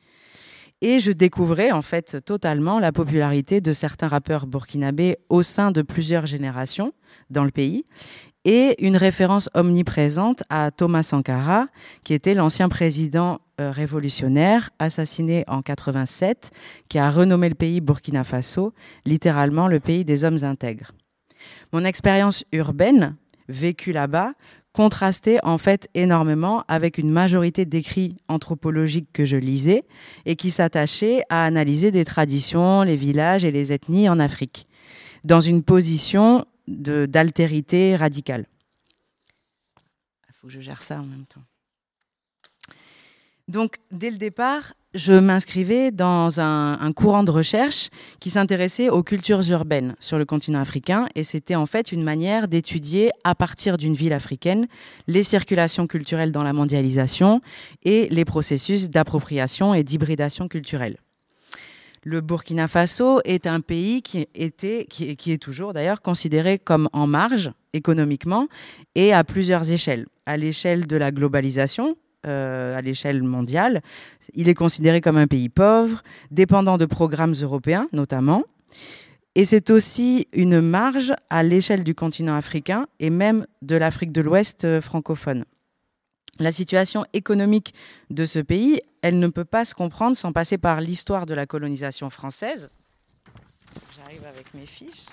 Et 0.83 0.99
je 1.01 1.13
découvrais 1.13 1.73
en 1.73 1.83
fait 1.83 2.25
totalement 2.25 2.79
la 2.79 2.93
popularité 2.93 3.61
de 3.61 3.73
certains 3.73 4.09
rappeurs 4.09 4.47
burkinabés 4.47 5.19
au 5.29 5.43
sein 5.43 5.73
de 5.73 5.83
plusieurs 5.83 6.27
générations 6.27 6.93
dans 7.29 7.45
le 7.45 7.51
pays 7.51 7.85
et 8.45 8.85
une 8.85 8.97
référence 8.97 9.51
omniprésente 9.55 10.43
à 10.49 10.71
Thomas 10.71 11.03
Sankara, 11.03 11.67
qui 12.05 12.15
était 12.15 12.35
l'ancien 12.35 12.69
président 12.69 13.41
euh, 13.61 13.71
révolutionnaire 13.71 14.71
assassiné 14.79 15.45
en 15.47 15.63
87, 15.63 16.51
qui 16.89 16.99
a 16.99 17.11
renommé 17.11 17.49
le 17.49 17.55
pays 17.55 17.81
Burkina 17.81 18.25
Faso, 18.25 18.73
littéralement 19.05 19.69
le 19.69 19.81
pays 19.81 20.05
des 20.05 20.25
hommes 20.25 20.43
intègres. 20.43 20.93
Mon 21.73 21.85
expérience 21.85 22.45
urbaine, 22.53 23.17
vécue 23.49 23.93
là-bas, 23.93 24.33
contrastait 24.73 25.41
en 25.43 25.59
fait 25.59 25.89
énormément 25.95 26.65
avec 26.69 26.97
une 26.97 27.11
majorité 27.11 27.65
d'écrits 27.65 28.17
anthropologiques 28.29 29.09
que 29.13 29.25
je 29.25 29.37
lisais 29.37 29.83
et 30.27 30.37
qui 30.37 30.51
s'attachaient 30.51 31.23
à 31.29 31.45
analyser 31.45 31.91
des 31.91 32.05
traditions, 32.05 32.83
les 32.83 32.97
villages 32.97 33.45
et 33.45 33.51
les 33.51 33.73
ethnies 33.73 34.09
en 34.09 34.21
Afrique, 34.21 34.69
dans 35.25 35.41
une 35.41 35.63
position 35.63 36.45
d'altérité 36.71 37.97
radicale. 37.97 38.47
Il 40.29 40.35
faut 40.35 40.47
que 40.47 40.53
je 40.53 40.61
gère 40.61 40.83
ça 40.83 41.01
en 41.01 41.05
même 41.05 41.27
temps. 41.27 41.43
Donc, 43.49 43.79
dès 43.91 44.11
le 44.11 44.17
départ, 44.17 44.75
je 44.95 45.13
m'inscrivais 45.13 45.91
dans 45.91 46.41
un, 46.41 46.93
courant 46.93 47.25
de 47.25 47.31
recherche 47.31 47.91
qui 48.21 48.31
s'intéressait 48.31 48.89
aux 48.91 49.03
cultures 49.03 49.49
urbaines 49.51 49.97
sur 50.01 50.19
le 50.19 50.25
continent 50.25 50.61
africain 50.61 51.07
et 51.15 51.25
c'était 51.25 51.55
en 51.55 51.67
fait 51.67 51.93
une 51.93 52.03
manière 52.03 52.49
d'étudier 52.49 53.11
à 53.25 53.35
partir 53.35 53.77
d'une 53.77 53.95
ville 53.95 54.13
africaine 54.13 54.67
les 55.07 55.23
circulations 55.23 55.87
culturelles 55.87 56.33
dans 56.33 56.43
la 56.45 56.53
mondialisation 56.53 57.41
et 57.83 58.09
les 58.11 58.25
processus 58.25 58.89
d'appropriation 58.89 59.75
et 59.75 59.85
d'hybridation 59.85 60.49
culturelle. 60.49 60.97
Le 62.03 62.21
Burkina 62.23 62.67
Faso 62.67 63.21
est 63.25 63.47
un 63.47 63.61
pays 63.61 64.03
qui 64.03 64.27
est 64.33 65.43
toujours 65.43 65.75
d'ailleurs 65.75 66.01
considéré 66.01 66.59
comme 66.59 66.89
en 66.93 67.07
marge 67.07 67.53
économiquement 67.73 68.49
et 68.95 69.13
à 69.13 69.23
plusieurs 69.25 69.71
échelles. 69.71 70.07
À 70.25 70.37
l'échelle 70.37 70.87
de 70.87 70.97
la 70.97 71.13
globalisation, 71.13 71.97
euh, 72.27 72.77
à 72.77 72.83
l'échelle 72.83 73.23
mondiale, 73.23 73.83
il 74.35 74.49
est 74.49 74.55
considéré 74.55 75.01
comme 75.01 75.17
un 75.17 75.27
pays 75.27 75.49
pauvre, 75.49 76.03
dépendant 76.31 76.79
de 76.79 76.87
programmes 76.87 77.35
européens 77.41 77.89
notamment. 77.93 78.45
Et 79.35 79.45
c'est 79.45 79.71
aussi 79.71 80.27
une 80.33 80.61
marge 80.61 81.15
à 81.31 81.43
l'échelle 81.43 81.85
du 81.85 81.95
continent 81.95 82.37
africain 82.37 82.87
et 82.99 83.11
même 83.11 83.47
de 83.63 83.77
l'Afrique 83.77 84.13
de 84.13 84.21
l'Ouest 84.21 84.65
euh, 84.65 84.81
francophone. 84.81 85.45
La 86.41 86.53
situation 86.53 87.05
économique 87.13 87.75
de 88.09 88.25
ce 88.25 88.39
pays, 88.39 88.81
elle 89.03 89.19
ne 89.19 89.29
peut 89.29 89.45
pas 89.45 89.67
se 89.67 89.75
comprendre 89.75 90.17
sans 90.17 90.33
passer 90.33 90.57
par 90.57 90.81
l'histoire 90.81 91.27
de 91.27 91.35
la 91.35 91.45
colonisation 91.45 92.09
française. 92.09 92.71
J'arrive 93.95 94.25
avec 94.25 94.55
mes 94.55 94.65
fiches. 94.65 95.05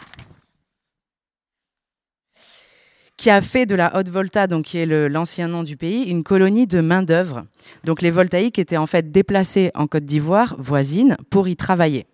Qui 3.18 3.30
a 3.30 3.42
fait 3.42 3.66
de 3.66 3.76
la 3.76 3.98
Haute 3.98 4.08
Volta, 4.08 4.48
donc 4.48 4.66
qui 4.66 4.78
est 4.78 4.86
l'ancien 4.86 5.50
nom 5.50 5.64
du 5.64 5.76
pays, 5.76 6.04
une 6.04 6.24
colonie 6.24 6.66
de 6.66 6.80
main-d'œuvre. 6.80 7.46
Donc 7.84 8.02
les 8.02 8.12
voltaïques 8.12 8.58
étaient 8.58 8.78
en 8.78 8.88
fait 8.88 9.12
déplacés 9.12 9.72
en 9.76 9.86
Côte 9.88 10.06
d'Ivoire 10.06 10.56
voisine 10.58 11.18
pour 11.30 11.50
y 11.50 11.58
travailler 11.58 12.08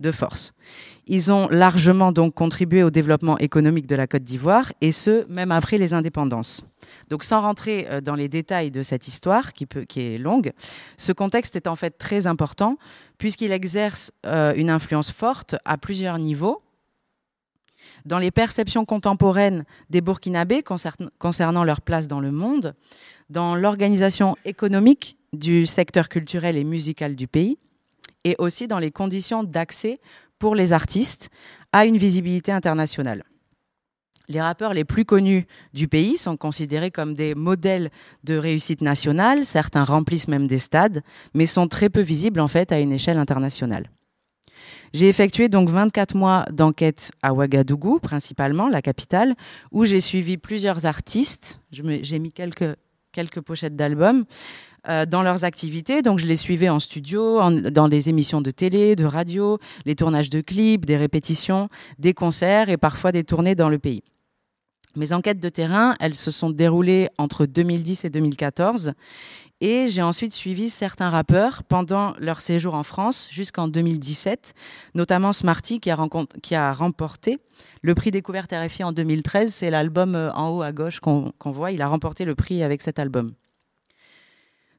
de 0.00 0.12
force. 0.12 0.52
Ils 1.06 1.32
ont 1.32 1.48
largement 1.48 2.12
donc 2.12 2.34
contribué 2.34 2.82
au 2.82 2.90
développement 2.90 3.38
économique 3.38 3.86
de 3.86 3.96
la 3.96 4.06
Côte 4.06 4.24
d'Ivoire, 4.24 4.72
et 4.80 4.92
ce, 4.92 5.26
même 5.28 5.52
après 5.52 5.78
les 5.78 5.94
indépendances. 5.94 6.64
Donc 7.08 7.24
sans 7.24 7.40
rentrer 7.40 7.86
euh, 7.90 8.00
dans 8.00 8.14
les 8.14 8.28
détails 8.28 8.70
de 8.70 8.82
cette 8.82 9.08
histoire, 9.08 9.52
qui, 9.52 9.66
est 9.96 10.18
longue, 10.18 10.52
ce 10.96 11.12
contexte 11.12 11.56
est 11.56 11.66
en 11.66 11.76
fait 11.76 11.96
très 11.98 12.26
important, 12.26 12.76
puisqu'il 13.16 13.52
exerce 13.52 14.12
euh, 14.26 14.52
une 14.54 14.70
influence 14.70 15.10
forte 15.10 15.56
à 15.64 15.78
plusieurs 15.78 16.18
niveaux, 16.18 16.62
dans 18.04 18.18
les 18.18 18.30
perceptions 18.30 18.84
contemporaines 18.84 19.64
des 19.90 20.00
Burkinabés 20.00 20.62
concernant 20.62 21.64
leur 21.64 21.80
place 21.80 22.08
dans 22.08 22.20
le 22.20 22.30
monde, 22.30 22.74
dans 23.28 23.54
l'organisation 23.54 24.36
économique 24.44 25.16
du 25.32 25.66
secteur 25.66 26.08
culturel 26.08 26.56
et 26.56 26.64
musical 26.64 27.16
du 27.16 27.26
pays, 27.26 27.58
et 28.28 28.36
aussi 28.38 28.68
dans 28.68 28.78
les 28.78 28.90
conditions 28.90 29.42
d'accès 29.42 30.00
pour 30.38 30.54
les 30.54 30.72
artistes 30.72 31.30
à 31.72 31.86
une 31.86 31.96
visibilité 31.96 32.52
internationale. 32.52 33.24
Les 34.28 34.42
rappeurs 34.42 34.74
les 34.74 34.84
plus 34.84 35.06
connus 35.06 35.46
du 35.72 35.88
pays 35.88 36.18
sont 36.18 36.36
considérés 36.36 36.90
comme 36.90 37.14
des 37.14 37.34
modèles 37.34 37.90
de 38.24 38.36
réussite 38.36 38.82
nationale, 38.82 39.46
certains 39.46 39.84
remplissent 39.84 40.28
même 40.28 40.46
des 40.46 40.58
stades, 40.58 41.02
mais 41.32 41.46
sont 41.46 41.66
très 41.66 41.88
peu 41.88 42.02
visibles 42.02 42.40
en 42.40 42.48
fait 42.48 42.70
à 42.70 42.78
une 42.78 42.92
échelle 42.92 43.18
internationale. 43.18 43.90
J'ai 44.92 45.08
effectué 45.08 45.48
donc 45.48 45.70
24 45.70 46.14
mois 46.14 46.44
d'enquête 46.50 47.10
à 47.22 47.32
Ouagadougou, 47.32 48.00
principalement, 48.00 48.68
la 48.68 48.82
capitale, 48.82 49.34
où 49.72 49.86
j'ai 49.86 50.00
suivi 50.00 50.36
plusieurs 50.36 50.84
artistes. 50.84 51.60
J'ai 51.70 52.18
mis 52.18 52.32
quelques, 52.32 52.76
quelques 53.12 53.40
pochettes 53.40 53.76
d'albums 53.76 54.24
euh, 54.88 55.06
dans 55.06 55.22
leurs 55.22 55.44
activités. 55.44 56.02
Donc, 56.02 56.18
je 56.18 56.26
les 56.26 56.36
suivais 56.36 56.68
en 56.68 56.80
studio, 56.80 57.40
dans 57.70 57.88
des 57.88 58.08
émissions 58.08 58.40
de 58.40 58.50
télé, 58.50 58.96
de 58.96 59.04
radio, 59.04 59.58
les 59.86 59.94
tournages 59.94 60.30
de 60.30 60.40
clips, 60.40 60.86
des 60.86 60.96
répétitions, 60.96 61.68
des 61.98 62.14
concerts 62.14 62.68
et 62.68 62.76
parfois 62.76 63.12
des 63.12 63.24
tournées 63.24 63.54
dans 63.54 63.68
le 63.68 63.78
pays. 63.78 64.02
Mes 64.96 65.12
enquêtes 65.12 65.40
de 65.40 65.48
terrain, 65.48 65.94
elles 66.00 66.14
se 66.14 66.30
sont 66.30 66.50
déroulées 66.50 67.08
entre 67.18 67.46
2010 67.46 68.04
et 68.04 68.10
2014 68.10 68.94
et 69.60 69.88
j'ai 69.88 70.02
ensuite 70.02 70.32
suivi 70.32 70.70
certains 70.70 71.10
rappeurs 71.10 71.64
pendant 71.64 72.14
leur 72.18 72.40
séjour 72.40 72.74
en 72.74 72.84
France 72.84 73.28
jusqu'en 73.30 73.68
2017, 73.68 74.54
notamment 74.94 75.32
Smarty 75.32 75.80
qui 75.80 75.90
a, 75.90 75.98
qui 76.42 76.54
a, 76.54 76.72
remporté 76.72 77.38
le 77.82 77.94
prix 77.94 78.10
découverte 78.10 78.52
RFI 78.52 78.84
en 78.84 78.92
2013. 78.92 79.52
C'est 79.52 79.70
l'album 79.70 80.14
euh, 80.14 80.32
en 80.32 80.50
haut 80.50 80.62
à 80.62 80.72
gauche 80.72 81.00
qu'on 81.00 81.32
voit. 81.44 81.72
Il 81.72 81.82
a 81.82 81.88
remporté 81.88 82.24
le 82.24 82.34
prix 82.34 82.62
avec 82.62 82.82
cet 82.82 82.98
album. 82.98 83.32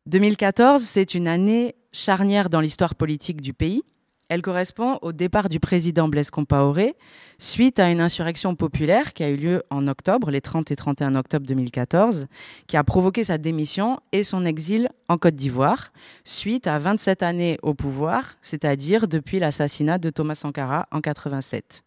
2014, 0.09 0.81
c'est 0.81 1.13
une 1.13 1.27
année 1.27 1.75
charnière 1.91 2.49
dans 2.49 2.61
l'histoire 2.61 2.95
politique 2.95 3.41
du 3.41 3.53
pays. 3.53 3.83
Elle 4.27 4.41
correspond 4.41 4.97
au 5.03 5.11
départ 5.11 5.49
du 5.49 5.59
président 5.59 6.07
Blaise 6.07 6.31
Compaoré 6.31 6.95
suite 7.37 7.77
à 7.77 7.91
une 7.91 8.01
insurrection 8.01 8.55
populaire 8.55 9.13
qui 9.13 9.23
a 9.23 9.29
eu 9.29 9.35
lieu 9.35 9.63
en 9.69 9.87
octobre, 9.87 10.31
les 10.31 10.41
30 10.41 10.71
et 10.71 10.75
31 10.75 11.13
octobre 11.13 11.45
2014, 11.45 12.25
qui 12.65 12.75
a 12.75 12.83
provoqué 12.83 13.23
sa 13.23 13.37
démission 13.37 13.99
et 14.11 14.23
son 14.23 14.45
exil 14.45 14.89
en 15.09 15.19
Côte 15.19 15.35
d'Ivoire, 15.35 15.91
suite 16.23 16.65
à 16.65 16.79
27 16.79 17.21
années 17.21 17.59
au 17.61 17.75
pouvoir, 17.75 18.33
c'est-à-dire 18.41 19.07
depuis 19.07 19.37
l'assassinat 19.37 19.99
de 19.99 20.09
Thomas 20.09 20.35
Sankara 20.35 20.87
en 20.91 21.01
87 21.01 21.83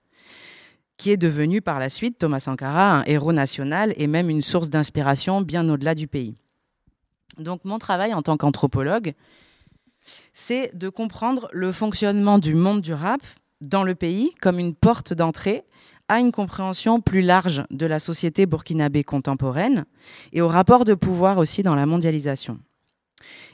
qui 0.99 1.11
est 1.11 1.17
devenu 1.17 1.61
par 1.61 1.81
la 1.81 1.89
suite 1.89 2.19
Thomas 2.19 2.39
Sankara 2.39 2.99
un 2.99 3.05
héros 3.07 3.33
national 3.33 3.93
et 3.97 4.07
même 4.07 4.31
une 4.31 4.43
source 4.43 4.71
d'inspiration 4.71 5.41
bien 5.41 5.69
au-delà 5.69 5.97
du 5.97 6.07
pays. 6.07 6.37
Donc 7.39 7.65
mon 7.65 7.79
travail 7.79 8.15
en 8.15 8.23
tant 8.23 8.37
qu'anthropologue, 8.37 9.15
c'est 10.33 10.77
de 10.77 10.89
comprendre 10.89 11.49
le 11.53 11.73
fonctionnement 11.73 12.39
du 12.39 12.55
monde 12.55 12.81
du 12.81 12.93
rap 12.93 13.21
dans 13.61 13.85
le 13.85 13.95
pays 13.95 14.33
comme 14.41 14.59
une 14.59 14.75
porte 14.75 15.13
d'entrée 15.15 15.63
à 16.09 16.19
une 16.19 16.33
compréhension 16.33 17.01
plus 17.01 17.23
large 17.23 17.65
de 17.71 17.87
la 17.87 17.99
société 17.99 18.45
burkinabé 18.45 19.05
contemporaine 19.05 19.85
et 20.33 20.43
au 20.43 20.49
rapport 20.49 20.85
de 20.85 20.95
pouvoir 20.95 21.39
aussi 21.39 21.63
dans 21.63 21.75
la 21.75 21.87
mondialisation. 21.87 22.59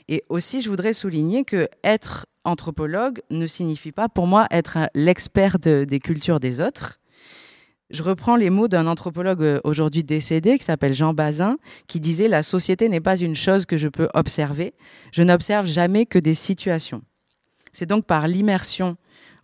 Et 0.07 0.23
aussi, 0.29 0.61
je 0.61 0.69
voudrais 0.69 0.93
souligner 0.93 1.45
que 1.45 1.69
être 1.83 2.25
anthropologue 2.43 3.21
ne 3.29 3.45
signifie 3.45 3.91
pas 3.91 4.09
pour 4.09 4.25
moi 4.25 4.47
être 4.49 4.89
l'expert 4.95 5.59
des 5.59 5.99
cultures 5.99 6.39
des 6.39 6.59
autres, 6.59 6.98
je 7.89 8.03
reprends 8.03 8.35
les 8.35 8.49
mots 8.49 8.67
d'un 8.67 8.87
anthropologue 8.87 9.41
euh, 9.41 9.59
aujourd'hui 9.63 10.03
décédé 10.03 10.57
qui 10.57 10.65
s'appelle 10.65 10.93
Jean 10.93 11.13
Bazin, 11.13 11.57
qui 11.87 11.99
disait 11.99 12.27
La 12.27 12.43
société 12.43 12.89
n'est 12.89 12.99
pas 12.99 13.17
une 13.19 13.35
chose 13.35 13.65
que 13.65 13.77
je 13.77 13.87
peux 13.87 14.09
observer, 14.13 14.73
je 15.11 15.23
n'observe 15.23 15.65
jamais 15.65 16.05
que 16.05 16.19
des 16.19 16.33
situations. 16.33 17.01
C'est 17.71 17.87
donc 17.87 18.05
par 18.05 18.27
l'immersion 18.27 18.97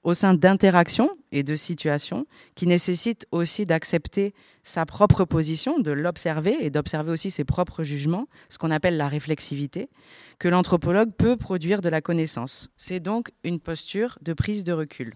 au 0.03 0.13
sein 0.13 0.35
d'interactions 0.35 1.17
et 1.31 1.41
de 1.41 1.55
situations 1.55 2.27
qui 2.53 2.67
nécessitent 2.67 3.25
aussi 3.31 3.65
d'accepter 3.65 4.33
sa 4.61 4.85
propre 4.85 5.25
position, 5.25 5.79
de 5.79 5.91
l'observer 5.91 6.55
et 6.61 6.69
d'observer 6.69 7.11
aussi 7.11 7.31
ses 7.31 7.43
propres 7.43 7.83
jugements, 7.83 8.27
ce 8.49 8.59
qu'on 8.59 8.71
appelle 8.71 8.97
la 8.97 9.07
réflexivité, 9.07 9.89
que 10.37 10.47
l'anthropologue 10.47 11.11
peut 11.17 11.37
produire 11.37 11.81
de 11.81 11.89
la 11.89 12.01
connaissance. 12.01 12.69
C'est 12.77 12.99
donc 12.99 13.31
une 13.43 13.59
posture 13.59 14.19
de 14.21 14.33
prise 14.33 14.63
de 14.63 14.73
recul. 14.73 15.15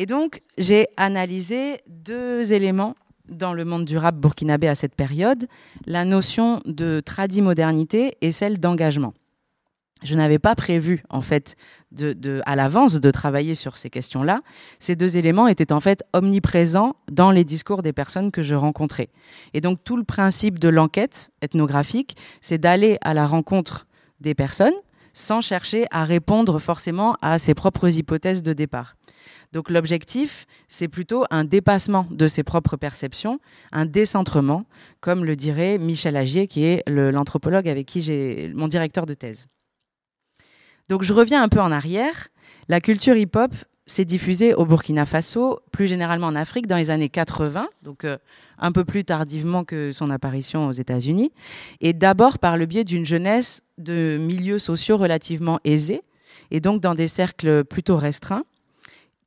Et 0.00 0.06
donc, 0.06 0.40
j'ai 0.56 0.86
analysé 0.96 1.82
deux 1.86 2.54
éléments 2.54 2.94
dans 3.28 3.52
le 3.52 3.66
monde 3.66 3.84
du 3.84 3.98
rap 3.98 4.16
burkinabé 4.16 4.66
à 4.66 4.74
cette 4.74 4.94
période, 4.94 5.46
la 5.84 6.06
notion 6.06 6.62
de 6.64 7.02
tradi-modernité 7.04 8.14
et 8.22 8.32
celle 8.32 8.58
d'engagement. 8.58 9.12
Je 10.02 10.14
n'avais 10.14 10.38
pas 10.38 10.54
prévu, 10.54 11.02
en 11.10 11.20
fait, 11.20 11.54
à 12.46 12.56
l'avance 12.56 12.94
de 12.94 13.10
travailler 13.10 13.54
sur 13.54 13.76
ces 13.76 13.90
questions-là. 13.90 14.40
Ces 14.78 14.96
deux 14.96 15.18
éléments 15.18 15.48
étaient 15.48 15.70
en 15.70 15.80
fait 15.80 16.02
omniprésents 16.14 16.96
dans 17.12 17.30
les 17.30 17.44
discours 17.44 17.82
des 17.82 17.92
personnes 17.92 18.30
que 18.30 18.42
je 18.42 18.54
rencontrais. 18.54 19.10
Et 19.52 19.60
donc, 19.60 19.84
tout 19.84 19.98
le 19.98 20.04
principe 20.04 20.58
de 20.58 20.70
l'enquête 20.70 21.30
ethnographique, 21.42 22.16
c'est 22.40 22.56
d'aller 22.56 22.96
à 23.02 23.12
la 23.12 23.26
rencontre 23.26 23.86
des 24.22 24.34
personnes 24.34 24.72
sans 25.12 25.42
chercher 25.42 25.86
à 25.90 26.04
répondre 26.04 26.58
forcément 26.58 27.16
à 27.20 27.38
ses 27.38 27.52
propres 27.52 27.98
hypothèses 27.98 28.42
de 28.42 28.54
départ. 28.54 28.96
Donc 29.52 29.68
l'objectif, 29.68 30.46
c'est 30.68 30.86
plutôt 30.86 31.24
un 31.30 31.44
dépassement 31.44 32.06
de 32.10 32.28
ses 32.28 32.44
propres 32.44 32.76
perceptions, 32.76 33.40
un 33.72 33.84
décentrement, 33.84 34.64
comme 35.00 35.24
le 35.24 35.34
dirait 35.34 35.78
Michel 35.78 36.16
Agier, 36.16 36.46
qui 36.46 36.64
est 36.64 36.88
l'anthropologue 36.88 37.68
avec 37.68 37.86
qui 37.86 38.02
j'ai 38.02 38.52
mon 38.54 38.68
directeur 38.68 39.06
de 39.06 39.14
thèse. 39.14 39.48
Donc 40.88 41.02
je 41.02 41.12
reviens 41.12 41.42
un 41.42 41.48
peu 41.48 41.60
en 41.60 41.72
arrière. 41.72 42.28
La 42.68 42.80
culture 42.80 43.16
hip-hop 43.16 43.52
s'est 43.86 44.04
diffusée 44.04 44.54
au 44.54 44.64
Burkina 44.64 45.04
Faso, 45.04 45.60
plus 45.72 45.88
généralement 45.88 46.28
en 46.28 46.36
Afrique, 46.36 46.68
dans 46.68 46.76
les 46.76 46.90
années 46.90 47.08
80, 47.08 47.68
donc 47.82 48.04
euh, 48.04 48.18
un 48.58 48.70
peu 48.70 48.84
plus 48.84 49.04
tardivement 49.04 49.64
que 49.64 49.90
son 49.90 50.10
apparition 50.10 50.68
aux 50.68 50.72
États-Unis, 50.72 51.32
et 51.80 51.92
d'abord 51.92 52.38
par 52.38 52.56
le 52.56 52.66
biais 52.66 52.84
d'une 52.84 53.04
jeunesse 53.04 53.62
de 53.78 54.16
milieux 54.20 54.60
sociaux 54.60 54.96
relativement 54.96 55.58
aisés, 55.64 56.02
et 56.52 56.60
donc 56.60 56.80
dans 56.80 56.94
des 56.94 57.08
cercles 57.08 57.64
plutôt 57.64 57.96
restreints, 57.96 58.44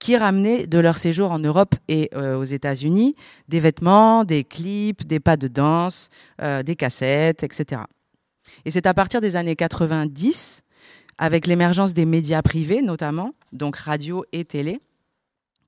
qui 0.03 0.17
ramenaient 0.17 0.67
de 0.67 0.79
leur 0.79 0.97
séjour 0.97 1.31
en 1.31 1.39
Europe 1.39 1.75
et 1.87 2.09
euh, 2.13 2.35
aux 2.35 2.43
États-Unis 2.43 3.15
des 3.47 3.61
vêtements, 3.61 4.25
des 4.25 4.43
clips, 4.43 5.07
des 5.07 5.21
pas 5.21 5.37
de 5.37 5.47
danse, 5.47 6.09
euh, 6.41 6.61
des 6.61 6.75
cassettes, 6.75 7.41
etc. 7.43 7.83
Et 8.65 8.71
c'est 8.71 8.85
à 8.85 8.93
partir 8.93 9.21
des 9.21 9.37
années 9.37 9.55
90, 9.55 10.63
avec 11.17 11.47
l'émergence 11.47 11.93
des 11.93 12.03
médias 12.03 12.41
privés 12.41 12.81
notamment, 12.81 13.31
donc 13.53 13.77
radio 13.77 14.25
et 14.33 14.43
télé, 14.43 14.81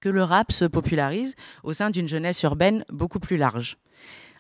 que 0.01 0.09
le 0.09 0.23
rap 0.23 0.51
se 0.51 0.65
popularise 0.65 1.36
au 1.63 1.71
sein 1.71 1.89
d'une 1.89 2.09
jeunesse 2.09 2.43
urbaine 2.43 2.83
beaucoup 2.91 3.21
plus 3.21 3.38
large. 3.38 3.77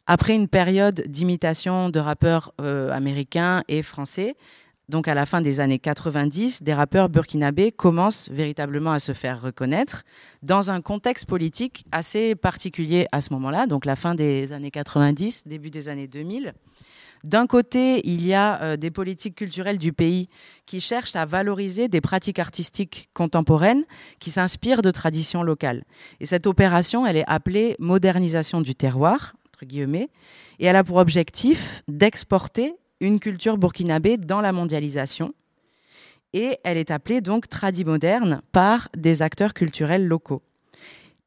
Après 0.07 0.35
une 0.35 0.49
période 0.49 1.05
d'imitation 1.07 1.89
de 1.89 2.01
rappeurs 2.01 2.53
euh, 2.59 2.91
américains 2.91 3.63
et 3.69 3.81
français, 3.81 4.35
donc 4.89 5.07
à 5.07 5.13
la 5.15 5.25
fin 5.25 5.41
des 5.41 5.59
années 5.59 5.79
90, 5.79 6.61
des 6.61 6.73
rappeurs 6.73 7.09
burkinabés 7.09 7.71
commencent 7.71 8.29
véritablement 8.29 8.91
à 8.91 8.99
se 8.99 9.13
faire 9.13 9.41
reconnaître 9.41 10.03
dans 10.43 10.69
un 10.71 10.81
contexte 10.81 11.25
politique 11.25 11.85
assez 11.91 12.35
particulier 12.35 13.07
à 13.11 13.21
ce 13.21 13.33
moment-là, 13.33 13.65
donc 13.65 13.85
la 13.85 13.95
fin 13.95 14.15
des 14.15 14.53
années 14.53 14.71
90, 14.71 15.47
début 15.47 15.71
des 15.71 15.89
années 15.89 16.07
2000. 16.07 16.53
D'un 17.23 17.47
côté, 17.47 18.07
il 18.07 18.23
y 18.23 18.35
a 18.35 18.61
euh, 18.61 18.77
des 18.77 18.91
politiques 18.91 19.33
culturelles 19.33 19.79
du 19.79 19.91
pays 19.91 20.29
qui 20.67 20.79
cherchent 20.79 21.15
à 21.15 21.25
valoriser 21.25 21.87
des 21.87 21.99
pratiques 21.99 22.37
artistiques 22.37 23.09
contemporaines 23.15 23.83
qui 24.19 24.29
s'inspirent 24.29 24.83
de 24.83 24.91
traditions 24.91 25.41
locales. 25.41 25.85
Et 26.19 26.27
cette 26.27 26.45
opération, 26.45 27.07
elle 27.07 27.17
est 27.17 27.25
appelée 27.25 27.75
modernisation 27.79 28.61
du 28.61 28.75
terroir, 28.75 29.33
entre 29.49 29.65
guillemets, 29.65 30.09
et 30.59 30.65
elle 30.65 30.75
a 30.75 30.83
pour 30.83 30.97
objectif 30.97 31.81
d'exporter 31.87 32.75
une 32.99 33.19
culture 33.19 33.57
burkinabé 33.57 34.17
dans 34.17 34.41
la 34.41 34.51
mondialisation. 34.51 35.33
Et 36.33 36.57
elle 36.63 36.77
est 36.77 36.91
appelée 36.91 37.21
donc 37.21 37.47
tradimoderne 37.47 38.41
par 38.51 38.89
des 38.97 39.21
acteurs 39.21 39.53
culturels 39.53 40.05
locaux. 40.05 40.41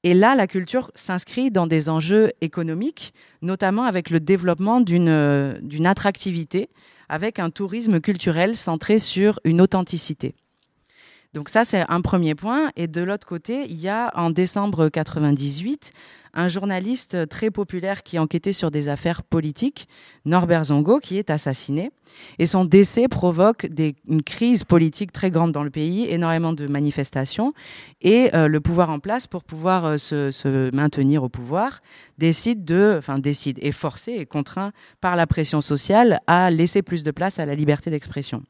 Et 0.05 0.15
là, 0.15 0.37
la 0.37 0.47
culture 0.47 0.93
s'inscrit 0.95 1.51
dans 1.51 1.67
des 1.67 1.89
enjeux 1.89 2.31
économiques, 2.41 3.13
notamment 3.43 3.85
avec 3.85 4.11
le 4.11 4.21
développement 4.21 4.81
d'une 4.81 5.87
attractivité, 5.87 6.69
avec 7.09 7.39
un 7.39 7.51
tourisme 7.51 8.01
culturel 8.01 8.57
centré 8.57 8.99
sur 8.99 9.41
une 9.45 9.61
authenticité. 9.61 10.35
Donc 11.35 11.49
ça, 11.49 11.65
c'est 11.65 11.85
un 11.89 12.01
premier 12.01 12.35
point. 12.35 12.71
Et 12.77 12.87
de 12.87 13.03
l'autre 13.03 13.27
côté, 13.27 13.65
il 13.69 13.81
y 13.81 13.89
a 13.89 14.13
en 14.15 14.31
décembre 14.31 14.89
98 14.89 15.93
un 16.39 16.49
journaliste 16.49 17.29
très 17.29 17.51
populaire 17.51 18.03
qui 18.03 18.19
enquêtait 18.19 18.53
sur 18.53 18.71
des 18.71 18.89
affaires 18.89 19.23
politiques, 19.25 19.89
Norbert 20.25 20.65
Zongo, 20.65 21.01
qui 21.01 21.19
est 21.19 21.31
assassiné. 21.31 21.91
Et 22.39 22.47
son 22.47 22.65
décès 22.65 23.09
provoque 23.09 23.67
une 24.09 24.23
crise 24.23 24.65
politique 24.65 25.13
très 25.13 25.31
grande 25.31 25.53
dans 25.53 25.65
le 25.65 25.71
pays, 25.71 26.07
énormément 26.09 26.53
de 26.53 26.67
manifestations. 26.67 27.53
Et 28.01 28.31
euh, 28.35 28.47
le 28.47 28.61
pouvoir 28.61 28.91
en 28.91 29.01
place, 29.01 29.27
pour 29.27 29.43
pouvoir 29.43 29.85
euh, 29.85 29.97
se, 29.97 30.75
maintenir 30.75 31.25
au 31.25 31.29
pouvoir, 31.29 31.81
décide 32.19 32.65
de, 32.65 32.95
enfin 32.99 33.19
décide, 33.19 33.59
est 33.61 33.73
forcé 33.73 34.13
et 34.13 34.27
contraint 34.27 34.73
par 35.01 35.17
la 35.17 35.27
pression 35.27 35.61
sociale 35.61 36.21
à 36.29 36.51
laisser 36.51 36.83
plus 36.83 37.03
de 37.03 37.11
place 37.11 37.41
à 37.41 37.47
la 37.47 37.57
liberté 37.57 37.91
d'expression. 37.91 38.43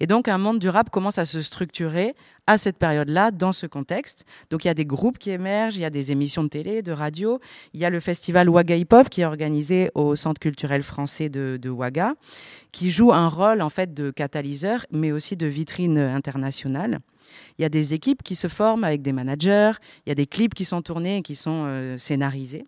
Et 0.00 0.06
donc, 0.06 0.28
un 0.28 0.38
monde 0.38 0.58
du 0.58 0.68
rap 0.68 0.90
commence 0.90 1.18
à 1.18 1.26
se 1.26 1.42
structurer 1.42 2.14
à 2.46 2.56
cette 2.56 2.78
période-là, 2.78 3.30
dans 3.30 3.52
ce 3.52 3.66
contexte. 3.66 4.24
Donc, 4.50 4.64
il 4.64 4.68
y 4.68 4.70
a 4.70 4.74
des 4.74 4.86
groupes 4.86 5.18
qui 5.18 5.30
émergent, 5.30 5.76
il 5.76 5.82
y 5.82 5.84
a 5.84 5.90
des 5.90 6.10
émissions 6.10 6.42
de 6.42 6.48
télé, 6.48 6.82
de 6.82 6.92
radio. 6.92 7.38
Il 7.74 7.80
y 7.80 7.84
a 7.84 7.90
le 7.90 8.00
festival 8.00 8.48
Waga 8.48 8.76
Hip 8.76 8.88
Hop 8.92 9.10
qui 9.10 9.20
est 9.20 9.26
organisé 9.26 9.90
au 9.94 10.16
Centre 10.16 10.40
culturel 10.40 10.82
français 10.82 11.28
de, 11.28 11.58
de 11.60 11.68
Waga, 11.68 12.14
qui 12.72 12.90
joue 12.90 13.12
un 13.12 13.28
rôle, 13.28 13.60
en 13.60 13.70
fait, 13.70 13.92
de 13.92 14.10
catalyseur, 14.10 14.86
mais 14.90 15.12
aussi 15.12 15.36
de 15.36 15.46
vitrine 15.46 15.98
internationale. 15.98 17.00
Il 17.58 17.62
y 17.62 17.64
a 17.64 17.68
des 17.68 17.94
équipes 17.94 18.22
qui 18.22 18.34
se 18.34 18.48
forment 18.48 18.84
avec 18.84 19.02
des 19.02 19.12
managers, 19.12 19.72
il 20.06 20.08
y 20.08 20.12
a 20.12 20.14
des 20.14 20.26
clips 20.26 20.54
qui 20.54 20.64
sont 20.64 20.82
tournés 20.82 21.18
et 21.18 21.22
qui 21.22 21.36
sont 21.36 21.64
euh, 21.66 21.98
scénarisés. 21.98 22.66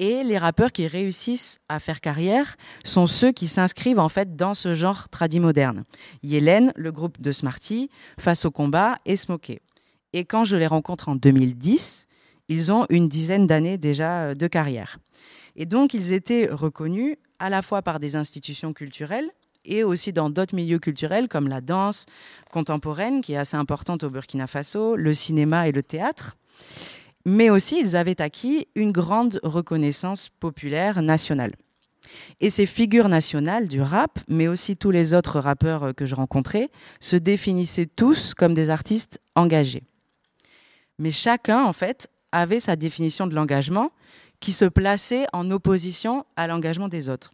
Et 0.00 0.24
les 0.24 0.38
rappeurs 0.38 0.72
qui 0.72 0.86
réussissent 0.86 1.60
à 1.68 1.78
faire 1.78 2.00
carrière 2.00 2.56
sont 2.84 3.06
ceux 3.06 3.32
qui 3.32 3.46
s'inscrivent 3.46 3.98
en 3.98 4.08
fait 4.08 4.34
dans 4.34 4.54
ce 4.54 4.72
genre 4.72 5.10
tradit 5.10 5.40
moderne. 5.40 5.84
Yélène, 6.22 6.72
le 6.74 6.90
groupe 6.90 7.20
de 7.20 7.32
Smarty, 7.32 7.90
Face 8.18 8.46
au 8.46 8.50
combat 8.50 8.96
et 9.04 9.16
Smokey. 9.16 9.60
Et 10.14 10.24
quand 10.24 10.44
je 10.44 10.56
les 10.56 10.66
rencontre 10.66 11.10
en 11.10 11.16
2010, 11.16 12.06
ils 12.48 12.72
ont 12.72 12.86
une 12.88 13.08
dizaine 13.08 13.46
d'années 13.46 13.76
déjà 13.76 14.22
euh, 14.22 14.34
de 14.34 14.46
carrière. 14.46 14.96
Et 15.54 15.66
donc 15.66 15.92
ils 15.92 16.12
étaient 16.12 16.48
reconnus 16.50 17.16
à 17.38 17.50
la 17.50 17.60
fois 17.60 17.82
par 17.82 18.00
des 18.00 18.16
institutions 18.16 18.72
culturelles 18.72 19.28
et 19.66 19.84
aussi 19.84 20.14
dans 20.14 20.30
d'autres 20.30 20.54
milieux 20.54 20.78
culturels 20.78 21.28
comme 21.28 21.46
la 21.46 21.60
danse 21.60 22.06
contemporaine 22.50 23.20
qui 23.20 23.34
est 23.34 23.36
assez 23.36 23.58
importante 23.58 24.02
au 24.02 24.08
Burkina 24.08 24.46
Faso, 24.46 24.96
le 24.96 25.12
cinéma 25.12 25.68
et 25.68 25.72
le 25.72 25.82
théâtre 25.82 26.38
mais 27.26 27.50
aussi 27.50 27.80
ils 27.80 27.96
avaient 27.96 28.20
acquis 28.20 28.66
une 28.74 28.92
grande 28.92 29.40
reconnaissance 29.42 30.28
populaire 30.28 31.02
nationale. 31.02 31.54
Et 32.40 32.50
ces 32.50 32.66
figures 32.66 33.08
nationales 33.08 33.68
du 33.68 33.82
rap, 33.82 34.18
mais 34.28 34.48
aussi 34.48 34.76
tous 34.76 34.90
les 34.90 35.14
autres 35.14 35.38
rappeurs 35.38 35.94
que 35.94 36.06
je 36.06 36.14
rencontrais, 36.14 36.70
se 36.98 37.16
définissaient 37.16 37.86
tous 37.86 38.34
comme 38.34 38.54
des 38.54 38.70
artistes 38.70 39.20
engagés. 39.34 39.84
Mais 40.98 41.10
chacun, 41.10 41.62
en 41.64 41.72
fait, 41.72 42.08
avait 42.32 42.60
sa 42.60 42.76
définition 42.76 43.26
de 43.26 43.34
l'engagement 43.34 43.90
qui 44.40 44.52
se 44.52 44.64
plaçait 44.64 45.26
en 45.32 45.50
opposition 45.50 46.24
à 46.36 46.46
l'engagement 46.46 46.88
des 46.88 47.08
autres. 47.08 47.30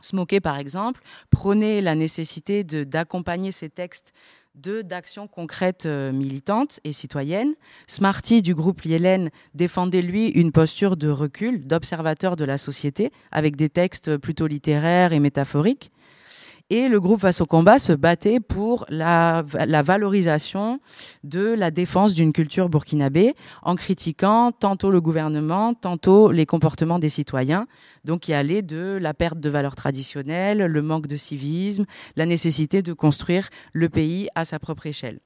Smokey, 0.00 0.40
par 0.40 0.58
exemple, 0.58 1.02
prônait 1.30 1.80
la 1.80 1.94
nécessité 1.94 2.64
d'accompagner 2.64 3.52
ses 3.52 3.68
textes 3.68 4.12
d'actions 4.54 5.26
concrètes 5.26 5.86
euh, 5.86 6.12
militantes 6.12 6.80
et 6.84 6.92
citoyennes. 6.92 7.54
Smarty 7.86 8.42
du 8.42 8.54
groupe 8.54 8.82
Lielen 8.82 9.30
défendait 9.54 10.02
lui 10.02 10.28
une 10.28 10.52
posture 10.52 10.96
de 10.96 11.08
recul, 11.08 11.66
d'observateur 11.66 12.36
de 12.36 12.44
la 12.44 12.58
société, 12.58 13.10
avec 13.32 13.56
des 13.56 13.68
textes 13.68 14.16
plutôt 14.16 14.46
littéraires 14.46 15.12
et 15.12 15.20
métaphoriques. 15.20 15.90
Et 16.72 16.86
le 16.86 17.00
groupe 17.00 17.20
Face 17.20 17.40
au 17.40 17.46
combat 17.46 17.80
se 17.80 17.92
battait 17.92 18.38
pour 18.38 18.86
la, 18.88 19.42
valorisation 19.42 20.80
de 21.24 21.52
la 21.52 21.72
défense 21.72 22.14
d'une 22.14 22.32
culture 22.32 22.68
burkinabé 22.68 23.34
en 23.62 23.74
critiquant 23.74 24.52
tantôt 24.52 24.92
le 24.92 25.00
gouvernement, 25.00 25.74
tantôt 25.74 26.30
les 26.30 26.46
comportements 26.46 27.00
des 27.00 27.08
citoyens. 27.08 27.66
Donc, 28.04 28.20
qui 28.20 28.32
allait 28.32 28.62
de 28.62 28.98
la 29.00 29.14
perte 29.14 29.40
de 29.40 29.50
valeurs 29.50 29.74
traditionnelles, 29.74 30.58
le 30.58 30.82
manque 30.82 31.08
de 31.08 31.16
civisme, 31.16 31.86
la 32.14 32.24
nécessité 32.24 32.82
de 32.82 32.92
construire 32.92 33.50
le 33.72 33.88
pays 33.88 34.28
à 34.36 34.44
sa 34.44 34.60
propre 34.60 34.86
échelle. 34.86 35.18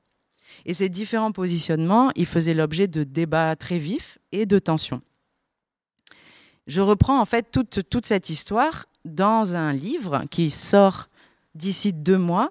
Et 0.64 0.72
ces 0.72 0.88
différents 0.88 1.32
positionnements, 1.32 2.10
ils 2.16 2.26
faisaient 2.26 2.54
l'objet 2.54 2.88
de 2.88 3.04
débats 3.04 3.54
très 3.54 3.78
vifs 3.78 4.18
et 4.32 4.46
de 4.46 4.58
tensions. 4.58 5.02
Je 6.66 6.80
reprends 6.80 7.20
en 7.20 7.26
fait 7.26 7.50
toute, 7.52 7.80
toute 7.90 8.06
cette 8.06 8.30
histoire 8.30 8.86
dans 9.04 9.54
un 9.54 9.74
livre 9.74 10.24
qui 10.30 10.48
sort 10.48 11.08
d'ici 11.54 11.92
deux 11.92 12.18
mois 12.18 12.50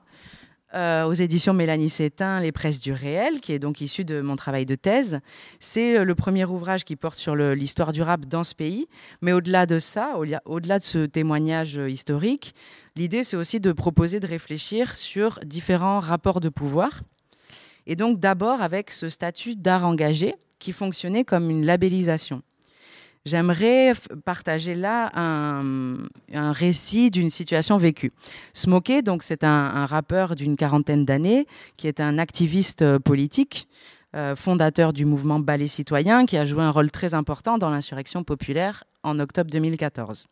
euh, 0.75 1.05
aux 1.05 1.13
éditions 1.13 1.53
Mélanie 1.53 1.89
Sétain, 1.89 2.39
Les 2.39 2.51
Presses 2.51 2.79
du 2.79 2.93
réel, 2.93 3.41
qui 3.41 3.53
est 3.53 3.59
donc 3.59 3.79
issu 3.79 4.05
de 4.05 4.21
mon 4.21 4.35
travail 4.35 4.65
de 4.65 4.73
thèse. 4.73 5.19
C'est 5.59 5.99
euh, 5.99 6.03
le 6.03 6.15
premier 6.15 6.45
ouvrage 6.45 6.83
qui 6.83 6.95
porte 6.95 7.19
sur 7.19 7.35
l'histoire 7.35 7.93
du 7.93 8.01
rap 8.01 8.25
dans 8.25 8.43
ce 8.43 8.55
pays. 8.55 8.87
Mais 9.21 9.33
au-delà 9.33 9.67
de 9.67 9.77
ça, 9.77 10.17
au-delà 10.45 10.79
de 10.79 10.83
ce 10.83 11.05
témoignage 11.05 11.77
euh, 11.77 11.89
historique, 11.89 12.55
l'idée 12.95 13.23
c'est 13.23 13.37
aussi 13.37 13.59
de 13.59 13.71
proposer 13.71 14.19
de 14.19 14.25
réfléchir 14.25 14.95
sur 14.95 15.39
différents 15.45 15.99
rapports 15.99 16.39
de 16.39 16.49
pouvoir. 16.49 17.01
Et 17.85 17.95
donc 17.95 18.19
d'abord 18.19 18.61
avec 18.61 18.89
ce 18.89 19.09
statut 19.09 19.55
d'art 19.55 19.85
engagé 19.85 20.33
qui 20.57 20.71
fonctionnait 20.71 21.23
comme 21.23 21.51
une 21.51 21.67
labellisation. 21.67 22.41
J'aimerais 23.25 23.93
partager 24.25 24.75
là 24.75 25.09
un, 25.15 25.95
récit 26.51 27.09
d'une 27.09 27.29
situation 27.29 27.77
vécue. 27.77 28.11
Smokey, 28.51 29.01
donc 29.01 29.23
c'est 29.23 29.45
un, 29.45 29.85
rappeur 29.85 30.35
d'une 30.35 30.57
quarantaine 30.57 31.05
d'années 31.05 31.47
qui 31.77 31.87
est 31.87 32.01
un 32.01 32.17
activiste 32.17 32.81
euh, 32.81 32.99
politique, 32.99 33.69
euh, 34.13 34.35
fondateur 34.35 34.91
du 34.91 35.05
mouvement 35.05 35.39
Ballet 35.39 35.69
Citoyen, 35.69 36.25
qui 36.25 36.35
a 36.35 36.45
joué 36.45 36.63
un 36.63 36.69
rôle 36.69 36.91
très 36.91 37.13
important 37.13 37.57
dans 37.57 37.69
l'insurrection 37.69 38.25
populaire 38.25 38.83
en 39.03 39.17
octobre 39.19 39.49
2014. 39.49 40.27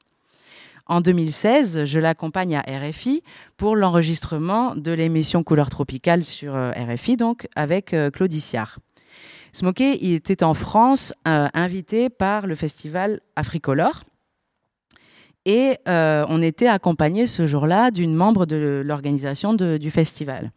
En 0.87 0.99
2016, 0.99 1.85
je 1.85 1.99
l'accompagne 1.99 2.57
à 2.57 2.61
RFI 2.61 3.23
pour 3.55 3.77
l'enregistrement 3.77 4.75
de 4.75 4.91
l'émission 4.91 5.43
Couleur 5.43 5.69
tropicale 5.69 6.25
sur 6.25 6.55
euh, 6.55 6.71
RFI, 6.71 7.15
donc 7.15 7.47
avec 7.55 7.95
Claude 8.11 8.33
Smokey, 9.51 10.13
était 10.13 10.43
en 10.43 10.53
France 10.53 11.13
euh, 11.27 11.47
invité 11.53 12.09
par 12.09 12.47
le 12.47 12.55
festival 12.55 13.19
Africolor. 13.35 14.03
Et 15.45 15.77
euh, 15.87 16.25
on 16.29 16.41
était 16.41 16.67
accompagné 16.67 17.25
ce 17.27 17.47
jour-là 17.47 17.91
d'une 17.91 18.13
membre 18.13 18.45
de 18.45 18.81
l'organisation 18.85 19.53
du 19.53 19.91
festival. 19.91 20.51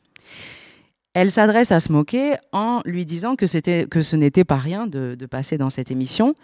Elle 1.15 1.31
s'adresse 1.31 1.71
à 1.71 1.81
Smokey 1.81 2.37
en 2.53 2.83
lui 2.85 3.07
disant 3.07 3.37
que, 3.37 3.85
que 3.85 4.03
ce 4.03 4.17
n'était 4.17 4.45
pas 4.45 4.57
rien 4.57 4.87
de, 4.87 5.17
passer 5.31 5.57
dans 5.57 5.71
cette 5.71 5.91
émission, 5.91 6.35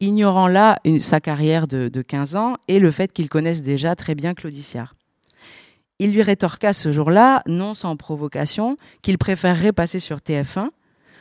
ignorant 0.00 0.48
là 0.48 0.78
sa 1.00 1.20
carrière 1.20 1.66
de, 1.66 1.88
de, 1.88 2.02
15 2.02 2.36
ans 2.36 2.54
et 2.68 2.78
le 2.78 2.90
fait 2.90 3.12
qu'il 3.12 3.28
connaisse 3.28 3.62
déjà 3.62 3.96
très 3.96 4.14
bien 4.14 4.34
Claudiciard. 4.34 4.94
Il 5.98 6.12
lui 6.12 6.22
rétorqua 6.22 6.72
ce 6.72 6.92
jour-là, 6.92 7.42
non 7.46 7.74
sans 7.74 7.96
provocation, 7.96 8.76
qu'il 9.02 9.18
préférerait 9.18 9.72
passer 9.72 9.98
sur 9.98 10.18
TF1 10.18 10.68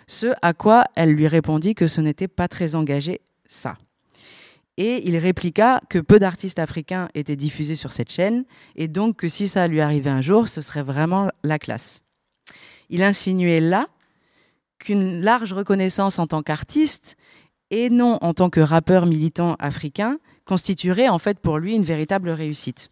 ce 0.07 0.27
à 0.41 0.53
quoi 0.53 0.85
elle 0.95 1.11
lui 1.11 1.27
répondit 1.27 1.75
que 1.75 1.87
ce 1.87 2.01
n'était 2.01 2.27
pas 2.27 2.47
très 2.47 2.75
engagé, 2.75 3.21
ça. 3.45 3.77
Et 4.77 5.07
il 5.07 5.17
répliqua 5.17 5.81
que 5.89 5.99
peu 5.99 6.19
d'artistes 6.19 6.59
africains 6.59 7.09
étaient 7.15 7.35
diffusés 7.35 7.75
sur 7.75 7.91
cette 7.91 8.11
chaîne, 8.11 8.45
et 8.75 8.87
donc 8.87 9.17
que 9.17 9.27
si 9.27 9.47
ça 9.47 9.67
lui 9.67 9.81
arrivait 9.81 10.09
un 10.09 10.21
jour, 10.21 10.47
ce 10.47 10.61
serait 10.61 10.83
vraiment 10.83 11.29
la 11.43 11.59
classe. 11.59 12.01
Il 12.89 13.03
insinuait 13.03 13.59
là 13.59 13.87
qu'une 14.79 15.21
large 15.21 15.53
reconnaissance 15.53 16.19
en 16.19 16.27
tant 16.27 16.43
qu'artiste, 16.43 17.17
et 17.69 17.89
non 17.89 18.17
en 18.21 18.33
tant 18.33 18.49
que 18.49 18.59
rappeur 18.59 19.07
militant 19.07 19.55
africain, 19.59 20.19
constituerait 20.45 21.09
en 21.09 21.17
fait 21.17 21.39
pour 21.39 21.57
lui 21.57 21.75
une 21.75 21.83
véritable 21.83 22.29
réussite. 22.29 22.89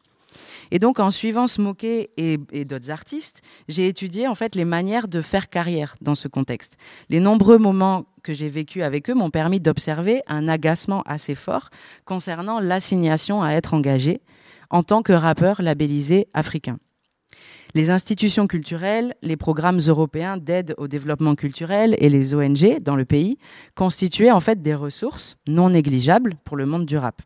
Et 0.72 0.80
donc, 0.80 1.00
en 1.00 1.12
suivant 1.12 1.48
Smokey 1.48 2.10
et, 2.18 2.40
et 2.52 2.66
d'autres 2.66 2.92
artistes, 2.92 3.42
j'ai 3.68 3.88
étudié 3.88 4.28
en 4.28 4.36
fait 4.36 4.56
les 4.56 4.66
manières 4.66 5.08
de 5.08 5.22
faire 5.22 5.50
carrière 5.50 5.96
dans 6.02 6.16
ce 6.16 6.28
contexte. 6.28 6.78
Les 7.10 7.20
nombreux 7.20 7.58
moments 7.58 8.06
que 8.24 8.34
j'ai 8.34 8.50
vécus 8.50 8.84
avec 8.84 9.10
eux 9.10 9.14
m'ont 9.14 9.30
permis 9.30 9.60
d'observer 9.60 10.22
un 10.28 10.48
agacement 10.48 11.04
assez 11.04 11.36
fort 11.36 11.70
concernant 12.06 12.60
l'assignation 12.60 13.44
à 13.44 13.52
être 13.52 13.74
engagé 13.74 14.22
en 14.70 14.84
tant 14.84 15.04
que 15.04 15.14
rappeur 15.14 15.62
labellisé 15.62 16.28
africain. 16.34 16.78
Les 17.76 17.90
institutions 17.90 18.48
culturelles, 18.48 19.16
les 19.22 19.36
programmes 19.36 19.80
européens 19.86 20.38
d'aide 20.38 20.74
au 20.78 20.88
développement 20.88 21.36
culturel 21.36 21.96
et 22.00 22.08
les 22.08 22.34
ONG 22.34 22.80
dans 22.82 22.96
le 22.96 23.04
pays 23.04 23.38
constituaient 23.76 24.32
en 24.32 24.40
fait 24.40 24.62
des 24.62 24.74
ressources 24.74 25.36
non 25.46 25.70
négligeables 25.70 26.36
pour 26.46 26.56
le 26.56 26.66
monde 26.66 26.86
du 26.86 26.98
rap. 26.98 27.22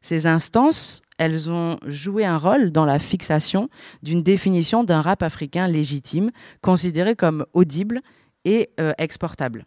Ces 0.00 0.26
instances, 0.26 1.02
elles 1.18 1.50
ont 1.50 1.78
joué 1.86 2.24
un 2.24 2.38
rôle 2.38 2.70
dans 2.70 2.84
la 2.84 2.98
fixation 2.98 3.68
d'une 4.02 4.22
définition 4.22 4.84
d'un 4.84 5.00
rap 5.00 5.22
africain 5.22 5.66
légitime, 5.66 6.30
considéré 6.60 7.14
comme 7.14 7.46
audible 7.52 8.00
et 8.44 8.70
euh, 8.80 8.92
exportable. 8.98 9.64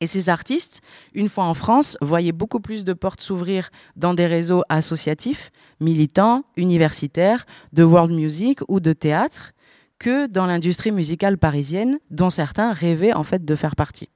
Et 0.00 0.08
ces 0.08 0.28
artistes, 0.28 0.80
une 1.14 1.28
fois 1.28 1.44
en 1.44 1.54
France, 1.54 1.96
voyaient 2.00 2.32
beaucoup 2.32 2.58
plus 2.58 2.84
de 2.84 2.92
portes 2.92 3.20
s'ouvrir 3.20 3.70
dans 3.94 4.14
des 4.14 4.26
réseaux 4.26 4.64
associatifs, 4.68 5.52
militants, 5.78 6.42
universitaires, 6.56 7.46
de 7.72 7.84
world 7.84 8.10
music 8.10 8.58
ou 8.66 8.80
de 8.80 8.92
théâtre, 8.92 9.52
que 10.00 10.26
dans 10.26 10.46
l'industrie 10.46 10.90
musicale 10.90 11.38
parisienne, 11.38 12.00
dont 12.10 12.30
certains 12.30 12.72
rêvaient 12.72 13.12
en 13.12 13.22
fait 13.22 13.44
de 13.44 13.54
faire 13.54 13.76
partie. 13.76 14.08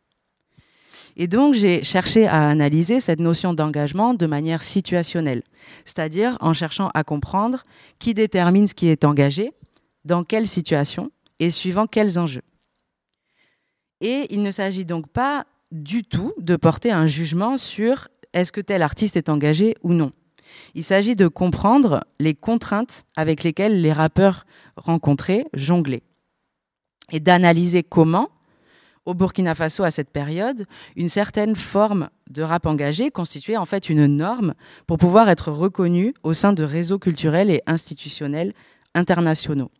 Et 1.16 1.28
donc, 1.28 1.54
j'ai 1.54 1.82
cherché 1.82 2.26
à 2.26 2.48
analyser 2.48 3.00
cette 3.00 3.20
notion 3.20 3.54
d'engagement 3.54 4.12
de 4.12 4.26
manière 4.26 4.62
situationnelle, 4.62 5.42
c'est-à-dire 5.84 6.36
en 6.40 6.52
cherchant 6.52 6.90
à 6.92 7.04
comprendre 7.04 7.62
qui 7.98 8.12
détermine 8.12 8.68
ce 8.68 8.74
qui 8.74 8.88
est 8.88 9.04
engagé, 9.04 9.52
dans 10.04 10.24
quelle 10.24 10.46
situation 10.46 11.10
et 11.40 11.50
suivant 11.50 11.86
quels 11.86 12.18
enjeux. 12.18 12.42
Et 14.00 14.26
il 14.30 14.42
ne 14.42 14.50
s'agit 14.50 14.84
donc 14.84 15.08
pas 15.08 15.46
du 15.72 16.04
tout 16.04 16.34
de 16.38 16.54
porter 16.56 16.92
un 16.92 17.06
jugement 17.06 17.56
sur 17.56 18.08
est-ce 18.32 18.52
que 18.52 18.60
tel 18.60 18.82
artiste 18.82 19.16
est 19.16 19.30
engagé 19.30 19.74
ou 19.82 19.94
non. 19.94 20.12
Il 20.74 20.84
s'agit 20.84 21.16
de 21.16 21.28
comprendre 21.28 22.04
les 22.18 22.34
contraintes 22.34 23.04
avec 23.16 23.42
lesquelles 23.42 23.80
les 23.80 23.92
rappeurs 23.92 24.46
rencontrés 24.76 25.46
jonglaient 25.54 26.02
et 27.10 27.20
d'analyser 27.20 27.82
comment, 27.82 28.28
au 29.06 29.14
Burkina 29.14 29.54
Faso 29.54 29.84
à 29.84 29.90
cette 29.90 30.10
période, 30.10 30.66
une 30.96 31.08
certaine 31.08 31.56
forme 31.56 32.10
de 32.28 32.42
rap 32.42 32.66
engagé 32.66 33.10
constituait 33.10 33.56
en 33.56 33.64
fait 33.64 33.88
une 33.88 34.06
norme 34.06 34.54
pour 34.86 34.98
pouvoir 34.98 35.28
être 35.28 35.50
reconnu 35.50 36.12
au 36.22 36.34
sein 36.34 36.52
de 36.52 36.64
réseaux 36.64 36.98
culturels 36.98 37.50
et 37.50 37.62
institutionnels 37.66 38.52
internationaux. 38.94 39.70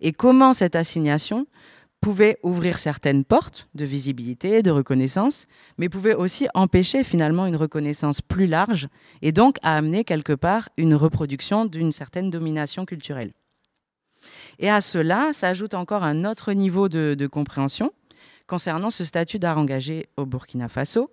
Et 0.00 0.12
comment 0.12 0.52
cette 0.52 0.76
assignation 0.76 1.46
pouvait 2.00 2.38
ouvrir 2.42 2.78
certaines 2.78 3.24
portes 3.24 3.68
de 3.74 3.84
visibilité, 3.84 4.62
de 4.62 4.70
reconnaissance, 4.70 5.46
mais 5.76 5.88
pouvait 5.88 6.14
aussi 6.14 6.46
empêcher 6.54 7.02
finalement 7.02 7.46
une 7.46 7.56
reconnaissance 7.56 8.20
plus 8.20 8.46
large 8.46 8.88
et 9.22 9.32
donc 9.32 9.56
à 9.62 9.76
amener 9.76 10.04
quelque 10.04 10.34
part 10.34 10.68
une 10.76 10.94
reproduction 10.94 11.64
d'une 11.64 11.92
certaine 11.92 12.30
domination 12.30 12.84
culturelle. 12.84 13.32
Et 14.58 14.70
à 14.70 14.80
cela 14.80 15.32
s'ajoute 15.32 15.74
encore 15.74 16.04
un 16.04 16.24
autre 16.24 16.52
niveau 16.52 16.88
de, 16.88 17.14
de 17.18 17.26
compréhension 17.26 17.92
concernant 18.46 18.90
ce 18.90 19.04
statut 19.04 19.38
d'art 19.38 19.58
engagé 19.58 20.08
au 20.16 20.26
Burkina 20.26 20.68
Faso. 20.68 21.10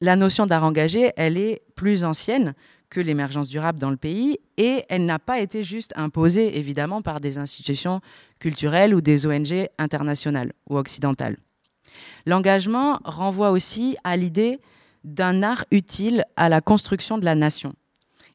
La 0.00 0.16
notion 0.16 0.46
d'art 0.46 0.64
engagé, 0.64 1.12
elle 1.16 1.36
est 1.36 1.62
plus 1.74 2.04
ancienne 2.04 2.54
que 2.88 3.00
l'émergence 3.00 3.48
durable 3.48 3.78
dans 3.78 3.90
le 3.90 3.96
pays 3.96 4.38
et 4.56 4.84
elle 4.88 5.06
n'a 5.06 5.18
pas 5.18 5.38
été 5.40 5.62
juste 5.62 5.92
imposée 5.96 6.58
évidemment 6.58 7.02
par 7.02 7.20
des 7.20 7.38
institutions 7.38 8.00
culturelles 8.38 8.94
ou 8.94 9.00
des 9.00 9.26
ONG 9.26 9.68
internationales 9.78 10.52
ou 10.68 10.76
occidentales. 10.76 11.36
L'engagement 12.26 12.98
renvoie 13.04 13.50
aussi 13.50 13.96
à 14.04 14.16
l'idée 14.16 14.58
d'un 15.04 15.42
art 15.42 15.64
utile 15.70 16.24
à 16.36 16.48
la 16.48 16.60
construction 16.60 17.16
de 17.16 17.24
la 17.24 17.34
nation. 17.34 17.72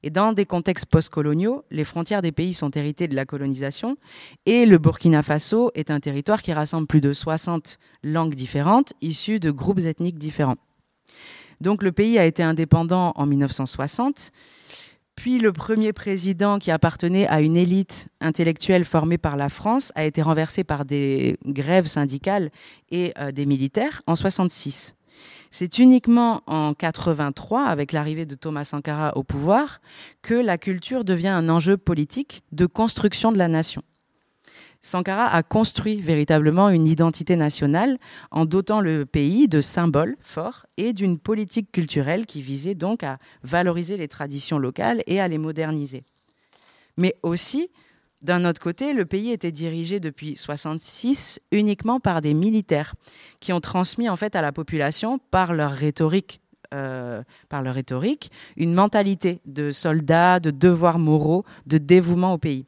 Et 0.06 0.12
dans 0.12 0.34
des 0.34 0.46
contextes 0.46 0.86
postcoloniaux, 0.86 1.64
les 1.72 1.84
frontières 1.84 2.22
des 2.22 2.32
pays 2.32 2.54
sont 2.54 2.70
héritées 2.70 3.08
de 3.08 3.16
la 3.16 3.26
colonisation 3.26 3.98
et 4.46 4.68
le 4.68 4.78
Burkina 4.78 5.24
Faso 5.24 5.72
est 5.74 5.90
un 5.90 6.00
territoire 6.00 6.44
qui 6.44 6.54
rassemble 6.54 6.86
plus 6.86 7.02
de 7.02 7.12
60 7.12 7.80
langues 8.04 8.36
différentes 8.36 8.94
issues 9.02 9.40
de 9.40 9.50
groupes 9.50 9.80
ethniques 9.80 10.20
différents. 10.20 10.58
Donc 11.60 11.82
le 11.82 11.92
pays 11.92 12.20
a 12.20 12.26
été 12.26 12.44
indépendant 12.44 13.14
en 13.16 13.26
1960. 13.26 14.32
Puis 15.16 15.40
le 15.40 15.52
premier 15.52 15.92
président 15.92 16.60
qui 16.60 16.70
appartenait 16.70 17.28
à 17.28 17.42
une 17.42 17.58
élite 17.58 18.08
intellectuelle 18.22 18.86
formée 18.86 19.18
par 19.18 19.36
la 19.38 19.50
France 19.50 19.92
a 19.96 20.06
été 20.06 20.22
renversé 20.22 20.64
par 20.64 20.86
des 20.86 21.40
grèves 21.48 21.88
syndicales 21.88 22.52
et 22.92 23.12
euh, 23.18 23.32
des 23.32 23.48
militaires 23.48 24.04
en 24.06 24.16
66. 24.16 24.96
C'est 25.58 25.80
uniquement 25.80 26.42
en 26.48 26.74
83, 26.74 27.64
avec 27.64 27.94
l'arrivée 27.94 28.26
de 28.26 28.36
Thomas 28.36 28.66
Sankara 28.66 29.16
au 29.16 29.24
pouvoir, 29.24 29.80
que 30.22 30.34
la 30.34 30.58
culture 30.58 31.06
devient 31.06 31.30
un 31.30 31.48
enjeu 31.48 31.78
politique 31.78 32.44
de 32.52 32.66
construction 32.66 33.32
de 33.32 33.38
la 33.38 33.48
nation. 33.48 33.82
Sankara 34.82 35.34
a 35.34 35.44
construit 35.44 36.02
véritablement 36.02 36.68
une 36.68 36.86
identité 36.86 37.38
nationale 37.38 38.00
en 38.32 38.44
dotant 38.44 38.82
le 38.82 39.06
pays 39.06 39.48
de 39.48 39.62
symboles 39.62 40.18
forts 40.20 40.66
et 40.76 40.92
d'une 40.92 41.18
politique 41.18 41.72
culturelle 41.72 42.26
qui 42.26 42.42
visait 42.42 42.76
donc 42.76 43.04
à 43.04 43.18
valoriser 43.44 43.96
les 43.96 44.10
traditions 44.10 44.60
locales 44.60 45.04
et 45.08 45.22
à 45.22 45.30
les 45.30 45.38
moderniser. 45.38 46.04
Mais 46.98 47.16
aussi, 47.24 47.70
d'un 48.26 48.44
autre 48.44 48.60
côté, 48.60 48.94
le 48.94 49.06
pays 49.06 49.32
était 49.32 49.52
dirigé 49.52 50.00
depuis 50.00 50.30
1966 50.30 51.40
uniquement 51.52 52.00
par 52.00 52.22
des 52.22 52.34
militaires 52.34 52.96
qui 53.40 53.54
ont 53.54 53.62
transmis 53.62 54.10
en 54.10 54.16
fait 54.16 54.36
à 54.36 54.42
la 54.42 54.52
population 54.52 55.20
par 55.30 55.54
leur 55.54 55.72
rhétorique 55.72 56.42
euh, 56.74 57.22
par 57.48 57.62
leur 57.62 57.76
rhétorique, 57.76 58.32
une 58.58 58.74
mentalité 58.74 59.40
de 59.46 59.70
soldats, 59.70 60.40
de 60.40 60.50
devoirs 60.50 60.98
moraux, 60.98 61.46
de 61.68 61.78
dévouement 61.78 62.34
au 62.34 62.40
pays. 62.40 62.66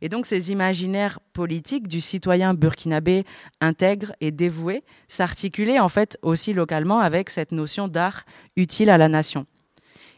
Et 0.00 0.08
donc 0.08 0.24
ces 0.24 0.50
imaginaires 0.50 1.20
politiques 1.34 1.88
du 1.88 2.00
citoyen 2.00 2.54
burkinabé 2.54 3.24
intègre 3.60 4.14
et 4.22 4.30
dévoué 4.30 4.82
s'articulaient 5.08 5.78
en 5.78 5.90
fait 5.90 6.18
aussi 6.22 6.54
localement 6.54 7.00
avec 7.00 7.28
cette 7.28 7.52
notion 7.52 7.86
d'art 7.86 8.24
utile 8.56 8.88
à 8.88 8.96
la 8.96 9.08
nation. 9.08 9.46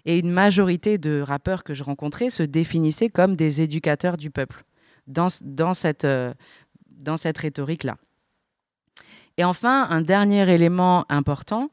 Et 0.06 0.18
une 0.18 0.30
majorité 0.30 0.98
de 0.98 1.20
rappeurs 1.20 1.64
que 1.64 1.74
je 1.74 1.82
rencontrais 1.82 2.30
se 2.30 2.44
définissaient 2.44 3.10
comme 3.10 3.34
des 3.34 3.60
éducateurs 3.60 4.16
du 4.16 4.30
peuple 4.30 4.64
dans, 5.08 5.28
dans 5.42 5.74
cette, 5.74 6.04
euh, 6.04 6.32
dans 6.90 7.16
cette 7.16 7.38
rhétorique-là. 7.38 7.96
Et 9.36 9.44
enfin, 9.44 9.86
un 9.90 10.00
dernier 10.00 10.52
élément 10.52 11.04
important, 11.08 11.70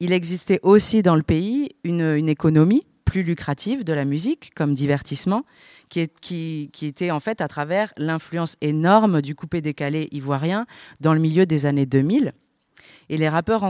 il 0.00 0.12
existait 0.12 0.60
aussi 0.62 1.02
dans 1.02 1.16
le 1.16 1.22
pays 1.22 1.70
une, 1.84 2.28
économie 2.28 2.86
plus 3.04 3.22
lucrative 3.22 3.82
de 3.82 3.92
la 3.92 4.04
musique 4.04 4.52
comme 4.54 4.74
divertissement 4.74 5.44
qui, 5.88 6.70
était 6.82 7.10
en 7.10 7.20
fait 7.20 7.40
à 7.40 7.48
travers 7.48 7.92
l'influence 7.96 8.56
énorme 8.60 9.22
du 9.22 9.34
coupé-décalé 9.34 10.08
ivoirien 10.12 10.66
dans 11.00 11.14
le 11.14 11.20
milieu 11.20 11.46
des 11.46 11.64
années 11.64 11.86
2000. 11.86 12.34
Et 13.08 13.16
les 13.16 13.28
rappeurs 13.30 13.64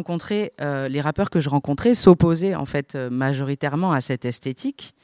euh, 0.60 0.88
les 0.88 1.00
rappeurs 1.00 1.30
que 1.30 1.38
je 1.38 1.48
rencontrais 1.48 1.94
s'opposaient 1.94 2.56
en 2.56 2.66
fait 2.66 2.96
euh, 2.96 3.08
majoritairement 3.08 3.92
à 3.92 4.00
cette 4.00 4.24
esthétique, 4.24 4.94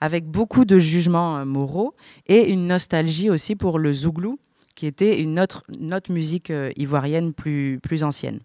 avec 0.00 0.26
beaucoup 0.26 0.64
de 0.64 0.78
jugements 0.78 1.38
euh, 1.38 1.44
moraux 1.44 1.94
et 2.26 2.50
une 2.50 2.66
nostalgie 2.66 3.30
aussi 3.30 3.56
pour 3.56 3.78
le 3.78 3.92
zouglou, 3.92 4.38
qui 4.74 4.86
était 4.86 5.20
une 5.20 5.40
autre, 5.40 5.64
musique 6.10 6.52
ivoirienne 6.76 7.32
plus, 7.32 7.80
ancienne. 8.02 8.40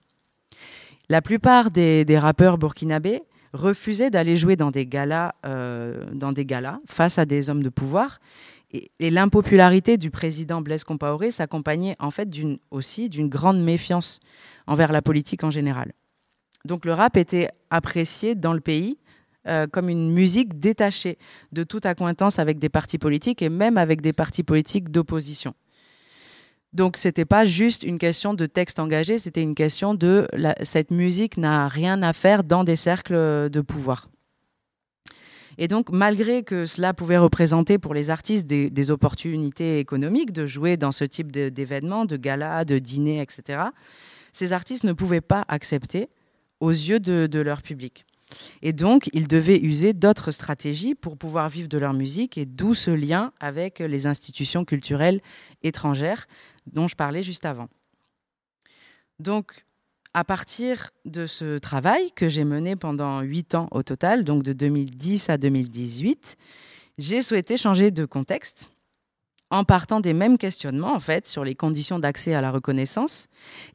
La 1.10 1.22
plupart 1.22 1.72
des, 1.72 2.06
rappeurs 2.18 2.58
burkinabés 2.58 3.22
refusait 3.52 4.10
d'aller 4.10 4.38
jouer 4.38 4.56
dans 4.56 4.72
des 4.72 4.86
galas, 4.86 5.34
euh, 5.46 6.06
dans 6.14 6.32
des 6.32 6.46
galas 6.46 6.80
face 6.88 7.20
à 7.20 7.26
des 7.26 7.50
hommes 7.50 7.64
de 7.64 7.70
pouvoir. 7.70 8.20
Et, 8.72 9.12
l'impopularité 9.12 9.98
du 9.98 10.10
président 10.10 10.62
Blaise 10.62 10.86
Compaoré 10.86 11.32
s'accompagnait 11.32 11.98
en 12.00 12.12
fait 12.12 12.30
aussi 12.70 13.10
d'une 13.10 13.28
grande 13.28 13.62
méfiance 13.62 14.22
envers 14.68 14.94
la 14.94 15.02
politique 15.02 15.44
en 15.44 15.52
général. 15.52 15.92
Donc 16.64 16.86
le 16.86 16.94
rap 16.94 17.18
était 17.18 17.50
apprécié 17.70 18.36
dans 18.36 18.54
le 18.54 18.62
pays 18.62 18.98
euh, 19.48 19.66
comme 19.66 19.90
une 19.90 20.12
musique 20.12 20.60
détachée 20.60 21.18
de 21.52 21.64
toute 21.64 21.88
accointance 21.88 22.38
avec 22.38 22.60
des 22.60 22.70
partis 22.70 23.00
politiques 23.00 23.42
et 23.42 23.50
même 23.50 23.78
avec 23.78 24.02
des 24.02 24.14
partis 24.14 24.44
politiques 24.44 24.92
d'opposition. 24.92 25.56
Donc 26.74 26.96
c'était 26.96 27.26
pas 27.26 27.44
juste 27.46 27.82
une 27.82 27.98
question 27.98 28.34
de 28.36 28.46
texte 28.46 28.78
engagé, 28.78 29.18
c'était 29.18 29.42
une 29.42 29.56
question 29.56 29.96
de 29.96 30.28
cette 30.62 30.92
musique 30.92 31.38
n'a 31.38 31.68
rien 31.68 32.04
à 32.04 32.14
faire 32.14 32.44
dans 32.44 32.64
des 32.64 32.76
cercles 32.76 33.50
de 33.50 33.62
pouvoir. 33.62 34.10
Et 35.58 35.68
donc, 35.68 35.90
malgré 35.92 36.44
que 36.44 36.66
cela 36.66 36.94
pouvait 36.94 37.18
représenter 37.18 37.78
pour 37.78 37.94
les 37.94 38.10
artistes 38.10 38.48
des, 38.48 38.92
opportunités 38.92 39.80
économiques 39.80 40.32
de 40.32 40.46
jouer 40.46 40.78
dans 40.78 40.92
ce 40.92 41.04
type 41.04 41.32
d'événements, 41.32 42.06
de, 42.06 42.16
galas, 42.16 42.64
de 42.64 42.80
dîners, 42.80 43.22
etc., 43.22 43.64
ces 44.34 44.54
artistes 44.54 44.84
ne 44.86 44.94
pouvaient 44.94 45.20
pas 45.20 45.46
accepter 45.50 46.10
aux 46.62 46.70
yeux 46.70 47.00
de 47.00 47.40
leur 47.42 47.62
public. 47.62 48.06
Et 48.62 48.74
donc, 48.74 49.10
ils 49.14 49.28
devaient 49.28 49.60
user 49.60 49.94
d'autres 49.94 50.32
stratégies 50.32 50.96
pour 50.96 51.18
pouvoir 51.18 51.50
vivre 51.50 51.68
de 51.68 51.78
leur 51.78 51.94
musique, 51.94 52.38
et 52.38 52.46
d'où 52.46 52.74
ce 52.74 52.92
lien 52.92 53.34
avec 53.40 53.80
les 53.80 54.08
institutions 54.08 54.66
culturelles 54.66 55.22
étrangères 55.64 56.28
dont 56.68 56.88
je 56.88 56.96
parlais 56.96 57.24
juste 57.24 57.46
avant. 57.46 57.70
Donc, 59.20 59.66
à 60.14 60.24
partir 60.24 60.90
de 61.06 61.26
ce 61.26 61.58
travail 61.58 62.12
que 62.12 62.28
j'ai 62.28 62.44
mené 62.44 62.76
pendant 62.76 63.22
huit 63.22 63.56
ans 63.56 63.68
au 63.72 63.82
total, 63.82 64.24
donc 64.24 64.44
de 64.44 64.54
2010 64.54 65.30
à 65.30 65.38
2018, 65.38 66.38
j'ai 66.98 67.22
souhaité 67.22 67.58
changer 67.58 67.92
de 67.92 68.06
contexte 68.06 68.72
en 69.50 69.64
partant 69.64 70.00
des 70.00 70.14
mêmes 70.14 70.38
questionnements 70.38 70.96
en 70.96 71.00
fait 71.00 71.28
sur 71.28 71.44
les 71.44 71.56
conditions 71.56 72.00
d'accès 72.00 72.34
à 72.34 72.42
la 72.42 72.52
reconnaissance 72.52 73.28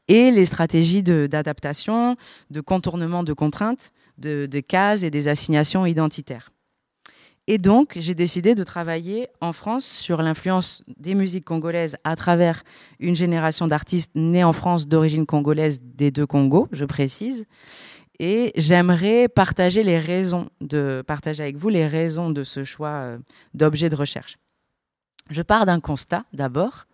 et 0.07 0.31
les 0.31 0.45
stratégies 0.45 1.03
d'adaptation, 1.03 2.17
de, 2.49 2.61
contournement 2.61 3.23
de 3.23 3.33
contraintes, 3.33 3.91
de, 4.17 4.59
cases 4.59 5.03
et 5.03 5.09
des 5.09 5.27
assignations 5.27 5.85
identitaires. 5.85 6.51
Et 7.49 7.57
donc, 7.57 7.93
j'ai 7.97 8.13
décidé 8.13 8.55
de 8.55 8.63
travailler 8.63 9.27
en 9.39 9.53
France 9.53 9.85
sur 9.85 10.21
l'influence 10.21 10.83
des 10.97 11.15
musiques 11.15 11.45
congolaises 11.45 11.95
à 12.03 12.17
travers 12.17 12.63
une 12.99 13.15
génération 13.15 13.67
d'artistes 13.67 14.11
nés 14.15 14.43
en 14.43 14.51
France 14.51 14.87
d'origine 14.87 15.25
congolaise 15.25 15.81
des 15.81 16.11
deux 16.11 16.25
Congos, 16.25 16.67
je 16.73 16.83
précise. 16.83 17.45
Et 18.19 18.51
j'aimerais 18.57 19.27
partager 19.29 19.83
les 19.83 19.99
raisons 19.99 20.49
de 20.59 21.03
partager 21.05 21.43
avec 21.43 21.55
vous 21.55 21.69
les 21.69 21.87
raisons 21.87 22.31
de 22.31 22.43
ce 22.43 22.63
choix 22.63 22.89
euh, 22.89 23.17
d'objet 23.53 23.89
de 23.89 23.95
recherche. 23.95 24.37
Je 25.29 25.41
pars 25.41 25.65
d'un 25.65 25.79
constat 25.79 26.25
d'abord. 26.33 26.85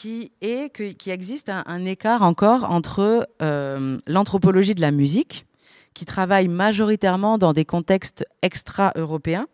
Qui 0.00 0.32
est 0.40 0.72
qu'il 0.72 1.12
existe 1.12 1.50
un, 1.50 1.84
écart 1.84 2.22
encore 2.22 2.64
entre 2.70 3.28
euh, 3.42 3.98
l'anthropologie 4.06 4.74
de 4.74 4.80
la 4.80 4.92
musique, 4.92 5.44
qui 5.92 6.06
travaille 6.06 6.48
majoritairement 6.48 7.36
dans 7.36 7.52
des 7.52 7.66
contextes 7.66 8.24
extra-européens 8.40 9.46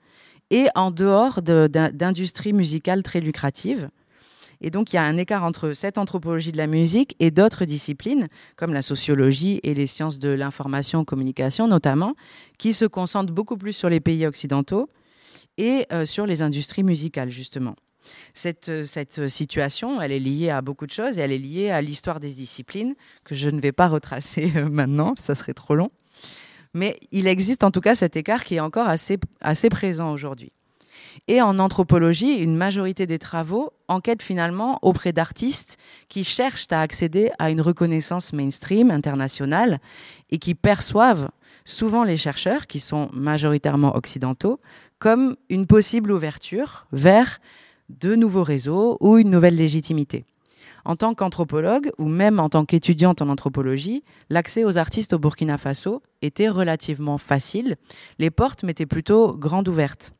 et 0.50 0.66
en 0.76 0.92
dehors 0.92 1.42
d'industries 1.42 2.52
musicales 2.52 3.02
très 3.02 3.20
lucratives. 3.20 3.88
Et 4.60 4.70
donc, 4.70 4.92
il 4.92 4.96
y 4.96 4.98
a 5.00 5.02
un 5.02 5.16
écart 5.16 5.42
entre 5.42 5.72
cette 5.72 5.98
anthropologie 5.98 6.52
de 6.52 6.58
la 6.58 6.68
musique 6.68 7.16
et 7.18 7.32
d'autres 7.32 7.64
disciplines, 7.64 8.28
comme 8.54 8.72
la 8.72 8.82
sociologie 8.82 9.58
et 9.64 9.74
les 9.74 9.88
sciences 9.88 10.20
de 10.20 10.28
l'information 10.28 11.04
communication 11.04 11.66
notamment, 11.66 12.14
qui 12.56 12.72
se 12.72 12.84
concentrent 12.84 13.32
beaucoup 13.32 13.56
plus 13.56 13.72
sur 13.72 13.90
les 13.90 13.98
pays 13.98 14.24
occidentaux 14.24 14.90
et 15.58 15.86
euh, 15.92 16.04
sur 16.04 16.24
les 16.24 16.42
industries 16.42 16.84
musicales, 16.84 17.30
justement. 17.30 17.74
Cette, 18.34 18.68
euh, 18.68 18.84
cette, 18.84 19.28
situation, 19.28 20.00
elle 20.00 20.12
est 20.12 20.18
liée 20.18 20.50
à 20.50 20.62
beaucoup 20.62 20.86
de 20.86 20.92
choses 20.92 21.18
et 21.18 21.22
elle 21.22 21.32
est 21.32 21.38
liée 21.38 21.70
à 21.70 21.80
l'histoire 21.80 22.20
des 22.20 22.30
disciplines 22.30 22.94
que 23.24 23.34
je 23.34 23.48
ne 23.48 23.60
vais 23.60 23.72
pas 23.72 23.88
retracer 23.88 24.52
euh, 24.56 24.68
maintenant, 24.70 25.14
ça 25.16 25.34
serait 25.34 25.54
trop 25.54 25.74
long. 25.74 25.90
Mais 26.74 26.98
il 27.10 27.26
existe 27.26 27.64
en 27.64 27.70
tout 27.70 27.80
cas 27.80 27.94
cet 27.94 28.16
écart 28.16 28.44
qui 28.44 28.56
est 28.56 28.60
encore 28.60 28.88
assez 28.88 29.68
présent 29.70 30.12
aujourd'hui. 30.12 30.52
Et 31.28 31.40
en 31.40 31.58
anthropologie, 31.58 32.36
une 32.36 32.56
majorité 32.56 33.06
des 33.06 33.18
travaux 33.18 33.72
enquêtent 33.88 34.22
finalement 34.22 34.78
auprès 34.82 35.12
d'artistes 35.12 35.76
qui 36.08 36.24
cherchent 36.24 36.66
à 36.70 36.80
accéder 36.80 37.30
à 37.38 37.50
une 37.50 37.60
reconnaissance 37.60 38.32
mainstream 38.32 38.90
internationale 38.90 39.80
et 40.30 40.38
qui 40.38 40.54
perçoivent 40.54 41.30
souvent 41.64 42.04
les 42.04 42.16
chercheurs, 42.16 42.66
qui 42.66 42.78
sont 42.78 43.08
majoritairement 43.12 43.96
occidentaux, 43.96 44.60
comme 44.98 45.36
une 45.48 45.66
possible 45.66 46.12
ouverture 46.12 46.86
vers 46.92 47.40
de 47.88 48.14
nouveaux 48.14 48.42
réseaux 48.42 48.96
ou 49.00 49.18
une 49.18 49.30
nouvelle 49.30 49.56
légitimité. 49.56 50.24
En 50.84 50.94
tant 50.94 51.14
qu'anthropologue 51.14 51.90
ou 51.98 52.06
même 52.06 52.38
en 52.38 52.48
tant 52.48 52.64
qu'étudiante 52.64 53.20
en 53.20 53.28
anthropologie, 53.28 54.04
l'accès 54.30 54.64
aux 54.64 54.78
artistes 54.78 55.14
au 55.14 55.18
Burkina 55.18 55.58
Faso 55.58 56.00
était 56.22 56.48
relativement 56.48 57.18
facile. 57.18 57.76
Les 58.20 58.30
portes 58.30 58.62
m'étaient 58.62 58.86
plutôt 58.86 59.36
grandes 59.36 59.68
ouvertes. 59.68 60.12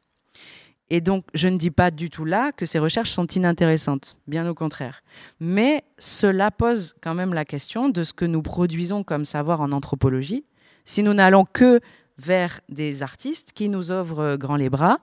Et 0.91 1.01
donc, 1.01 1.25
je 1.35 1.49
ne 1.49 1.57
dis 1.57 1.71
pas 1.71 1.91
du 1.91 2.11
tout 2.11 2.25
là 2.25 2.53
que 2.53 2.67
ces 2.67 2.79
recherches 2.79 3.11
sont 3.11 3.27
inintéressantes, 3.27 4.19
bien 4.27 4.49
au 4.49 4.55
contraire. 4.55 5.03
Mais 5.41 5.83
cela 5.99 6.51
pose 6.51 6.95
quand 7.01 7.15
même 7.15 7.35
la 7.35 7.45
question 7.45 7.89
de 7.89 8.05
ce 8.05 8.13
que 8.13 8.25
nous 8.25 8.43
produisons 8.43 9.03
comme 9.03 9.25
savoir 9.25 9.61
en 9.61 9.73
anthropologie, 9.73 10.45
si 10.85 11.03
nous 11.03 11.15
n'allons 11.15 11.45
que 11.45 11.81
vers 12.19 12.61
des 12.69 13.03
artistes 13.03 13.53
qui 13.53 13.69
nous 13.69 13.93
ouvrent 13.93 14.37
grand 14.37 14.57
les 14.57 14.71
bras 14.71 15.01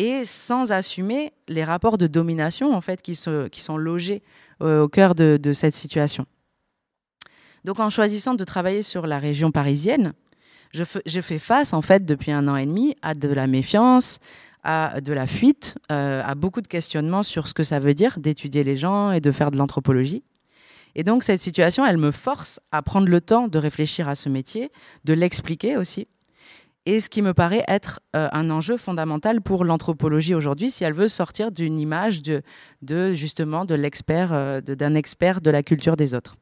et 0.00 0.24
sans 0.24 0.72
assumer 0.72 1.34
les 1.46 1.62
rapports 1.62 1.98
de 1.98 2.06
domination 2.06 2.74
en 2.74 2.80
fait 2.80 3.02
qui, 3.02 3.20
qui 3.52 3.60
sont 3.60 3.76
logés 3.76 4.22
euh, 4.62 4.82
au 4.82 4.88
cœur 4.88 5.14
de, 5.14 5.52
cette 5.52 5.74
situation. 5.74 6.24
Donc 7.66 7.80
en 7.80 7.90
choisissant 7.90 8.32
de 8.32 8.44
travailler 8.44 8.82
sur 8.82 9.06
la 9.06 9.18
région 9.18 9.52
parisienne, 9.52 10.14
je, 10.72 10.84
je, 11.04 11.20
fais 11.20 11.38
face 11.38 11.74
en 11.74 11.82
fait 11.82 12.06
depuis 12.06 12.32
un 12.32 12.48
an 12.48 12.56
et 12.56 12.64
demi 12.64 12.96
à 13.02 13.12
de 13.14 13.28
la 13.28 13.46
méfiance, 13.46 14.20
à 14.64 15.02
de 15.02 15.12
la 15.12 15.26
fuite, 15.26 15.76
euh, 15.92 16.22
à 16.24 16.34
beaucoup 16.34 16.62
de 16.62 16.68
questionnements 16.68 17.22
sur 17.22 17.46
ce 17.46 17.52
que 17.52 17.62
ça 17.62 17.78
veut 17.78 17.92
dire 17.92 18.18
d'étudier 18.18 18.64
les 18.64 18.78
gens 18.78 19.12
et 19.12 19.20
de 19.20 19.30
faire 19.32 19.50
de 19.50 19.58
l'anthropologie. 19.58 20.22
Et 20.94 21.04
donc 21.04 21.24
cette 21.24 21.40
situation, 21.40 21.84
elle 21.84 21.98
me 21.98 22.10
force 22.10 22.58
à 22.72 22.80
prendre 22.80 23.08
le 23.08 23.20
temps 23.20 23.48
de 23.48 23.58
réfléchir 23.58 24.08
à 24.08 24.14
ce 24.14 24.30
métier, 24.30 24.70
de 25.04 25.12
l'expliquer 25.12 25.76
aussi. 25.76 26.08
Et 26.86 27.00
ce 27.00 27.10
qui 27.10 27.20
me 27.22 27.34
paraît 27.34 27.64
être 27.68 28.00
euh, 28.16 28.28
un 28.32 28.50
enjeu 28.50 28.76
fondamental 28.76 29.42
pour 29.42 29.64
l'anthropologie 29.64 30.34
aujourd'hui, 30.34 30.70
si 30.70 30.82
elle 30.84 30.94
veut 30.94 31.08
sortir 31.08 31.52
d'une 31.52 31.78
image 31.78 32.22
de, 32.22 32.42
justement 33.14 33.64
de 33.64 33.74
l'expert, 33.74 34.32
euh, 34.32 34.60
d'un 34.60 34.94
expert 34.94 35.40
de 35.40 35.50
la 35.50 35.62
culture 35.62 35.96
des 35.96 36.14
autres 36.14 36.36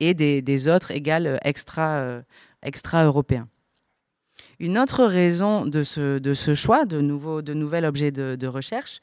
et 0.00 0.14
des, 0.14 0.68
autres 0.68 0.90
égales 0.90 1.38
extra, 1.44 2.20
extra 2.62 3.04
européens. 3.04 3.48
Une 4.58 4.78
autre 4.78 5.04
raison 5.04 5.64
de 5.66 5.82
ce, 5.82 6.54
choix 6.54 6.84
de, 6.84 7.00
nouveaux, 7.00 7.42
de 7.42 7.54
nouvel 7.54 7.84
objet 7.84 8.10
de, 8.10 8.46
recherche, 8.46 9.00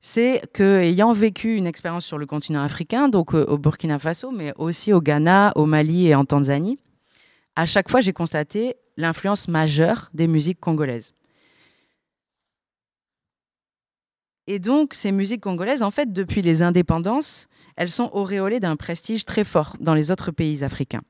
c'est 0.00 0.42
que 0.52 0.78
ayant 0.78 1.12
vécu 1.12 1.56
une 1.56 1.66
expérience 1.66 2.04
sur 2.04 2.18
le 2.18 2.26
continent 2.26 2.62
africain, 2.62 3.08
donc 3.08 3.34
euh, 3.34 3.44
au 3.46 3.56
Burkina 3.56 3.98
Faso, 3.98 4.32
mais 4.32 4.52
aussi 4.56 4.92
au 4.92 5.00
Ghana, 5.00 5.52
au 5.54 5.64
Mali 5.64 6.08
et 6.08 6.14
en 6.16 6.24
Tanzanie, 6.24 6.78
à 7.54 7.66
chaque 7.66 7.88
fois 7.88 8.00
j'ai 8.00 8.12
constaté 8.12 8.74
l'influence 8.96 9.48
majeure 9.48 10.10
des 10.14 10.26
musiques 10.26 10.60
congolaises. 10.60 11.14
Et 14.46 14.58
donc 14.58 14.94
ces 14.94 15.12
musiques 15.12 15.40
congolaises, 15.40 15.82
en 15.82 15.90
fait, 15.90 16.12
depuis 16.12 16.42
les 16.42 16.62
indépendances, 16.62 17.48
elles 17.76 17.90
sont 17.90 18.10
auréolées 18.12 18.60
d'un 18.60 18.76
prestige 18.76 19.24
très 19.24 19.44
fort 19.44 19.76
dans 19.80 19.94
les 19.94 20.10
autres 20.10 20.30
pays 20.30 20.64
africains. 20.64 21.02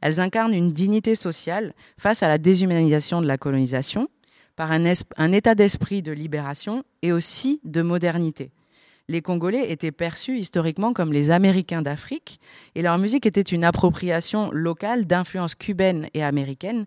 Elles 0.00 0.20
incarnent 0.20 0.54
une 0.54 0.72
dignité 0.72 1.14
sociale 1.14 1.74
face 1.98 2.22
à 2.22 2.28
la 2.28 2.38
déshumanisation 2.38 3.20
de 3.20 3.26
la 3.26 3.38
colonisation 3.38 4.08
par 4.54 4.72
un, 4.72 5.32
état 5.32 5.54
d'esprit 5.54 6.02
de 6.02 6.12
libération 6.12 6.82
et 7.02 7.12
aussi 7.12 7.60
de 7.64 7.82
modernité. 7.82 8.50
Les 9.08 9.22
Congolais 9.22 9.70
étaient 9.70 9.92
perçus 9.92 10.38
historiquement 10.38 10.92
comme 10.92 11.12
les 11.12 11.30
Américains 11.30 11.82
d'Afrique 11.82 12.40
et 12.74 12.82
leur 12.82 12.98
musique 12.98 13.26
était 13.26 13.40
une 13.40 13.64
appropriation 13.64 14.50
locale 14.50 15.06
d'influences 15.06 15.54
cubaines 15.54 16.08
et 16.14 16.24
américaines. 16.24 16.86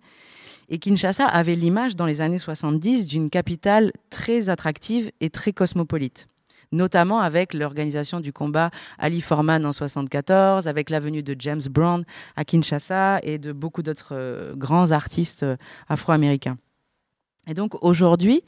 Et 0.70 0.78
Kinshasa 0.78 1.26
avait 1.26 1.55
l'image 1.55 1.95
dans 1.95 2.05
les 2.05 2.22
années 2.22 2.38
70 2.38 3.07
d'une 3.07 3.30
capitale 3.30 3.91
très 4.09 4.49
attractive 4.49 5.11
et 5.20 5.30
très 5.30 5.51
cosmopolite 5.51 6.28
notamment 6.72 7.20
avec 7.20 7.53
l'organisation 7.53 8.20
du 8.20 8.32
combat 8.34 8.70
Ali 8.97 9.22
Forman 9.22 9.65
en 9.65 9.72
74, 9.72 10.67
avec 10.67 10.89
la 10.89 10.99
venue 10.99 11.24
de 11.24 11.36
James 11.39 11.61
Brown 11.70 12.03
à 12.36 12.45
Kinshasa 12.45 13.20
et 13.24 13.38
de 13.38 13.51
beaucoup 13.51 13.82
d'autres 13.82 14.13
euh, 14.13 14.55
grands 14.55 14.91
artistes 14.91 15.43
euh, 15.43 15.57
afro-américains. 15.88 16.57
Et 17.47 17.53
donc 17.53 17.84
aujourd'hui, 17.84 18.43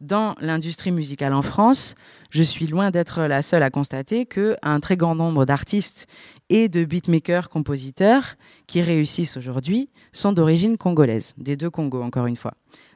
dans 0.00 0.34
l'industrie 0.40 0.90
musicale 0.90 1.32
en 1.32 1.42
France, 1.42 1.94
je 2.30 2.42
suis 2.42 2.66
loin 2.66 2.90
d'être 2.90 3.22
la 3.22 3.42
seule 3.42 3.62
à 3.62 3.70
constater 3.70 4.26
qu'un 4.26 4.80
très 4.80 4.96
grand 4.96 5.14
nombre 5.14 5.44
d'artistes 5.44 6.06
et 6.48 6.68
de 6.68 6.84
beatmakers, 6.84 7.48
compositeurs 7.48 8.34
qui 8.66 8.82
réussissent 8.82 9.36
aujourd'hui 9.36 9.88
sont 10.12 10.32
d'origine 10.32 10.76
congolaise, 10.76 11.34
des 11.38 11.56
deux 11.56 11.70
Congos 11.70 12.02
encore 12.02 12.26
une 12.26 12.36
fois. 12.36 12.54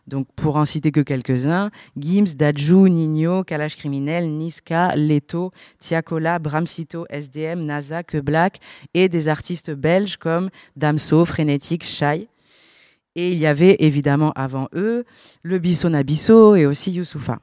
Donc, 0.08 0.26
pour 0.36 0.56
en 0.56 0.64
citer 0.64 0.90
que 0.90 1.00
quelques-uns, 1.00 1.70
Gims, 1.98 2.34
Dajou, 2.34 2.88
Nino, 2.88 3.44
Kalash 3.44 3.76
Criminel, 3.76 4.30
Niska, 4.30 4.96
Leto, 4.96 5.52
Tiakola, 5.80 6.38
Bramsito, 6.38 7.04
SDM, 7.10 7.66
NASA, 7.66 8.02
Que 8.02 8.18
Black 8.18 8.58
et 8.94 9.10
des 9.10 9.28
artistes 9.28 9.70
belges 9.70 10.16
comme 10.16 10.48
Damso, 10.76 11.26
Frénétique, 11.26 11.84
Shai. 11.84 12.28
Et 13.14 13.32
il 13.32 13.38
y 13.38 13.46
avait 13.46 13.76
évidemment 13.80 14.32
avant 14.36 14.68
eux 14.74 15.04
le 15.42 15.58
Bisson 15.58 15.90
Nabisso 15.90 16.54
et 16.54 16.66
aussi 16.66 16.92
Youssoufa. 16.92 17.40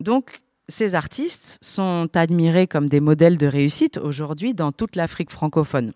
Donc, 0.00 0.40
ces 0.68 0.94
artistes 0.94 1.58
sont 1.62 2.08
admirés 2.14 2.66
comme 2.66 2.88
des 2.88 3.00
modèles 3.00 3.36
de 3.36 3.46
réussite 3.46 3.98
aujourd'hui 3.98 4.54
dans 4.54 4.72
toute 4.72 4.96
l'Afrique 4.96 5.30
francophone. 5.30 5.92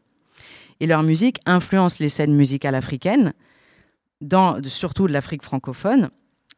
Et 0.81 0.87
leur 0.87 1.03
musique 1.03 1.39
influence 1.47 2.01
les 2.01 2.09
scènes 2.09 2.35
musicales 2.35 2.75
africaines, 2.75 3.33
dans, 4.21 4.63
surtout 4.65 5.07
de 5.07 5.13
l'Afrique 5.13 5.43
francophone. 5.43 6.11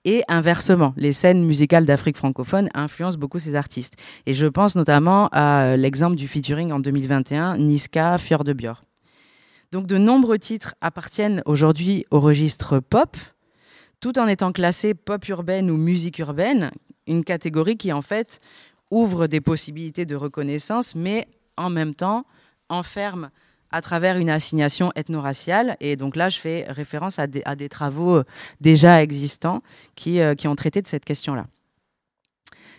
Et 0.05 0.23
inversement, 0.29 0.95
les 0.97 1.13
scènes 1.13 1.45
musicales 1.45 1.85
d'Afrique 1.85 2.17
francophone 2.17 2.69
influencent 2.75 3.19
beaucoup 3.19 3.41
ces 3.41 3.55
artistes. 3.55 3.95
Et 4.25 4.35
je 4.35 4.47
pense 4.47 4.77
notamment 4.77 5.29
à 5.33 5.77
l'exemple 5.77 6.17
du 6.17 6.29
featuring 6.29 6.73
en 6.73 6.79
2021, 6.79 7.59
Niska, 7.59 8.17
Fjord 8.19 8.45
de. 8.45 8.55
Donc 9.77 9.87
de 9.87 9.99
nombreux 9.99 10.39
titres 10.39 10.75
appartiennent 10.81 11.43
aujourd'hui 11.45 12.07
au 12.11 12.19
registre 12.19 12.81
pop, 12.81 13.15
tout 14.01 14.19
en 14.19 14.27
étant 14.27 14.51
classés 14.51 14.95
pop 14.95 15.29
urbaine 15.29 15.71
ou 15.71 15.77
musique 15.77 16.19
urbaine, 16.19 16.71
une 17.07 17.25
catégorie 17.25 17.77
qui 17.77 17.93
en 17.93 18.01
fait 18.01 18.41
ouvre 18.91 19.27
des 19.27 19.43
possibilités 19.43 20.07
de 20.07 20.17
reconnaissance, 20.17 20.95
mais 20.95 21.29
en 21.59 21.69
même 21.69 21.95
temps 21.95 22.25
enferme 22.71 23.29
à 23.71 23.83
travers 23.83 24.17
une 24.17 24.31
assignation 24.31 24.93
ethno-raciale. 24.97 25.77
Et 25.81 25.97
donc 25.97 26.17
là, 26.17 26.31
je 26.31 26.39
fais 26.39 26.65
référence 26.71 27.19
à 27.19 27.27
des, 27.27 27.69
travaux 27.69 28.17
euh, 28.17 28.25
déjà 28.63 29.03
existants 29.03 29.63
qui, 29.95 30.23
euh, 30.23 30.35
qui 30.35 30.49
ont 30.49 30.57
traité 30.57 30.81
de 30.81 30.87
cette 30.87 31.05
question-là. 31.05 31.45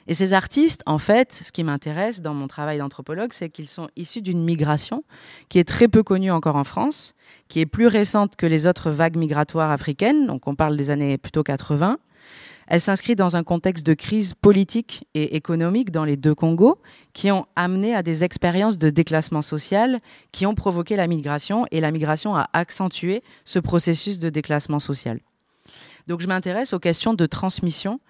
Et 0.08 0.14
ces 0.14 0.34
artistes, 0.34 0.82
en 0.86 0.98
fait, 0.98 1.34
ce 1.34 1.52
qui 1.52 1.64
m'intéresse 1.64 2.22
dans 2.22 2.34
mon 2.34 2.48
travail 2.48 2.78
d'anthropologue, 2.78 3.34
c'est 3.34 3.50
qu'ils 3.50 3.68
sont 3.68 3.90
issus 3.96 4.22
d'une 4.22 4.44
migration 4.44 5.04
qui 5.50 5.60
est 5.60 5.68
très 5.68 5.88
peu 5.88 6.02
connue 6.02 6.32
encore 6.32 6.56
en 6.56 6.64
France, 6.64 7.14
qui 7.50 7.60
est 7.60 7.66
plus 7.66 7.88
récente 7.88 8.36
que 8.38 8.46
les 8.46 8.68
autres 8.68 8.90
vagues 8.90 9.18
migratoires 9.18 9.72
africaines, 9.72 10.28
donc 10.28 10.48
on 10.48 10.56
parle 10.56 10.78
des 10.78 10.92
années 10.92 11.18
plutôt 11.18 11.44
80, 11.44 11.98
elle 12.68 12.82
s'inscrit 12.82 13.16
dans 13.16 13.38
un 13.38 13.44
contexte 13.44 13.86
de 13.86 13.94
crise 13.94 14.34
politique 14.34 15.08
et 15.14 15.38
économique 15.38 15.90
dans 15.90 16.04
les 16.04 16.18
deux 16.18 16.36
Congos 16.36 16.78
qui 17.14 17.32
ont 17.32 17.46
amené 17.56 17.96
à 17.96 18.04
des 18.04 18.26
expériences 18.26 18.78
de 18.78 18.90
déclassement 18.90 19.42
social 19.42 20.02
qui 20.34 20.46
ont 20.46 20.54
provoqué 20.54 20.98
la 20.98 21.08
migration 21.08 21.66
et 21.72 21.80
la 21.80 21.92
migration 21.92 22.36
a 22.36 22.50
accentué 22.52 23.24
ce 23.46 23.60
processus 23.60 24.20
de 24.20 24.30
déclassement 24.30 24.80
social. 24.80 25.22
Donc 26.08 26.20
je 26.20 26.28
m'intéresse 26.28 26.74
aux 26.74 26.80
questions 26.80 27.14
de 27.14 27.26
transmission 27.26 28.02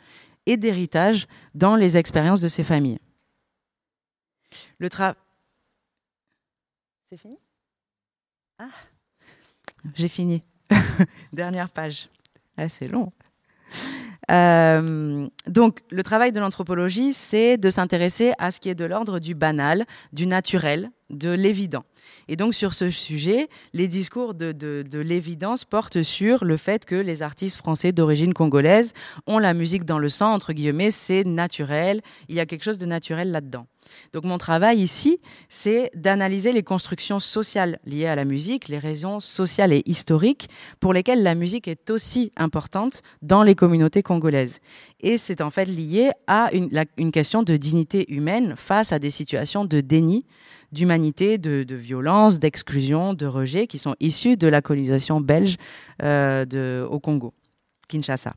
et 0.48 0.58
d'héritage 0.58 1.28
dans 1.54 1.76
les 1.76 1.98
expériences 1.98 2.42
de 2.42 2.48
ces 2.48 2.64
familles. 2.64 2.98
Le, 4.80 4.90
C'est 7.12 7.18
fini? 7.18 7.38
Ah, 8.58 8.70
j'ai 9.94 10.08
fini. 10.08 10.42
Dernière 11.34 11.70
page. 11.70 12.10
Ah, 12.58 12.70
c'est 12.70 12.88
long. 12.88 13.12
Euh, 14.32 15.28
donc, 15.46 15.82
le 15.90 16.04
travail 16.04 16.32
de 16.32 16.40
l'anthropologie, 16.40 17.14
c'est 17.14 17.58
de 17.58 17.70
s'intéresser 17.70 18.34
à 18.40 18.52
ce 18.52 18.60
qui 18.60 18.70
est 18.70 18.76
de 18.76 18.86
l'ordre 18.86 19.20
du 19.20 19.36
banal, 19.36 19.86
du 20.12 20.28
naturel, 20.28 20.90
de 21.10 21.30
l'évident. 21.30 21.86
Et 22.28 22.36
donc 22.36 22.54
sur 22.54 22.74
ce 22.74 22.90
sujet, 22.90 23.48
les 23.74 23.88
discours 23.88 24.34
de, 24.34 24.52
de, 24.52 25.00
l'évidence 25.00 25.66
portent 25.66 26.04
sur 26.04 26.44
le 26.44 26.58
fait 26.58 26.86
que 26.86 26.96
les 26.96 27.22
artistes 27.22 27.58
français 27.58 27.92
d'origine 27.92 28.34
congolaise 28.34 28.94
ont 29.28 29.40
la 29.40 29.54
musique 29.54 29.86
dans 29.86 30.00
le 30.00 30.10
sang, 30.10 30.34
entre 30.34 30.54
guillemets, 30.54 30.92
c'est 30.92 31.24
naturel, 31.24 32.02
il 32.28 32.36
y 32.36 32.40
a 32.40 32.46
quelque 32.46 32.64
chose 32.64 32.80
de 32.80 32.86
naturel 32.86 33.32
là-dedans. 33.32 33.68
Donc 34.14 34.26
mon 34.26 34.38
travail 34.38 34.80
ici, 34.80 35.20
c'est 35.50 35.92
d'analyser 35.96 36.52
les 36.52 36.64
constructions 36.64 37.20
sociales 37.20 37.80
liées 37.86 38.08
à 38.08 38.16
la 38.16 38.26
musique, 38.26 38.68
les 38.68 38.80
raisons 38.80 39.20
sociales 39.20 39.74
et 39.74 39.84
historiques 39.86 40.50
pour 40.80 40.94
lesquelles 40.94 41.24
la 41.24 41.36
musique 41.36 41.68
est 41.68 41.90
aussi 41.90 42.32
importante 42.36 43.02
dans 43.22 43.44
les 43.44 43.56
communautés 43.56 44.04
congolaises. 44.04 44.60
Et 45.00 45.18
c'est 45.18 45.42
en 45.42 45.50
fait 45.50 45.66
lié 45.66 46.12
à 46.28 46.50
une 46.52 47.12
question 47.12 47.44
de 47.44 47.56
dignité 47.56 48.12
humaine 48.12 48.56
face 48.58 48.92
à 48.92 49.00
des 49.00 49.12
situations 49.12 49.66
de 49.66 49.82
déni 49.82 50.26
d'humanité, 50.72 51.38
de, 51.38 51.76
violence, 51.76 52.40
d'exclusion, 52.40 53.14
de 53.14 53.26
rejet 53.26 53.68
qui 53.68 53.78
sont 53.78 53.96
issus 54.00 54.38
de 54.38 54.48
la 54.48 54.62
colonisation 54.62 55.22
belge 55.22 55.58
euh, 56.04 56.86
au 56.88 57.00
Congo, 57.00 57.34
Kinshasa. 57.88 58.34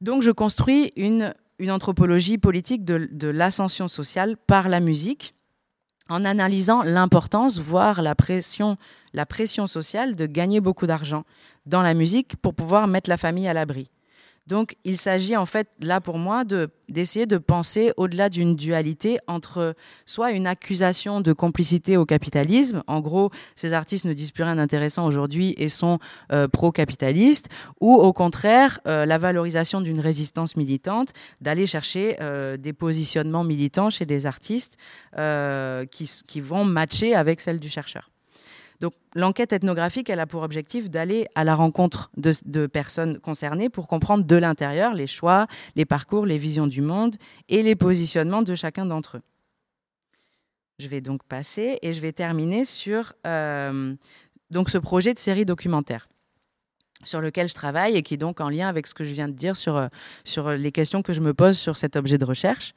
Donc 0.00 0.22
je 0.22 0.30
construis 0.30 0.92
une, 0.96 1.34
anthropologie 1.68 2.38
politique 2.38 2.84
de, 2.84 3.28
l'ascension 3.28 3.88
sociale 3.88 4.36
par 4.46 4.68
la 4.68 4.80
musique 4.80 5.34
en 6.08 6.24
analysant 6.24 6.82
l'importance, 6.82 7.60
voire 7.60 8.02
la 8.02 8.14
pression 8.14 8.76
sociale 9.66 10.14
de 10.16 10.26
gagner 10.26 10.60
beaucoup 10.60 10.86
d'argent 10.86 11.24
dans 11.66 11.82
la 11.82 11.94
musique 11.94 12.36
pour 12.36 12.54
pouvoir 12.54 12.86
mettre 12.86 13.10
la 13.10 13.16
famille 13.16 13.46
à 13.46 13.52
l'abri. 13.52 13.90
Donc, 14.50 14.74
il 14.82 14.98
s'agit 14.98 15.36
en 15.36 15.46
fait, 15.46 15.68
là 15.80 16.00
pour 16.00 16.18
moi, 16.18 16.42
d'essayer 16.88 17.26
de, 17.26 17.38
penser 17.38 17.92
au-delà 17.96 18.28
d'une 18.28 18.56
dualité 18.56 19.20
entre 19.28 19.76
soit 20.06 20.32
une 20.32 20.48
accusation 20.48 21.20
de 21.20 21.32
complicité 21.32 21.96
au 21.96 22.04
capitalisme, 22.04 22.82
en 22.88 22.98
gros, 22.98 23.30
ces 23.54 23.72
artistes 23.72 24.06
ne 24.06 24.12
disent 24.12 24.32
plus 24.32 24.42
rien 24.42 24.56
d'intéressant 24.56 25.06
aujourd'hui 25.06 25.54
et 25.56 25.68
sont 25.68 26.00
euh, 26.32 26.48
pro-capitalistes, 26.48 27.48
ou 27.80 27.94
au 27.94 28.12
contraire, 28.12 28.80
euh, 28.88 29.06
la 29.06 29.18
valorisation 29.18 29.80
d'une 29.80 30.00
résistance 30.00 30.56
militante, 30.56 31.10
d'aller 31.40 31.66
chercher 31.66 32.16
euh, 32.20 32.56
des 32.56 32.72
positionnements 32.72 33.44
militants 33.44 33.88
chez 33.88 34.04
des 34.04 34.26
artistes 34.26 34.76
qui, 35.90 36.10
qui 36.26 36.40
vont 36.40 36.64
matcher 36.64 37.14
avec 37.14 37.40
celle 37.40 37.60
du 37.60 37.68
chercheur. 37.68 38.09
Donc 38.80 38.94
l'enquête 39.14 39.52
ethnographique, 39.52 40.10
a 40.10 40.26
pour 40.26 40.42
objectif 40.42 40.90
d'aller 40.90 41.26
à 41.34 41.44
la 41.44 41.54
rencontre 41.54 42.10
de, 42.16 42.66
personnes 42.66 43.18
concernées 43.20 43.68
pour 43.68 43.86
comprendre 43.88 44.24
de 44.24 44.36
l'intérieur 44.36 44.94
les 44.94 45.06
choix, 45.06 45.46
les 45.76 45.84
parcours, 45.84 46.26
les 46.26 46.38
visions 46.38 46.66
du 46.66 46.80
monde 46.80 47.16
et 47.48 47.62
les 47.62 47.76
positionnements 47.76 48.42
de 48.42 48.54
chacun 48.54 48.86
d'entre 48.86 49.18
eux. 49.18 49.22
Je 50.78 50.88
vais 50.88 51.02
donc 51.02 51.22
passer 51.24 51.78
et 51.82 51.92
je 51.92 52.00
vais 52.00 52.12
terminer 52.12 52.64
sur 52.64 53.12
euh, 53.26 53.94
ce 54.66 54.78
projet 54.78 55.12
de 55.12 55.18
série 55.18 55.44
documentaire 55.44 56.08
sur 57.04 57.20
lequel 57.20 57.48
je 57.48 57.54
travaille 57.54 57.96
et 57.96 58.02
qui 58.02 58.14
est 58.14 58.18
donc 58.18 58.40
en 58.40 58.48
lien 58.48 58.68
avec 58.68 58.86
ce 58.86 58.94
que 58.94 59.04
je 59.04 59.12
viens 59.12 59.28
de 59.28 59.34
dire 59.34 59.56
sur, 59.56 59.76
euh, 59.76 59.88
sur 60.24 60.50
les 60.50 60.72
questions 60.72 61.02
que 61.02 61.12
je 61.12 61.20
me 61.20 61.34
pose 61.34 61.58
sur 61.58 61.76
cet 61.76 61.96
objet 61.96 62.18
de 62.18 62.24
recherche. 62.24 62.74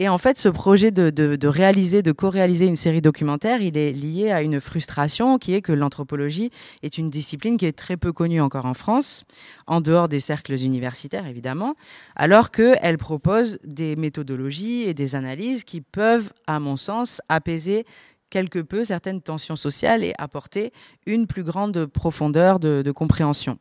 Et 0.00 0.08
en 0.08 0.18
fait, 0.18 0.38
ce 0.38 0.48
projet 0.48 0.90
de, 0.90 1.46
réaliser, 1.46 2.02
de 2.02 2.10
co-réaliser 2.10 2.66
une 2.66 2.74
série 2.74 3.00
documentaire, 3.00 3.62
il 3.62 3.78
est 3.78 3.92
lié 3.92 4.32
à 4.32 4.42
une 4.42 4.60
frustration 4.60 5.38
qui 5.38 5.54
est 5.54 5.62
que 5.62 5.70
l'anthropologie 5.70 6.50
est 6.82 6.98
une 6.98 7.10
discipline 7.10 7.56
qui 7.56 7.66
est 7.66 7.78
très 7.78 7.96
peu 7.96 8.12
connue 8.12 8.40
encore 8.40 8.66
en 8.66 8.74
France, 8.74 9.22
en 9.68 9.80
dehors 9.80 10.08
des 10.08 10.18
cercles 10.18 10.54
universitaires 10.54 11.28
évidemment, 11.28 11.76
alors 12.16 12.50
qu'elle 12.50 12.98
propose 12.98 13.60
des 13.62 13.94
méthodologies 13.94 14.82
et 14.82 14.94
des 14.94 15.14
analyses 15.14 15.62
qui 15.62 15.80
peuvent, 15.80 16.32
à 16.48 16.58
mon 16.58 16.76
sens, 16.76 17.20
apaiser 17.28 17.86
quelque 18.30 18.58
peu 18.58 18.82
certaines 18.82 19.22
tensions 19.22 19.54
sociales 19.54 20.02
et 20.02 20.12
apporter 20.18 20.72
une 21.06 21.28
plus 21.28 21.44
grande 21.44 21.86
profondeur 21.86 22.58
de, 22.58 22.82
de 22.82 22.90
compréhension. 22.90 23.58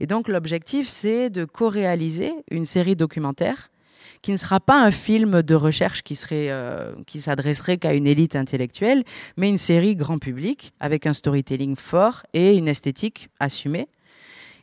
Et 0.00 0.08
donc 0.08 0.26
l'objectif, 0.26 0.88
c'est 0.88 1.30
de 1.30 1.44
co-réaliser 1.44 2.32
une 2.50 2.64
série 2.64 2.96
documentaire 2.96 3.70
qui 4.22 4.32
ne 4.32 4.36
sera 4.36 4.60
pas 4.60 4.80
un 4.80 4.90
film 4.90 5.42
de 5.42 5.54
recherche 5.54 6.02
qui 6.02 6.14
serait 6.14 6.48
euh, 6.50 6.92
qui 7.06 7.20
s'adresserait 7.20 7.78
qu'à 7.78 7.94
une 7.94 8.06
élite 8.06 8.36
intellectuelle, 8.36 9.04
mais 9.36 9.48
une 9.48 9.58
série 9.58 9.96
grand 9.96 10.18
public 10.18 10.72
avec 10.80 11.06
un 11.06 11.12
storytelling 11.12 11.76
fort 11.76 12.22
et 12.32 12.56
une 12.56 12.68
esthétique 12.68 13.28
assumée. 13.38 13.88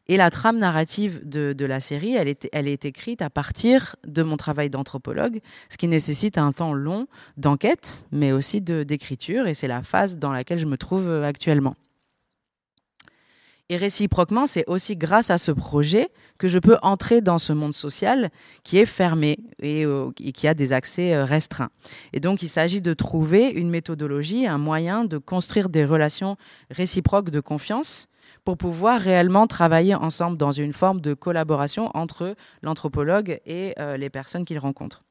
Et 0.09 0.15
la 0.15 0.29
trame 0.29 0.57
narrative 0.57 1.27
de, 1.27 1.65
la 1.65 1.81
série, 1.81 2.15
elle 2.15 2.29
est, 2.29 2.47
elle 2.53 2.69
est 2.69 2.85
écrite 2.85 3.21
à 3.21 3.29
partir 3.29 3.97
de 4.05 4.23
mon 4.23 4.37
travail 4.37 4.69
d'anthropologue, 4.69 5.41
ce 5.69 5.77
qui 5.77 5.89
nécessite 5.89 6.37
un 6.37 6.53
temps 6.53 6.73
long 6.73 7.07
d'enquête, 7.35 8.05
mais 8.13 8.31
aussi 8.31 8.61
d'écriture, 8.61 9.47
et 9.47 9.53
c'est 9.53 9.67
la 9.67 9.83
phase 9.83 10.17
dans 10.17 10.31
laquelle 10.31 10.59
je 10.59 10.65
me 10.65 10.77
trouve 10.77 11.09
euh, 11.09 11.25
actuellement. 11.25 11.75
Et 13.69 13.75
réciproquement, 13.75 14.45
c'est 14.45 14.63
aussi 14.67 14.95
grâce 14.95 15.29
à 15.29 15.37
ce 15.37 15.51
projet 15.51 16.09
que 16.37 16.47
je 16.47 16.57
peux 16.57 16.77
entrer 16.81 17.19
dans 17.19 17.37
ce 17.37 17.51
monde 17.51 17.73
social 17.73 18.29
qui 18.63 18.77
est 18.77 18.85
fermé 18.85 19.39
et, 19.61 19.85
euh, 19.85 20.09
qui 20.11 20.47
a 20.47 20.53
des 20.53 20.71
accès 20.71 21.13
euh, 21.13 21.25
restreints. 21.25 21.69
Et 22.13 22.21
donc, 22.21 22.41
il 22.41 22.47
s'agit 22.47 22.81
de 22.81 22.93
trouver 22.93 23.49
une 23.49 23.69
méthodologie, 23.69 24.47
un 24.47 24.57
moyen 24.57 25.03
de 25.03 25.17
construire 25.17 25.67
des 25.67 25.83
relations 25.83 26.37
réciproques 26.71 27.29
de 27.29 27.41
confiance 27.41 28.07
pour 28.45 28.55
pouvoir 28.57 29.01
réellement 29.01 29.47
travailler 29.47 29.95
ensemble 29.95 30.37
dans 30.37 30.53
une 30.53 30.71
forme 30.71 31.01
de 31.01 31.13
collaboration 31.13 31.91
entre 31.93 32.35
l'anthropologue 32.61 33.41
et 33.45 33.73
euh, 33.79 33.97
les 33.97 34.09
personnes 34.09 34.45
qu'il 34.45 34.59
rencontre. 34.59 35.03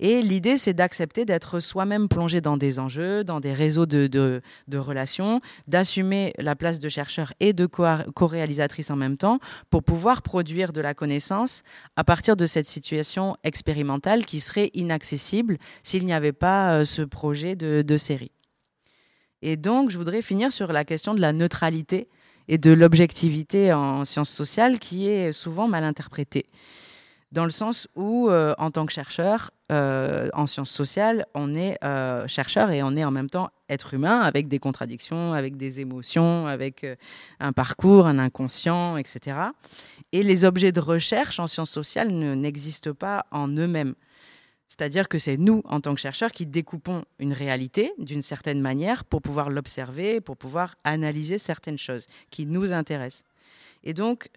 Et 0.00 0.22
l'idée, 0.22 0.56
c'est 0.56 0.74
d'accepter 0.74 1.24
d'être 1.24 1.58
soi-même 1.58 2.08
plongé 2.08 2.40
dans 2.40 2.56
des 2.56 2.78
enjeux, 2.78 3.24
dans 3.24 3.40
des 3.40 3.52
réseaux 3.52 3.86
de, 3.86 4.06
de, 4.06 4.78
relations, 4.78 5.40
d'assumer 5.66 6.32
la 6.38 6.54
place 6.54 6.78
de 6.78 6.88
chercheur 6.88 7.32
et 7.40 7.52
de 7.52 7.66
co-réalisatrice 7.66 8.90
en 8.90 8.96
même 8.96 9.16
temps 9.16 9.40
pour 9.70 9.82
pouvoir 9.82 10.22
produire 10.22 10.72
de 10.72 10.80
la 10.80 10.94
connaissance 10.94 11.62
à 11.96 12.04
partir 12.04 12.36
de 12.36 12.46
cette 12.46 12.66
situation 12.66 13.36
expérimentale 13.42 14.24
qui 14.24 14.40
serait 14.40 14.70
inaccessible 14.74 15.58
s'il 15.82 16.06
n'y 16.06 16.12
avait 16.12 16.32
pas 16.32 16.72
euh, 16.72 16.84
ce 16.84 17.02
projet 17.02 17.56
de, 17.56 17.82
de 17.82 17.96
série. 17.96 18.30
Et 19.42 19.56
donc, 19.56 19.90
je 19.90 19.98
voudrais 19.98 20.22
finir 20.22 20.52
sur 20.52 20.72
la 20.72 20.84
question 20.84 21.14
de 21.14 21.20
la 21.20 21.32
neutralité 21.32 22.08
et 22.48 22.58
de 22.58 22.72
l'objectivité 22.72 23.72
en 23.72 24.04
sciences 24.04 24.30
sociales 24.30 24.78
qui 24.78 25.08
est 25.08 25.32
souvent 25.32 25.68
mal 25.68 25.84
interprétée 25.84 26.46
dans 27.30 27.44
le 27.44 27.50
sens 27.50 27.88
où, 27.94 28.28
euh, 28.30 28.54
en 28.58 28.70
tant 28.70 28.86
que 28.86 28.92
chercheur 28.92 29.50
euh, 29.70 30.28
en 30.32 30.46
sciences 30.46 30.70
sociales, 30.70 31.26
on 31.34 31.54
est 31.54 31.76
euh, 31.84 32.26
chercheur 32.26 32.70
et 32.70 32.82
on 32.82 32.96
est 32.96 33.04
en 33.04 33.10
même 33.10 33.28
temps 33.28 33.50
être 33.68 33.92
humain 33.92 34.20
avec 34.20 34.48
des 34.48 34.58
contradictions, 34.58 35.34
avec 35.34 35.56
des 35.56 35.80
émotions, 35.80 36.46
avec 36.46 36.86
un 37.38 37.52
parcours, 37.52 38.06
un 38.06 38.18
inconscient, 38.18 38.96
etc. 38.96 39.36
Et 40.12 40.22
les 40.22 40.46
objets 40.46 40.72
de 40.72 40.80
recherche 40.80 41.38
en 41.38 41.46
sciences 41.46 41.70
sociales 41.70 42.08
n'existent 42.10 42.94
pas 42.94 43.26
en 43.30 43.46
eux-mêmes. 43.48 43.94
C'est-à-dire 44.68 45.08
que 45.08 45.18
c'est 45.18 45.36
nous, 45.36 45.62
en 45.64 45.80
tant 45.80 45.94
que 45.94 46.00
chercheurs, 46.00 46.32
qui 46.32 46.46
découpons 46.46 47.02
une 47.18 47.34
réalité 47.34 47.92
d'une 47.98 48.22
certaine 48.22 48.60
manière 48.60 49.04
pour 49.04 49.20
pouvoir 49.20 49.50
l'observer, 49.50 50.22
pour 50.22 50.38
pouvoir 50.38 50.76
analyser 50.84 51.36
certaines 51.36 51.78
choses 51.78 52.06
qui 52.30 52.46
nous 52.46 52.72
intéressent. 52.72 53.24
Et 53.84 53.92
donc, 53.92 54.30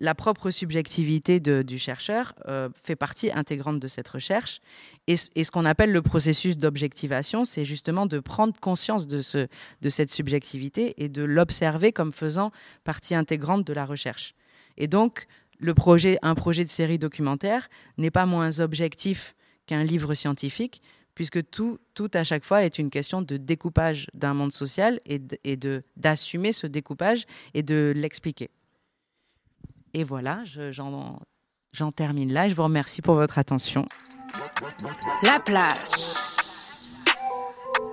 la 0.00 0.14
propre 0.14 0.50
subjectivité 0.50 1.40
du 1.40 1.78
chercheur 1.78 2.34
euh, 2.48 2.68
fait 2.82 2.96
partie 2.96 3.30
intégrante 3.32 3.80
de 3.80 3.88
cette 3.88 4.08
recherche. 4.08 4.60
Et, 5.06 5.16
ce 5.16 5.50
qu'on 5.50 5.64
appelle 5.64 5.92
le 5.92 6.02
processus 6.02 6.58
d'objectivation, 6.58 7.44
c'est 7.44 7.64
justement 7.64 8.06
de 8.06 8.18
prendre 8.18 8.58
conscience 8.60 9.06
de, 9.06 9.20
ce, 9.20 9.46
de 9.80 9.88
cette 9.88 10.10
subjectivité 10.10 11.02
et 11.02 11.08
de 11.08 11.22
l'observer 11.22 11.92
comme 11.92 12.12
faisant 12.12 12.50
partie 12.84 13.14
intégrante 13.14 13.66
de 13.66 13.72
la 13.72 13.86
recherche. 13.86 14.34
Et 14.76 14.86
donc, 14.86 15.26
le 15.58 15.72
projet, 15.72 16.18
un 16.20 16.34
projet 16.34 16.64
de 16.64 16.68
série 16.68 16.98
documentaire 16.98 17.68
n'est 17.96 18.10
pas 18.10 18.26
moins 18.26 18.60
objectif 18.60 19.34
qu'un 19.64 19.82
livre 19.82 20.14
scientifique, 20.14 20.82
puisque 21.14 21.48
tout, 21.48 21.78
tout 21.94 22.10
à 22.12 22.24
chaque 22.24 22.44
fois 22.44 22.64
est 22.64 22.78
une 22.78 22.90
question 22.90 23.22
de 23.22 23.38
découpage 23.38 24.08
d'un 24.12 24.34
monde 24.34 24.52
social 24.52 25.00
et 25.06 25.18
d'assumer 25.96 26.52
ce 26.52 26.66
découpage 26.66 27.24
et 27.54 27.62
de 27.62 27.94
l'expliquer. 27.96 28.50
Et 29.94 30.04
voilà, 30.04 30.40
j'en 30.70 31.92
termine 31.92 32.32
là. 32.32 32.48
Je 32.48 32.54
vous 32.54 32.64
remercie 32.64 33.02
pour 33.02 33.14
votre 33.14 33.38
attention. 33.38 33.84
La 35.22 35.40
place. 35.40 36.14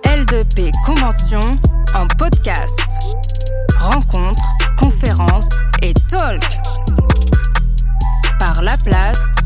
L2P 0.04 0.70
Convention 0.86 1.40
en 1.94 2.06
podcast. 2.18 3.16
Rencontres, 3.78 4.42
conférences 4.78 5.50
et 5.82 5.92
talk. 6.10 6.42
Par 8.38 8.62
La 8.62 8.76
Place 8.78 9.43